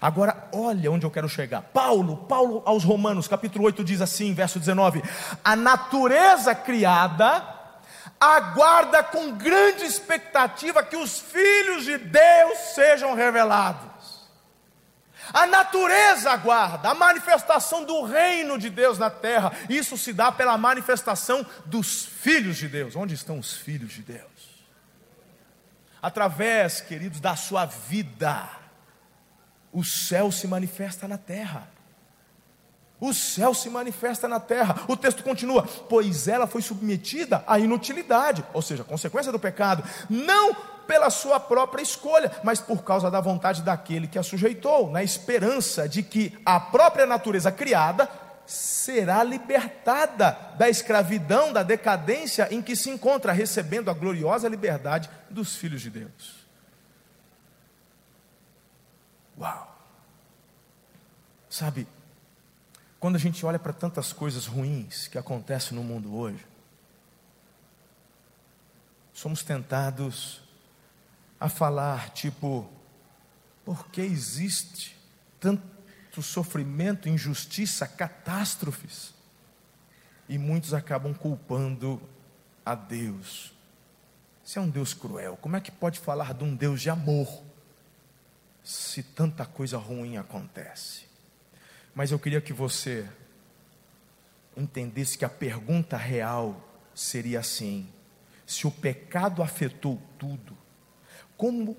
Agora, 0.00 0.48
olha 0.52 0.90
onde 0.90 1.04
eu 1.04 1.10
quero 1.10 1.28
chegar. 1.28 1.60
Paulo, 1.60 2.16
Paulo 2.16 2.62
aos 2.64 2.84
Romanos, 2.84 3.26
capítulo 3.26 3.64
8 3.64 3.84
diz 3.84 4.00
assim, 4.00 4.32
verso 4.32 4.60
19: 4.60 5.02
A 5.44 5.56
natureza 5.56 6.54
criada 6.54 7.59
aguarda 8.18 9.02
com 9.02 9.32
grande 9.36 9.84
expectativa 9.84 10.82
que 10.82 10.96
os 10.96 11.20
filhos 11.20 11.84
de 11.84 11.98
Deus 11.98 12.58
sejam 12.74 13.14
revelados. 13.14 13.90
A 15.32 15.46
natureza 15.46 16.30
aguarda 16.32 16.90
a 16.90 16.94
manifestação 16.94 17.84
do 17.84 18.02
reino 18.02 18.58
de 18.58 18.68
Deus 18.68 18.98
na 18.98 19.08
terra. 19.08 19.52
Isso 19.68 19.96
se 19.96 20.12
dá 20.12 20.32
pela 20.32 20.58
manifestação 20.58 21.46
dos 21.64 22.04
filhos 22.04 22.56
de 22.56 22.68
Deus. 22.68 22.96
Onde 22.96 23.14
estão 23.14 23.38
os 23.38 23.56
filhos 23.56 23.92
de 23.92 24.02
Deus? 24.02 24.30
Através, 26.02 26.80
queridos, 26.80 27.20
da 27.20 27.36
sua 27.36 27.64
vida, 27.64 28.48
o 29.72 29.84
céu 29.84 30.32
se 30.32 30.48
manifesta 30.48 31.06
na 31.06 31.18
terra 31.18 31.68
o 33.00 33.14
céu 33.14 33.54
se 33.54 33.70
manifesta 33.70 34.28
na 34.28 34.38
terra. 34.38 34.76
O 34.86 34.96
texto 34.96 35.22
continua: 35.22 35.66
pois 35.88 36.28
ela 36.28 36.46
foi 36.46 36.60
submetida 36.60 37.42
à 37.46 37.58
inutilidade, 37.58 38.44
ou 38.52 38.60
seja, 38.60 38.84
consequência 38.84 39.32
do 39.32 39.38
pecado, 39.38 39.82
não 40.08 40.54
pela 40.86 41.08
sua 41.08 41.38
própria 41.38 41.82
escolha, 41.82 42.32
mas 42.42 42.60
por 42.60 42.82
causa 42.82 43.10
da 43.10 43.20
vontade 43.20 43.62
daquele 43.62 44.08
que 44.08 44.18
a 44.18 44.22
sujeitou, 44.22 44.90
na 44.90 45.02
esperança 45.02 45.88
de 45.88 46.02
que 46.02 46.36
a 46.44 46.58
própria 46.58 47.06
natureza 47.06 47.50
criada 47.52 48.08
será 48.44 49.22
libertada 49.22 50.36
da 50.58 50.68
escravidão, 50.68 51.52
da 51.52 51.62
decadência 51.62 52.48
em 52.50 52.60
que 52.60 52.74
se 52.74 52.90
encontra, 52.90 53.32
recebendo 53.32 53.88
a 53.88 53.94
gloriosa 53.94 54.48
liberdade 54.48 55.08
dos 55.30 55.54
filhos 55.54 55.80
de 55.80 55.90
Deus. 55.90 56.40
Uau! 59.38 59.78
Sabe, 61.48 61.86
quando 63.00 63.16
a 63.16 63.18
gente 63.18 63.44
olha 63.46 63.58
para 63.58 63.72
tantas 63.72 64.12
coisas 64.12 64.44
ruins 64.44 65.08
que 65.08 65.16
acontecem 65.16 65.74
no 65.74 65.82
mundo 65.82 66.14
hoje, 66.14 66.46
somos 69.14 69.42
tentados 69.42 70.42
a 71.40 71.48
falar, 71.48 72.10
tipo, 72.10 72.70
por 73.64 73.88
que 73.88 74.02
existe 74.02 74.94
tanto 75.40 76.20
sofrimento, 76.20 77.08
injustiça, 77.08 77.88
catástrofes? 77.88 79.14
E 80.28 80.36
muitos 80.36 80.74
acabam 80.74 81.14
culpando 81.14 82.00
a 82.64 82.74
Deus. 82.74 83.54
Se 84.44 84.58
é 84.58 84.60
um 84.60 84.68
Deus 84.68 84.92
cruel, 84.92 85.38
como 85.38 85.56
é 85.56 85.60
que 85.60 85.70
pode 85.70 85.98
falar 85.98 86.34
de 86.34 86.44
um 86.44 86.54
Deus 86.54 86.82
de 86.82 86.90
amor 86.90 87.42
se 88.62 89.02
tanta 89.02 89.46
coisa 89.46 89.78
ruim 89.78 90.18
acontece? 90.18 91.09
Mas 91.94 92.10
eu 92.10 92.18
queria 92.18 92.40
que 92.40 92.52
você 92.52 93.08
entendesse 94.56 95.18
que 95.18 95.24
a 95.24 95.28
pergunta 95.28 95.96
real 95.96 96.68
seria 96.94 97.40
assim: 97.40 97.88
se 98.46 98.66
o 98.66 98.70
pecado 98.70 99.42
afetou 99.42 100.00
tudo, 100.18 100.56
como 101.36 101.76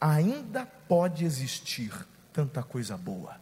ainda 0.00 0.64
pode 0.64 1.24
existir 1.24 1.92
tanta 2.32 2.62
coisa 2.62 2.96
boa? 2.96 3.40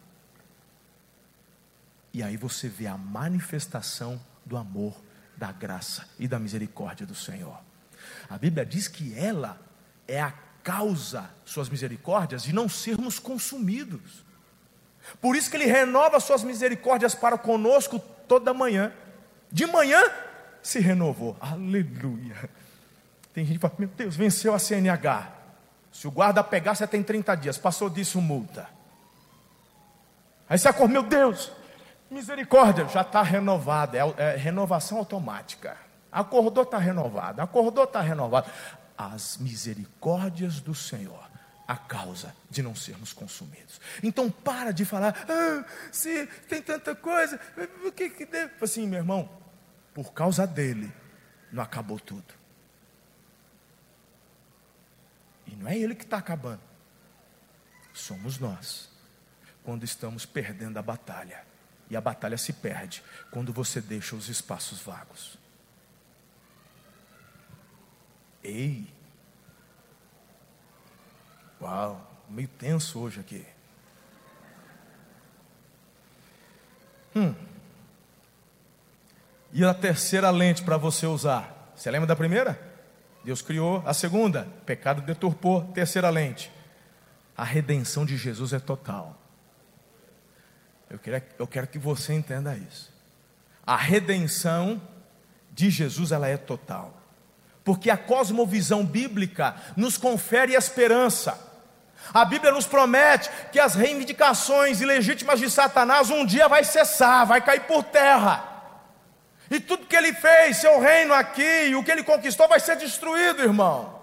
E 2.13 2.23
aí 2.23 2.37
você 2.37 2.69
vê 2.69 2.87
a 2.87 2.97
manifestação 2.97 4.21
do 4.45 4.55
amor, 4.55 4.95
da 5.35 5.51
graça 5.51 6.07
e 6.17 6.27
da 6.27 6.39
misericórdia 6.39 7.05
do 7.05 7.15
Senhor. 7.15 7.59
A 8.29 8.37
Bíblia 8.37 8.65
diz 8.65 8.87
que 8.87 9.13
ela 9.13 9.59
é 10.07 10.21
a 10.21 10.31
causa, 10.63 11.29
suas 11.45 11.69
misericórdias, 11.69 12.43
de 12.43 12.53
não 12.53 12.67
sermos 12.67 13.19
consumidos. 13.19 14.24
Por 15.21 15.35
isso 15.35 15.49
que 15.49 15.57
Ele 15.57 15.65
renova 15.65 16.19
suas 16.19 16.43
misericórdias 16.43 17.15
para 17.15 17.37
conosco 17.37 17.99
toda 18.27 18.53
manhã. 18.53 18.91
De 19.51 19.65
manhã 19.65 20.01
se 20.61 20.79
renovou. 20.79 21.37
Aleluia. 21.39 22.49
Tem 23.33 23.45
gente 23.45 23.57
que 23.57 23.61
fala, 23.61 23.75
meu 23.77 23.89
Deus, 23.89 24.15
venceu 24.15 24.53
a 24.53 24.59
CNH. 24.59 25.31
Se 25.91 26.07
o 26.07 26.11
guarda 26.11 26.43
pegar, 26.43 26.75
você 26.75 26.87
tem 26.87 27.03
30 27.03 27.35
dias. 27.35 27.57
Passou 27.57 27.89
disso, 27.89 28.19
multa. 28.21 28.67
Aí 30.49 30.57
você 30.57 30.67
acorda, 30.67 30.93
meu 30.93 31.03
Deus, 31.03 31.51
misericórdia, 32.09 32.87
já 32.87 33.01
está 33.01 33.21
renovada. 33.21 33.97
É, 33.97 34.13
é 34.17 34.35
renovação 34.35 34.97
automática. 34.97 35.77
Acordou, 36.11 36.63
está 36.63 36.77
renovado. 36.77 37.41
Acordou, 37.41 37.83
está 37.83 38.01
renovado. 38.01 38.49
As 38.97 39.37
misericórdias 39.37 40.61
do 40.61 40.73
Senhor 40.73 41.34
a 41.67 41.75
causa 41.75 42.35
de 42.49 42.61
não 42.61 42.75
sermos 42.75 43.11
consumidos. 43.11 43.79
Então 44.03 44.29
para 44.29 44.71
de 44.71 44.85
falar, 44.85 45.15
ah, 45.27 45.65
se 45.91 46.27
tem 46.47 46.61
tanta 46.61 46.95
coisa, 46.95 47.39
o 47.85 47.91
que 47.91 48.09
que 48.09 48.25
deve? 48.25 48.53
Assim, 48.61 48.87
meu 48.87 48.99
irmão, 48.99 49.29
por 49.93 50.13
causa 50.13 50.45
dele, 50.45 50.91
não 51.51 51.63
acabou 51.63 51.99
tudo. 51.99 52.33
E 55.47 55.55
não 55.55 55.67
é 55.67 55.77
ele 55.77 55.95
que 55.95 56.03
está 56.03 56.17
acabando, 56.17 56.61
somos 57.93 58.37
nós, 58.37 58.89
quando 59.63 59.83
estamos 59.83 60.25
perdendo 60.25 60.77
a 60.77 60.81
batalha. 60.81 61.45
E 61.89 61.95
a 61.95 62.01
batalha 62.01 62.37
se 62.37 62.51
perde 62.51 63.03
quando 63.29 63.53
você 63.53 63.79
deixa 63.79 64.15
os 64.15 64.27
espaços 64.27 64.79
vagos. 64.81 65.37
Ei, 68.43 68.91
Uau, 71.65 71.99
meio 72.29 72.47
tenso 72.47 72.99
hoje 72.99 73.19
aqui. 73.19 73.43
Hum. 77.15 77.33
E 79.51 79.65
a 79.65 79.73
terceira 79.73 80.29
lente 80.29 80.61
para 80.61 80.77
você 80.77 81.07
usar? 81.07 81.71
Você 81.75 81.89
lembra 81.89 82.05
da 82.05 82.15
primeira? 82.15 82.59
Deus 83.23 83.41
criou. 83.41 83.81
A 83.83 83.95
segunda, 83.95 84.47
pecado 84.63 85.01
deturpou. 85.01 85.63
Terceira 85.73 86.11
lente. 86.11 86.51
A 87.35 87.43
redenção 87.43 88.05
de 88.05 88.15
Jesus 88.15 88.53
é 88.53 88.59
total. 88.59 89.19
Eu 90.87 90.99
quero, 90.99 91.25
eu 91.39 91.47
quero 91.47 91.65
que 91.65 91.79
você 91.79 92.13
entenda 92.13 92.55
isso. 92.55 92.93
A 93.65 93.75
redenção 93.75 94.79
de 95.51 95.71
Jesus 95.71 96.11
ela 96.11 96.27
é 96.27 96.37
total. 96.37 97.01
Porque 97.63 97.89
a 97.89 97.97
cosmovisão 97.97 98.85
bíblica 98.85 99.55
nos 99.75 99.97
confere 99.97 100.53
esperança. 100.53 101.44
A 102.13 102.23
Bíblia 102.25 102.51
nos 102.51 102.65
promete 102.65 103.29
que 103.51 103.59
as 103.59 103.75
reivindicações 103.75 104.81
ilegítimas 104.81 105.39
de 105.39 105.49
Satanás 105.49 106.09
um 106.09 106.25
dia 106.25 106.47
vai 106.47 106.63
cessar, 106.63 107.25
vai 107.25 107.41
cair 107.41 107.61
por 107.61 107.83
terra. 107.83 108.55
E 109.49 109.59
tudo 109.59 109.85
que 109.85 109.95
ele 109.95 110.13
fez, 110.13 110.57
seu 110.57 110.79
reino 110.79 111.13
aqui, 111.13 111.75
o 111.75 111.83
que 111.83 111.91
ele 111.91 112.03
conquistou 112.03 112.47
vai 112.47 112.59
ser 112.59 112.77
destruído, 112.77 113.41
irmão. 113.41 113.95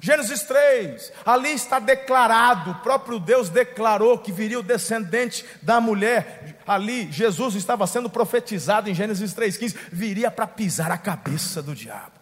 Gênesis 0.00 0.42
3, 0.42 1.12
ali 1.24 1.50
está 1.50 1.78
declarado, 1.78 2.70
o 2.70 2.74
próprio 2.76 3.18
Deus 3.18 3.48
declarou 3.48 4.18
que 4.18 4.30
viria 4.30 4.60
o 4.60 4.62
descendente 4.62 5.44
da 5.62 5.80
mulher. 5.80 6.58
Ali, 6.66 7.10
Jesus 7.10 7.54
estava 7.54 7.86
sendo 7.86 8.08
profetizado 8.08 8.88
em 8.88 8.94
Gênesis 8.94 9.34
3,15, 9.34 9.76
viria 9.90 10.30
para 10.30 10.46
pisar 10.46 10.90
a 10.90 10.98
cabeça 10.98 11.62
do 11.62 11.74
diabo. 11.74 12.12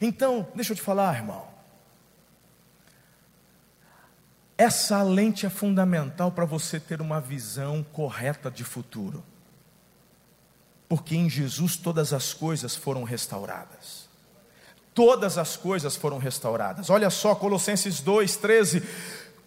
Então, 0.00 0.46
deixa 0.54 0.72
eu 0.72 0.76
te 0.76 0.82
falar, 0.82 1.16
irmão. 1.16 1.46
Essa 4.58 5.00
lente 5.04 5.46
é 5.46 5.48
fundamental 5.48 6.32
para 6.32 6.44
você 6.44 6.80
ter 6.80 7.00
uma 7.00 7.20
visão 7.20 7.86
correta 7.92 8.50
de 8.50 8.64
futuro. 8.64 9.22
Porque 10.88 11.14
em 11.14 11.30
Jesus 11.30 11.76
todas 11.76 12.12
as 12.12 12.34
coisas 12.34 12.74
foram 12.74 13.04
restauradas. 13.04 14.08
Todas 14.92 15.38
as 15.38 15.56
coisas 15.56 15.94
foram 15.94 16.18
restauradas. 16.18 16.90
Olha 16.90 17.08
só, 17.08 17.36
Colossenses 17.36 18.02
2,13 18.02 18.82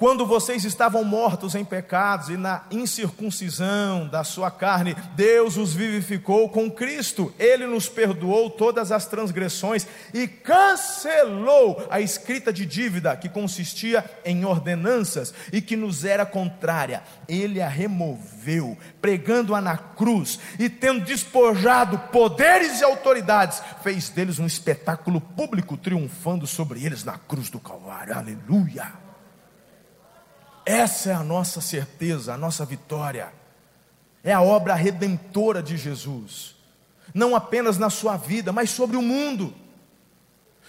quando 0.01 0.25
vocês 0.25 0.65
estavam 0.65 1.03
mortos 1.03 1.53
em 1.53 1.63
pecados 1.63 2.29
e 2.29 2.35
na 2.35 2.63
incircuncisão 2.71 4.07
da 4.07 4.23
sua 4.23 4.49
carne, 4.49 4.95
Deus 5.15 5.57
os 5.57 5.75
vivificou 5.75 6.49
com 6.49 6.71
Cristo. 6.71 7.31
Ele 7.37 7.67
nos 7.67 7.87
perdoou 7.87 8.49
todas 8.49 8.91
as 8.91 9.05
transgressões 9.05 9.85
e 10.11 10.27
cancelou 10.27 11.85
a 11.87 12.01
escrita 12.01 12.51
de 12.51 12.65
dívida 12.65 13.15
que 13.15 13.29
consistia 13.29 14.03
em 14.25 14.43
ordenanças 14.43 15.35
e 15.53 15.61
que 15.61 15.75
nos 15.75 16.03
era 16.03 16.25
contrária. 16.25 17.03
Ele 17.29 17.61
a 17.61 17.69
removeu, 17.69 18.75
pregando-a 18.99 19.61
na 19.61 19.77
cruz 19.77 20.39
e 20.57 20.67
tendo 20.67 21.05
despojado 21.05 21.99
poderes 22.11 22.81
e 22.81 22.83
autoridades, 22.83 23.61
fez 23.83 24.09
deles 24.09 24.39
um 24.39 24.47
espetáculo 24.47 25.21
público, 25.21 25.77
triunfando 25.77 26.47
sobre 26.47 26.83
eles 26.83 27.03
na 27.03 27.19
cruz 27.19 27.51
do 27.51 27.59
Calvário. 27.59 28.17
Aleluia! 28.17 29.10
Essa 30.65 31.09
é 31.09 31.13
a 31.13 31.23
nossa 31.23 31.59
certeza, 31.61 32.33
a 32.33 32.37
nossa 32.37 32.65
vitória. 32.65 33.33
É 34.23 34.31
a 34.31 34.41
obra 34.41 34.75
redentora 34.75 35.63
de 35.63 35.75
Jesus, 35.75 36.55
não 37.13 37.35
apenas 37.35 37.77
na 37.77 37.89
sua 37.89 38.17
vida, 38.17 38.51
mas 38.51 38.69
sobre 38.69 38.95
o 38.95 39.01
mundo. 39.01 39.53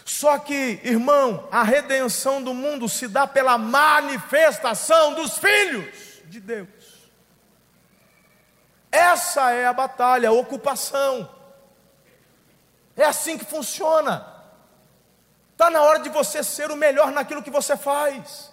Só 0.05 0.39
que, 0.39 0.81
irmão, 0.83 1.47
a 1.53 1.63
redenção 1.63 2.43
do 2.43 2.55
mundo 2.55 2.89
se 2.89 3.07
dá 3.07 3.27
pela 3.27 3.59
manifestação 3.59 5.15
dos 5.15 5.37
filhos 5.37 6.23
de 6.25 6.41
Deus. 6.41 6.69
Essa 8.91 9.53
é 9.53 9.67
a 9.67 9.73
batalha, 9.73 10.31
a 10.31 10.33
ocupação. 10.33 11.29
É 12.97 13.05
assim 13.05 13.37
que 13.37 13.45
funciona. 13.45 14.27
Está 15.53 15.71
na 15.71 15.83
hora 15.83 16.01
de 16.01 16.09
você 16.09 16.43
ser 16.43 16.71
o 16.71 16.77
melhor 16.77 17.13
naquilo 17.13 17.43
que 17.43 17.51
você 17.51 17.77
faz 17.77 18.52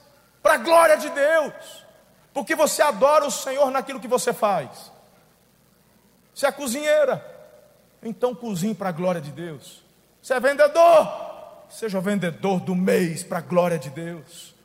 para 0.49 0.55
a 0.55 0.57
glória 0.57 0.97
de 0.97 1.11
Deus, 1.11 1.85
porque 2.33 2.55
você 2.55 2.81
adora 2.81 3.23
o 3.23 3.29
Senhor 3.29 3.69
naquilo 3.69 3.99
que 3.99 4.07
você 4.07 4.33
faz. 4.33 4.91
Você 6.33 6.47
é 6.47 6.51
cozinheira, 6.51 7.23
então 8.01 8.33
cozinhe 8.33 8.73
para 8.73 8.89
a 8.89 8.91
glória 8.91 9.21
de 9.21 9.31
Deus. 9.31 9.83
Você 10.19 10.33
é 10.33 10.39
vendedor, 10.39 11.67
seja 11.69 12.01
vendedor 12.01 12.59
do 12.61 12.73
mês 12.73 13.21
para 13.21 13.37
a 13.37 13.41
glória 13.41 13.77
de 13.77 13.91
Deus. 13.91 14.55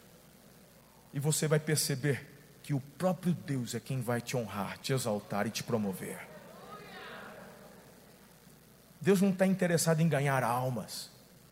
E 1.12 1.20
você 1.20 1.46
vai 1.46 1.58
perceber 1.58 2.30
que 2.62 2.72
o 2.72 2.80
próprio 2.80 3.34
Deus 3.34 3.74
é 3.74 3.80
quem 3.80 4.00
vai 4.00 4.22
te 4.22 4.38
honrar, 4.38 4.78
te 4.78 4.94
exaltar 4.94 5.46
e 5.46 5.50
te 5.50 5.62
promover. 5.62 6.18
Deus 9.02 9.20
não 9.20 9.28
está 9.28 9.46
interessado 9.46 10.00
em 10.00 10.08
ganhar 10.08 10.42
almas, 10.42 11.10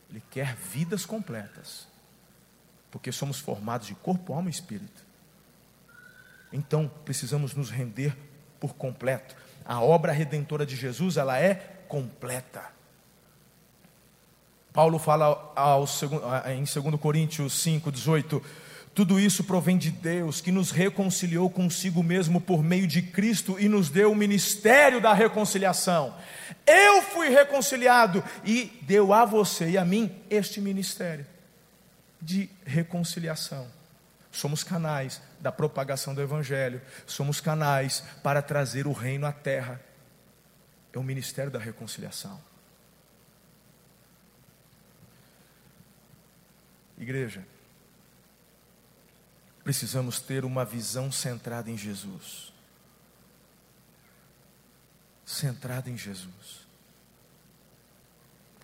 Ele 0.08 0.22
quer 0.30 0.56
vidas 0.56 1.04
completas 1.04 1.91
porque 2.92 3.10
somos 3.10 3.40
formados 3.40 3.86
de 3.86 3.94
corpo, 3.94 4.34
alma 4.34 4.50
e 4.50 4.52
espírito. 4.52 5.02
Então, 6.52 6.88
precisamos 7.06 7.54
nos 7.54 7.70
render 7.70 8.14
por 8.60 8.74
completo. 8.74 9.34
A 9.64 9.80
obra 9.80 10.12
redentora 10.12 10.66
de 10.66 10.76
Jesus, 10.76 11.16
ela 11.16 11.40
é 11.40 11.54
completa. 11.88 12.70
Paulo 14.74 14.98
fala 14.98 15.54
em 16.48 16.64
2 16.64 17.00
Coríntios 17.00 17.54
5, 17.62 17.90
18: 17.90 18.42
Tudo 18.94 19.18
isso 19.18 19.44
provém 19.44 19.78
de 19.78 19.90
Deus, 19.90 20.42
que 20.42 20.52
nos 20.52 20.70
reconciliou 20.70 21.48
consigo 21.48 22.02
mesmo 22.02 22.42
por 22.42 22.62
meio 22.62 22.86
de 22.86 23.00
Cristo 23.00 23.58
e 23.58 23.70
nos 23.70 23.88
deu 23.88 24.12
o 24.12 24.16
ministério 24.16 25.00
da 25.00 25.14
reconciliação. 25.14 26.14
Eu 26.66 27.00
fui 27.02 27.30
reconciliado 27.30 28.22
e 28.44 28.70
deu 28.82 29.14
a 29.14 29.24
você 29.24 29.70
e 29.70 29.78
a 29.78 29.84
mim 29.84 30.14
este 30.28 30.60
ministério 30.60 31.31
de 32.22 32.48
reconciliação. 32.64 33.68
Somos 34.30 34.62
canais 34.62 35.20
da 35.40 35.50
propagação 35.50 36.14
do 36.14 36.22
Evangelho, 36.22 36.80
somos 37.04 37.40
canais 37.40 38.02
para 38.22 38.40
trazer 38.40 38.86
o 38.86 38.92
reino 38.92 39.26
à 39.26 39.32
terra. 39.32 39.80
É 40.92 40.98
o 40.98 41.02
ministério 41.02 41.50
da 41.50 41.58
reconciliação. 41.58 42.40
Igreja, 46.96 47.44
precisamos 49.64 50.20
ter 50.20 50.44
uma 50.44 50.64
visão 50.64 51.10
centrada 51.10 51.70
em 51.70 51.76
Jesus. 51.76 52.52
Centrada 55.26 55.90
em 55.90 55.96
Jesus. 55.96 56.66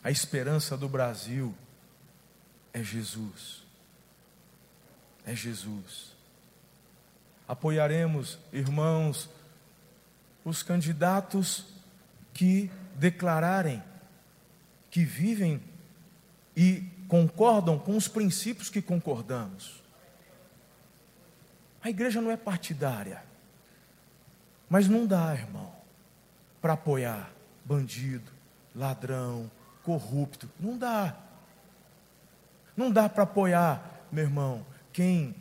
A 0.04 0.10
esperança 0.10 0.76
do 0.76 0.88
Brasil 0.88 1.54
é 2.78 2.84
Jesus. 2.84 3.64
É 5.26 5.34
Jesus. 5.34 6.12
Apoiaremos, 7.46 8.38
irmãos, 8.52 9.28
os 10.44 10.62
candidatos 10.62 11.66
que 12.32 12.70
declararem 12.94 13.82
que 14.90 15.04
vivem 15.04 15.62
e 16.56 16.82
concordam 17.08 17.78
com 17.78 17.96
os 17.96 18.08
princípios 18.08 18.70
que 18.70 18.80
concordamos. 18.80 19.82
A 21.82 21.90
igreja 21.90 22.20
não 22.20 22.30
é 22.30 22.36
partidária. 22.36 23.22
Mas 24.68 24.88
não 24.88 25.06
dá, 25.06 25.34
irmão, 25.34 25.72
para 26.60 26.74
apoiar 26.74 27.30
bandido, 27.64 28.30
ladrão, 28.74 29.50
corrupto. 29.82 30.50
Não 30.60 30.76
dá. 30.76 31.16
Não 32.78 32.90
dá 32.90 33.08
para 33.08 33.24
apoiar, 33.24 33.82
meu 34.10 34.24
irmão, 34.24 34.64
quem 34.92 35.34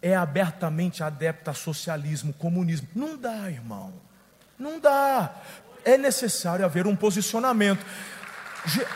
é 0.00 0.14
abertamente 0.14 1.02
adepto 1.02 1.50
a 1.50 1.54
socialismo, 1.54 2.32
comunismo. 2.32 2.86
Não 2.94 3.16
dá, 3.16 3.50
irmão. 3.50 3.92
Não 4.56 4.78
dá. 4.78 5.34
É 5.84 5.98
necessário 5.98 6.64
haver 6.64 6.86
um 6.86 6.94
posicionamento. 6.94 7.84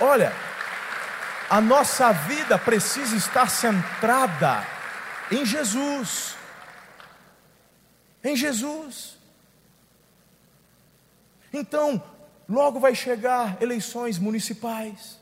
Olha, 0.00 0.32
a 1.50 1.60
nossa 1.60 2.12
vida 2.12 2.56
precisa 2.58 3.16
estar 3.16 3.50
centrada 3.50 4.64
em 5.32 5.44
Jesus 5.44 6.36
em 8.24 8.34
Jesus. 8.34 9.18
Então, 11.52 12.02
logo 12.48 12.80
vai 12.80 12.94
chegar 12.94 13.62
eleições 13.62 14.18
municipais, 14.18 15.20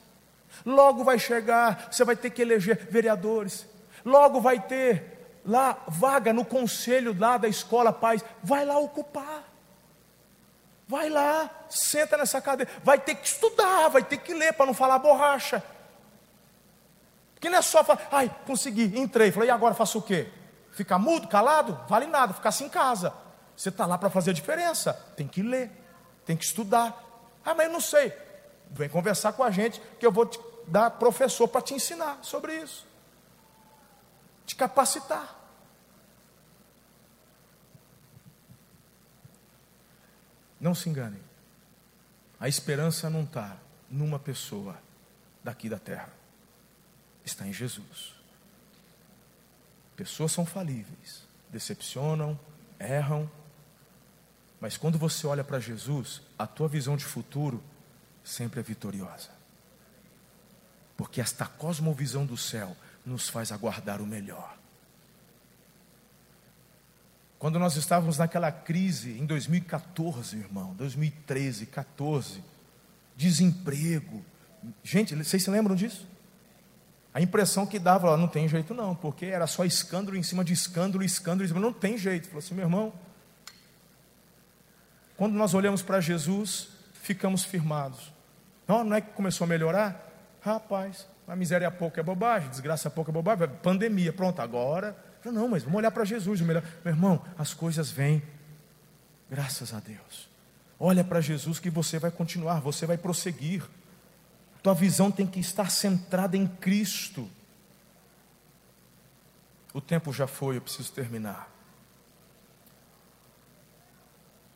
logo 0.65 1.05
vai 1.05 1.19
chegar, 1.19 1.89
você 1.91 2.05
vai 2.05 2.17
ter 2.17 2.31
que 2.31 2.43
eleger 2.43 2.87
vereadores, 2.91 3.67
logo 4.05 4.41
vai 4.41 4.61
ter 4.61 5.41
lá 5.45 5.77
vaga 5.89 6.33
no 6.33 6.45
conselho 6.45 7.17
lá 7.19 7.37
da 7.37 7.49
escola 7.49 7.93
paz, 7.93 8.25
vai 8.43 8.65
lá 8.65 8.79
ocupar. 8.79 9.51
Vai 10.87 11.09
lá, 11.09 11.49
senta 11.71 12.19
nessa 12.19 12.41
cadeira, 12.41 12.71
vai 12.85 12.99
ter 12.99 13.15
que 13.15 13.27
estudar, 13.27 13.89
vai 13.89 14.03
ter 14.03 14.19
que 14.19 14.35
ler 14.35 14.53
para 14.53 14.67
não 14.67 14.75
falar 14.75 14.99
borracha. 14.99 15.63
Porque 17.35 17.49
não 17.49 17.59
é 17.59 17.63
só 17.63 17.83
falar, 17.83 18.07
ai, 18.11 18.31
consegui, 18.47 18.99
entrei, 18.99 19.33
falei, 19.33 19.49
e 19.49 19.51
agora 19.51 19.75
faço 19.75 19.99
o 19.99 20.03
quê? 20.03 20.29
Ficar 20.73 20.99
mudo, 20.99 21.29
calado, 21.29 21.81
vale 21.89 22.07
nada, 22.07 22.35
ficar 22.35 22.51
assim 22.51 22.67
em 22.67 22.69
casa. 22.69 23.13
Você 23.57 23.69
está 23.69 23.87
lá 23.87 23.97
para 23.97 24.11
fazer 24.11 24.31
a 24.31 24.35
diferença. 24.35 24.93
Tem 25.17 25.27
que 25.27 25.43
ler, 25.43 25.71
tem 26.25 26.37
que 26.37 26.45
estudar. 26.45 27.03
Ah, 27.45 27.55
mas 27.55 27.67
eu 27.67 27.73
não 27.73 27.81
sei. 27.81 28.13
Vem 28.71 28.89
conversar 28.89 29.33
com 29.33 29.43
a 29.43 29.51
gente, 29.51 29.81
que 29.99 30.07
eu 30.07 30.13
vou 30.13 30.27
te 30.27 30.39
dar 30.67 30.91
professor 30.93 31.49
para 31.49 31.63
te 31.63 31.75
ensinar 31.75 32.19
sobre 32.23 32.55
isso. 32.61 32.87
Te 34.47 34.57
capacitar. 34.57 35.39
Não 40.61 40.75
se 40.75 40.89
enganem. 40.89 41.23
A 42.39 42.49
esperança 42.49 43.11
não 43.11 43.25
está 43.25 43.57
numa 43.91 44.19
pessoa 44.19 44.79
daqui 45.43 45.69
da 45.69 45.79
terra. 45.79 46.13
Está 47.25 47.47
em 47.47 47.53
Jesus. 47.53 48.15
Pessoas 49.97 50.33
são 50.33 50.47
falíveis, 50.47 51.23
decepcionam, 51.51 52.39
erram, 52.79 53.31
mas 54.61 54.77
quando 54.77 54.97
você 54.97 55.27
olha 55.27 55.43
para 55.43 55.59
Jesus, 55.59 56.23
a 56.39 56.47
tua 56.47 56.69
visão 56.69 56.97
de 56.97 57.05
futuro 57.05 57.63
sempre 58.23 58.61
é 58.61 58.63
vitoriosa. 58.63 59.42
Porque 60.97 61.21
esta 61.21 61.47
cosmovisão 61.47 62.25
do 62.25 62.37
céu 62.37 62.77
nos 63.05 63.29
faz 63.29 63.51
aguardar 63.51 64.01
o 64.01 64.07
melhor. 64.07 64.57
Quando 67.39 67.59
nós 67.59 67.75
estávamos 67.75 68.19
naquela 68.19 68.53
crise 68.53 69.19
em 69.19 69.27
2014, 69.27 70.37
irmão, 70.37 70.75
2013, 70.75 71.67
14, 71.67 72.41
desemprego. 73.17 74.25
Gente, 74.85 75.15
vocês 75.17 75.43
se 75.43 75.51
lembram 75.51 75.75
disso? 75.75 76.07
A 77.13 77.21
impressão 77.21 77.67
que 77.67 77.79
dava, 77.79 78.11
ó, 78.11 78.17
não 78.17 78.29
tem 78.29 78.49
jeito 78.49 78.73
não, 78.73 78.95
porque 78.95 79.27
era 79.27 79.47
só 79.49 79.65
escândalo 79.65 80.17
em 80.17 80.23
cima 80.23 80.45
de 80.45 80.53
escândalo, 80.53 81.03
escândalo, 81.03 81.45
escândalo 81.45 81.73
não 81.73 81.79
tem 81.79 81.99
jeito. 81.99 82.29
Falou 82.29 82.39
assim, 82.39 82.55
meu 82.55 82.65
irmão, 82.65 82.93
quando 85.17 85.35
nós 85.35 85.53
olhamos 85.53 85.83
para 85.83 86.01
Jesus, 86.01 86.69
ficamos 86.95 87.45
firmados. 87.45 88.13
Não, 88.67 88.85
não 88.85 88.97
é 88.97 89.01
que 89.01 89.11
começou 89.13 89.45
a 89.45 89.49
melhorar? 89.49 90.12
Rapaz, 90.43 91.07
a 91.27 91.37
miséria 91.37 91.67
é 91.67 91.71
pouco 91.71 92.01
é 92.01 92.03
bobagem, 92.03 92.51
desgraça 92.51 92.89
é 92.89 92.91
pouco 92.91 93.11
é 93.11 93.15
bobagem, 93.15 93.49
pandemia, 93.63 94.13
pronto, 94.13 94.43
agora. 94.43 94.97
Não, 95.25 95.49
mas 95.49 95.63
vamos 95.63 95.79
olhar 95.79 95.93
para 95.93 96.05
Jesus. 96.05 96.41
Melhor. 96.41 96.65
Meu 96.85 96.93
irmão, 96.93 97.25
as 97.39 97.55
coisas 97.55 97.91
vêm, 97.91 98.21
graças 99.31 99.73
a 99.73 99.79
Deus. 99.79 100.29
Olha 100.81 101.05
para 101.05 101.21
Jesus 101.21 101.61
que 101.61 101.71
você 101.71 101.97
vai 101.99 102.11
continuar, 102.11 102.61
você 102.61 102.87
vai 102.87 102.99
prosseguir. 102.99 103.63
Tua 104.65 104.75
visão 104.75 105.13
tem 105.13 105.27
que 105.27 105.39
estar 105.39 105.71
centrada 105.71 106.37
em 106.37 106.47
Cristo. 106.47 107.31
O 109.73 109.81
tempo 109.81 110.13
já 110.13 110.27
foi, 110.27 110.57
eu 110.57 110.61
preciso 110.61 110.93
terminar. 110.93 111.49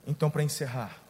Então, 0.05 0.28
para 0.28 0.43
encerrar, 0.43 1.01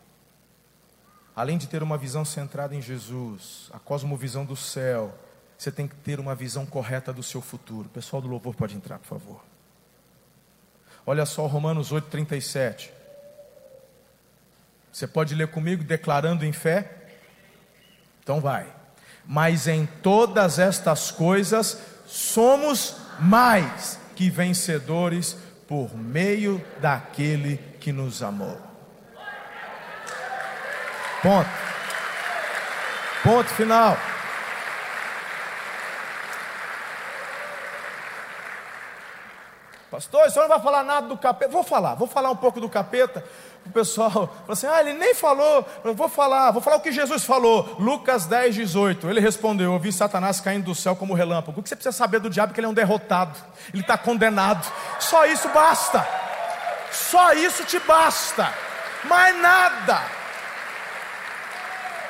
além 1.36 1.58
de 1.58 1.68
ter 1.68 1.82
uma 1.82 1.98
visão 1.98 2.24
centrada 2.24 2.74
em 2.74 2.82
Jesus, 2.82 3.70
a 3.72 3.78
cosmovisão 3.78 4.44
do 4.44 4.56
céu, 4.56 5.14
você 5.56 5.70
tem 5.70 5.86
que 5.86 5.94
ter 5.96 6.18
uma 6.18 6.34
visão 6.34 6.66
correta 6.66 7.12
do 7.12 7.22
seu 7.22 7.40
futuro. 7.40 7.88
pessoal 7.90 8.20
do 8.20 8.28
louvor 8.28 8.54
pode 8.54 8.74
entrar, 8.74 8.98
por 8.98 9.06
favor. 9.06 9.44
Olha 11.06 11.24
só 11.26 11.46
Romanos 11.46 11.92
8:37. 11.92 12.90
Você 14.90 15.06
pode 15.06 15.34
ler 15.34 15.48
comigo 15.48 15.84
declarando 15.84 16.44
em 16.44 16.52
fé? 16.52 16.90
Então 18.22 18.40
vai 18.40 18.74
mas 19.26 19.66
em 19.66 19.86
todas 20.02 20.58
estas 20.58 21.10
coisas 21.10 21.78
somos 22.06 22.96
mais 23.18 23.98
que 24.14 24.30
vencedores 24.30 25.36
por 25.66 25.96
meio 25.96 26.64
daquele 26.80 27.58
que 27.80 27.92
nos 27.92 28.22
amou. 28.22 28.65
Ponto. 31.26 31.50
Ponto 33.24 33.50
final. 33.54 33.98
Pastor, 39.90 40.26
o 40.26 40.30
senhor 40.30 40.42
não 40.42 40.50
vai 40.50 40.60
falar 40.60 40.84
nada 40.84 41.08
do 41.08 41.18
capeta? 41.18 41.50
Vou 41.50 41.64
falar, 41.64 41.96
vou 41.96 42.06
falar 42.06 42.30
um 42.30 42.36
pouco 42.36 42.60
do 42.60 42.68
capeta. 42.68 43.24
O 43.64 43.70
pessoal 43.70 44.10
falou 44.12 44.30
assim: 44.50 44.68
ah, 44.68 44.78
ele 44.78 44.92
nem 44.92 45.16
falou. 45.16 45.66
Eu 45.82 45.96
vou 45.96 46.08
falar, 46.08 46.52
vou 46.52 46.62
falar 46.62 46.76
o 46.76 46.80
que 46.80 46.92
Jesus 46.92 47.24
falou. 47.24 47.74
Lucas 47.80 48.26
10, 48.26 48.54
18. 48.54 49.10
Ele 49.10 49.18
respondeu: 49.18 49.72
Eu 49.72 49.80
vi 49.80 49.92
Satanás 49.92 50.40
caindo 50.40 50.66
do 50.66 50.76
céu 50.76 50.94
como 50.94 51.12
relâmpago. 51.12 51.58
O 51.58 51.62
que 51.62 51.68
você 51.68 51.74
precisa 51.74 51.96
saber 51.96 52.20
do 52.20 52.30
diabo? 52.30 52.54
Que 52.54 52.60
ele 52.60 52.68
é 52.68 52.70
um 52.70 52.74
derrotado, 52.74 53.36
ele 53.74 53.82
está 53.82 53.98
condenado. 53.98 54.64
Só 55.00 55.26
isso 55.26 55.48
basta. 55.48 56.06
Só 56.92 57.32
isso 57.32 57.64
te 57.64 57.80
basta. 57.80 58.54
Mais 59.08 59.36
nada. 59.40 60.25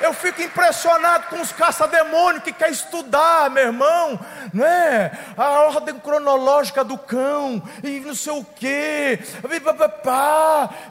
Eu 0.00 0.12
fico 0.12 0.42
impressionado 0.42 1.28
com 1.28 1.40
os 1.40 1.52
caça-demônio 1.52 2.40
que 2.40 2.52
quer 2.52 2.70
estudar, 2.70 3.50
meu 3.50 3.64
irmão, 3.64 4.18
não 4.52 4.64
é? 4.64 5.12
A 5.36 5.50
ordem 5.62 5.98
cronológica 5.98 6.84
do 6.84 6.98
cão, 6.98 7.62
e 7.82 8.00
não 8.00 8.14
sei 8.14 8.32
o 8.32 8.44
quê, 8.44 9.18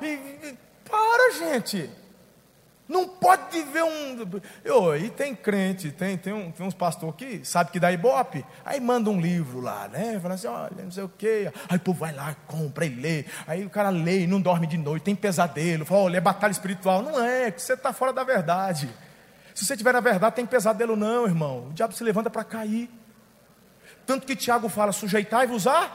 e, 0.01 0.56
para, 0.89 1.32
gente. 1.34 2.05
Não 2.88 3.08
pode 3.08 3.64
ver 3.64 3.84
um. 3.84 4.40
Eu, 4.64 4.96
e 4.96 5.10
tem 5.10 5.34
crente, 5.34 5.92
tem, 5.92 6.16
tem, 6.18 6.32
um, 6.32 6.52
tem 6.52 6.66
uns 6.66 6.74
pastores 6.76 7.16
que 7.16 7.44
sabe 7.44 7.72
que 7.72 7.80
dá 7.80 7.92
ibope, 7.92 8.46
aí 8.64 8.80
manda 8.80 9.10
um 9.10 9.20
livro 9.20 9.60
lá, 9.60 9.88
né? 9.88 10.20
Fala 10.20 10.36
assim, 10.36 10.48
olha, 10.48 10.84
não 10.84 10.92
sei 10.92 11.04
o 11.04 11.10
quê. 11.10 11.52
Aí 11.68 11.78
o 11.78 11.80
povo 11.80 12.00
vai 12.00 12.14
lá, 12.14 12.36
compra 12.46 12.86
e 12.86 12.90
lê. 12.90 13.26
Aí 13.48 13.66
o 13.66 13.70
cara 13.72 13.90
lê 13.90 14.22
e 14.22 14.28
não 14.28 14.40
dorme 14.40 14.68
de 14.68 14.78
noite, 14.78 15.02
tem 15.02 15.16
pesadelo. 15.16 15.84
Fala, 15.84 16.02
olha, 16.02 16.18
é 16.18 16.22
batalha 16.22 16.52
espiritual. 16.52 17.02
Não 17.02 17.24
é, 17.24 17.50
que 17.50 17.60
você 17.60 17.74
está 17.74 17.92
fora 17.92 18.14
da 18.14 18.24
verdade. 18.24 18.88
Se 19.56 19.66
você 19.66 19.74
estiver 19.74 19.94
na 19.94 20.00
verdade, 20.00 20.36
tem 20.36 20.46
pesadelo, 20.46 20.96
não, 20.96 21.26
irmão. 21.26 21.70
O 21.70 21.74
diabo 21.74 21.94
se 21.94 22.04
levanta 22.04 22.30
para 22.30 22.44
cair. 22.44 22.88
Tanto 24.06 24.28
que 24.28 24.36
Tiago 24.36 24.70
fala: 24.70 24.92
sujeitai-vos 24.92 25.66
a. 25.66 25.90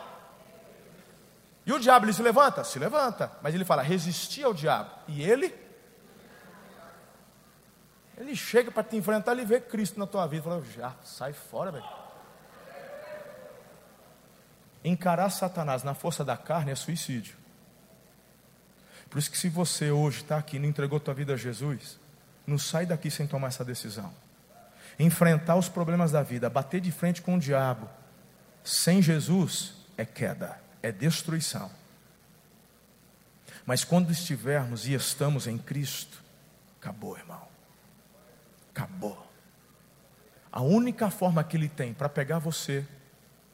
E 1.64 1.72
o 1.72 1.78
diabo 1.78 2.07
ele 2.07 2.12
se 2.12 2.22
levanta? 2.22 2.64
Se 2.64 2.80
levanta. 2.80 3.30
Mas 3.43 3.55
ele 3.55 3.64
fala: 3.64 3.80
resistir 3.80 4.43
ao 4.43 4.53
diabo. 4.53 4.91
E 5.07 5.22
ele 5.22 5.55
ele 8.20 8.36
chega 8.36 8.70
para 8.70 8.84
te 8.84 8.96
enfrentar, 8.96 9.32
ele 9.32 9.46
vê 9.46 9.58
Cristo 9.58 9.98
na 9.98 10.06
tua 10.06 10.26
vida. 10.26 10.42
Fala, 10.42 10.62
já, 10.62 10.94
sai 11.02 11.32
fora, 11.32 11.72
velho. 11.72 11.88
Encarar 14.84 15.30
Satanás 15.30 15.82
na 15.82 15.94
força 15.94 16.22
da 16.22 16.36
carne 16.36 16.70
é 16.70 16.74
suicídio. 16.74 17.34
Por 19.08 19.18
isso 19.18 19.30
que 19.30 19.38
se 19.38 19.48
você 19.48 19.90
hoje 19.90 20.20
está 20.20 20.36
aqui 20.36 20.56
e 20.56 20.58
não 20.60 20.68
entregou 20.68 21.00
tua 21.00 21.14
vida 21.14 21.32
a 21.32 21.36
Jesus, 21.36 21.98
não 22.46 22.58
sai 22.58 22.84
daqui 22.84 23.10
sem 23.10 23.26
tomar 23.26 23.48
essa 23.48 23.64
decisão. 23.64 24.12
Enfrentar 24.98 25.56
os 25.56 25.68
problemas 25.68 26.12
da 26.12 26.22
vida, 26.22 26.50
bater 26.50 26.80
de 26.80 26.92
frente 26.92 27.22
com 27.22 27.36
o 27.36 27.40
diabo, 27.40 27.88
sem 28.62 29.00
Jesus 29.00 29.72
é 29.96 30.04
queda, 30.04 30.60
é 30.82 30.92
destruição. 30.92 31.70
Mas 33.64 33.82
quando 33.82 34.12
estivermos 34.12 34.86
e 34.86 34.92
estamos 34.92 35.46
em 35.46 35.56
Cristo, 35.56 36.22
acabou, 36.78 37.16
irmão. 37.16 37.49
Acabou. 38.81 39.31
A 40.51 40.62
única 40.62 41.11
forma 41.11 41.45
que 41.45 41.55
ele 41.55 41.68
tem 41.68 41.93
para 41.93 42.09
pegar 42.09 42.39
você 42.39 42.87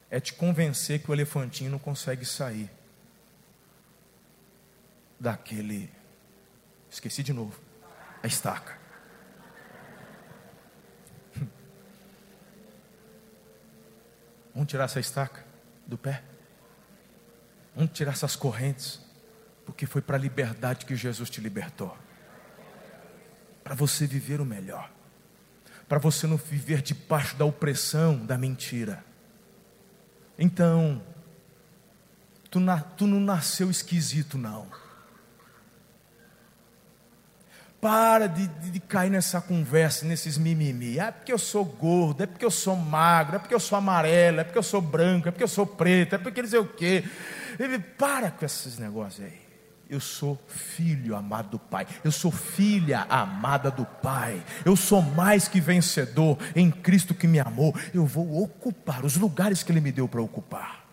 é 0.09 0.21
te 0.21 0.33
convencer 0.33 1.03
que 1.03 1.11
o 1.11 1.15
elefantinho 1.15 1.69
não 1.69 1.81
consegue 1.81 2.25
sair 2.25 2.71
daquele. 5.19 5.91
Esqueci 6.89 7.25
de 7.25 7.33
novo. 7.33 7.61
A 8.23 8.29
estaca. 8.29 8.79
Vamos 14.55 14.69
tirar 14.69 14.85
essa 14.85 15.01
estaca 15.01 15.45
do 15.89 15.99
pé. 15.99 16.23
Vamos 17.75 17.91
tirar 17.93 18.13
essas 18.13 18.37
correntes. 18.37 19.01
Porque 19.65 19.87
foi 19.87 20.01
para 20.01 20.17
a 20.17 20.21
liberdade 20.21 20.87
que 20.87 20.95
Jesus 20.95 21.29
te 21.29 21.41
libertou. 21.41 21.99
Para 23.65 23.75
você 23.75 24.07
viver 24.07 24.41
o 24.41 24.45
melhor 24.45 24.95
para 25.89 25.99
você 25.99 26.27
não 26.27 26.37
viver 26.37 26.83
debaixo 26.83 27.37
da 27.37 27.45
opressão 27.45 28.17
da 28.17 28.37
mentira. 28.37 29.05
Então, 30.39 31.03
tu, 32.51 32.59
na, 32.59 32.81
tu 32.81 33.07
não 33.07 33.21
nasceu 33.21 33.71
esquisito, 33.71 34.37
não. 34.37 34.67
Para 37.81 38.27
de, 38.27 38.49
de, 38.49 38.71
de, 38.71 38.81
cair 38.81 39.11
nessa 39.11 39.41
conversa, 39.41 40.05
nesses 40.05 40.37
mimimi. 40.37 40.99
é 40.99 41.11
porque 41.11 41.33
eu 41.33 41.39
sou 41.39 41.65
gordo, 41.65 42.23
é 42.23 42.27
porque 42.27 42.45
eu 42.45 42.51
sou 42.51 42.75
magro, 42.75 43.37
é 43.37 43.39
porque 43.39 43.55
eu 43.55 43.61
sou 43.61 43.79
amarelo, 43.79 44.41
é 44.41 44.45
porque 44.45 44.59
eu 44.59 44.63
sou 44.63 44.81
branco, 44.81 45.29
é 45.29 45.31
porque 45.31 45.45
eu 45.45 45.49
sou 45.49 45.67
preto, 45.67 46.15
é 46.15 46.19
porque 46.19 46.43
não 46.43 46.49
sei 46.49 46.59
o 46.59 46.67
quê. 46.67 47.05
Para 47.97 48.31
com 48.31 48.45
esses 48.45 48.79
negócios 48.79 49.25
aí. 49.25 49.46
Eu 49.89 50.01
sou 50.01 50.37
filho 50.49 51.15
amado 51.15 51.51
do 51.51 51.59
Pai. 51.61 51.87
Eu 52.03 52.11
sou 52.11 52.33
filha 52.33 53.03
amada 53.09 53.71
do 53.71 53.85
Pai. 53.85 54.45
Eu 54.65 54.75
sou 54.75 55.01
mais 55.01 55.47
que 55.47 55.61
vencedor 55.61 56.39
em 56.57 56.71
Cristo 56.71 57.15
que 57.15 57.29
me 57.29 57.39
amou. 57.39 57.75
Eu 57.95 58.05
vou 58.05 58.43
ocupar 58.43 59.05
os 59.05 59.17
lugares 59.17 59.63
que 59.63 59.71
Ele 59.71 59.81
me 59.81 59.93
deu 59.93 60.09
para 60.09 60.21
ocupar. 60.21 60.85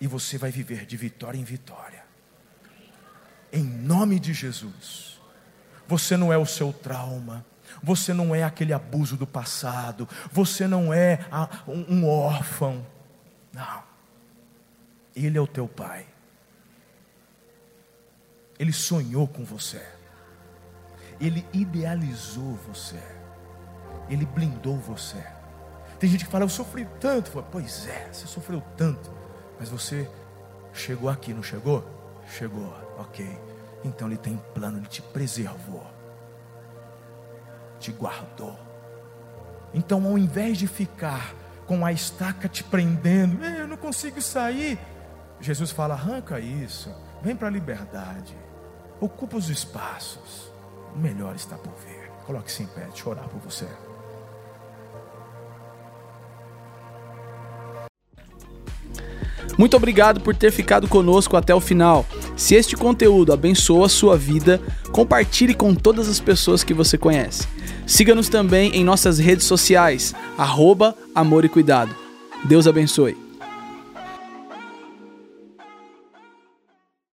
E 0.00 0.06
você 0.06 0.38
vai 0.38 0.52
viver 0.52 0.86
de 0.86 0.96
vitória 0.96 1.38
em 1.38 1.42
vitória. 1.42 2.04
Em 3.52 3.64
nome 3.64 4.20
de 4.20 4.32
Jesus. 4.32 5.20
Você 5.88 6.16
não 6.16 6.32
é 6.32 6.38
o 6.38 6.46
seu 6.46 6.72
trauma. 6.72 7.44
Você 7.82 8.14
não 8.14 8.34
é 8.34 8.44
aquele 8.44 8.72
abuso 8.72 9.16
do 9.16 9.26
passado. 9.26 10.08
Você 10.30 10.68
não 10.68 10.94
é 10.94 11.18
um 11.66 12.06
órfão. 12.06 12.86
Não. 13.52 13.82
Ele 15.14 15.36
é 15.36 15.40
o 15.40 15.46
teu 15.46 15.66
Pai. 15.66 16.06
Ele 18.58 18.72
sonhou 18.72 19.26
com 19.26 19.44
você. 19.44 19.82
Ele 21.20 21.46
idealizou 21.52 22.54
você. 22.68 23.00
Ele 24.08 24.24
blindou 24.24 24.78
você. 24.78 25.22
Tem 25.98 26.10
gente 26.10 26.24
que 26.24 26.30
fala, 26.30 26.44
eu 26.44 26.48
sofri 26.48 26.86
tanto. 27.00 27.30
Pois 27.50 27.86
é, 27.86 28.08
você 28.12 28.26
sofreu 28.26 28.62
tanto. 28.76 29.10
Mas 29.58 29.68
você 29.68 30.08
chegou 30.72 31.08
aqui, 31.08 31.32
não 31.32 31.42
chegou? 31.42 31.84
Chegou, 32.28 32.74
ok. 32.98 33.26
Então 33.84 34.08
ele 34.08 34.16
tem 34.16 34.36
plano, 34.54 34.78
ele 34.78 34.86
te 34.86 35.00
preservou, 35.00 35.86
te 37.78 37.92
guardou. 37.92 38.58
Então, 39.72 40.04
ao 40.06 40.18
invés 40.18 40.58
de 40.58 40.66
ficar 40.66 41.34
com 41.66 41.84
a 41.84 41.92
estaca 41.92 42.48
te 42.48 42.64
prendendo, 42.64 43.44
eu 43.44 43.68
não 43.68 43.76
consigo 43.76 44.20
sair, 44.20 44.78
Jesus 45.40 45.70
fala: 45.70 45.94
arranca 45.94 46.40
isso, 46.40 46.94
vem 47.22 47.36
para 47.36 47.48
a 47.48 47.50
liberdade. 47.50 48.36
Ocupa 49.00 49.36
os 49.36 49.48
espaços. 49.48 50.50
O 50.94 50.98
melhor 50.98 51.34
está 51.34 51.56
por 51.56 51.72
vir. 51.84 52.10
Coloque-se 52.26 52.62
em 52.62 52.66
pé, 52.66 52.88
de 52.94 53.08
orar 53.08 53.28
por 53.28 53.40
você. 53.40 53.66
Muito 59.58 59.76
obrigado 59.76 60.20
por 60.20 60.34
ter 60.34 60.50
ficado 60.50 60.86
conosco 60.86 61.36
até 61.36 61.54
o 61.54 61.60
final. 61.60 62.04
Se 62.36 62.54
este 62.54 62.76
conteúdo 62.76 63.32
abençoa 63.32 63.86
a 63.86 63.88
sua 63.88 64.16
vida, 64.16 64.60
compartilhe 64.92 65.54
com 65.54 65.74
todas 65.74 66.08
as 66.08 66.20
pessoas 66.20 66.62
que 66.62 66.74
você 66.74 66.98
conhece. 66.98 67.48
Siga-nos 67.86 68.28
também 68.28 68.74
em 68.74 68.84
nossas 68.84 69.18
redes 69.18 69.46
sociais, 69.46 70.14
arroba 70.36 70.94
Amor 71.14 71.44
e 71.44 71.48
Cuidado. 71.48 71.94
Deus 72.44 72.66
abençoe. 72.66 73.25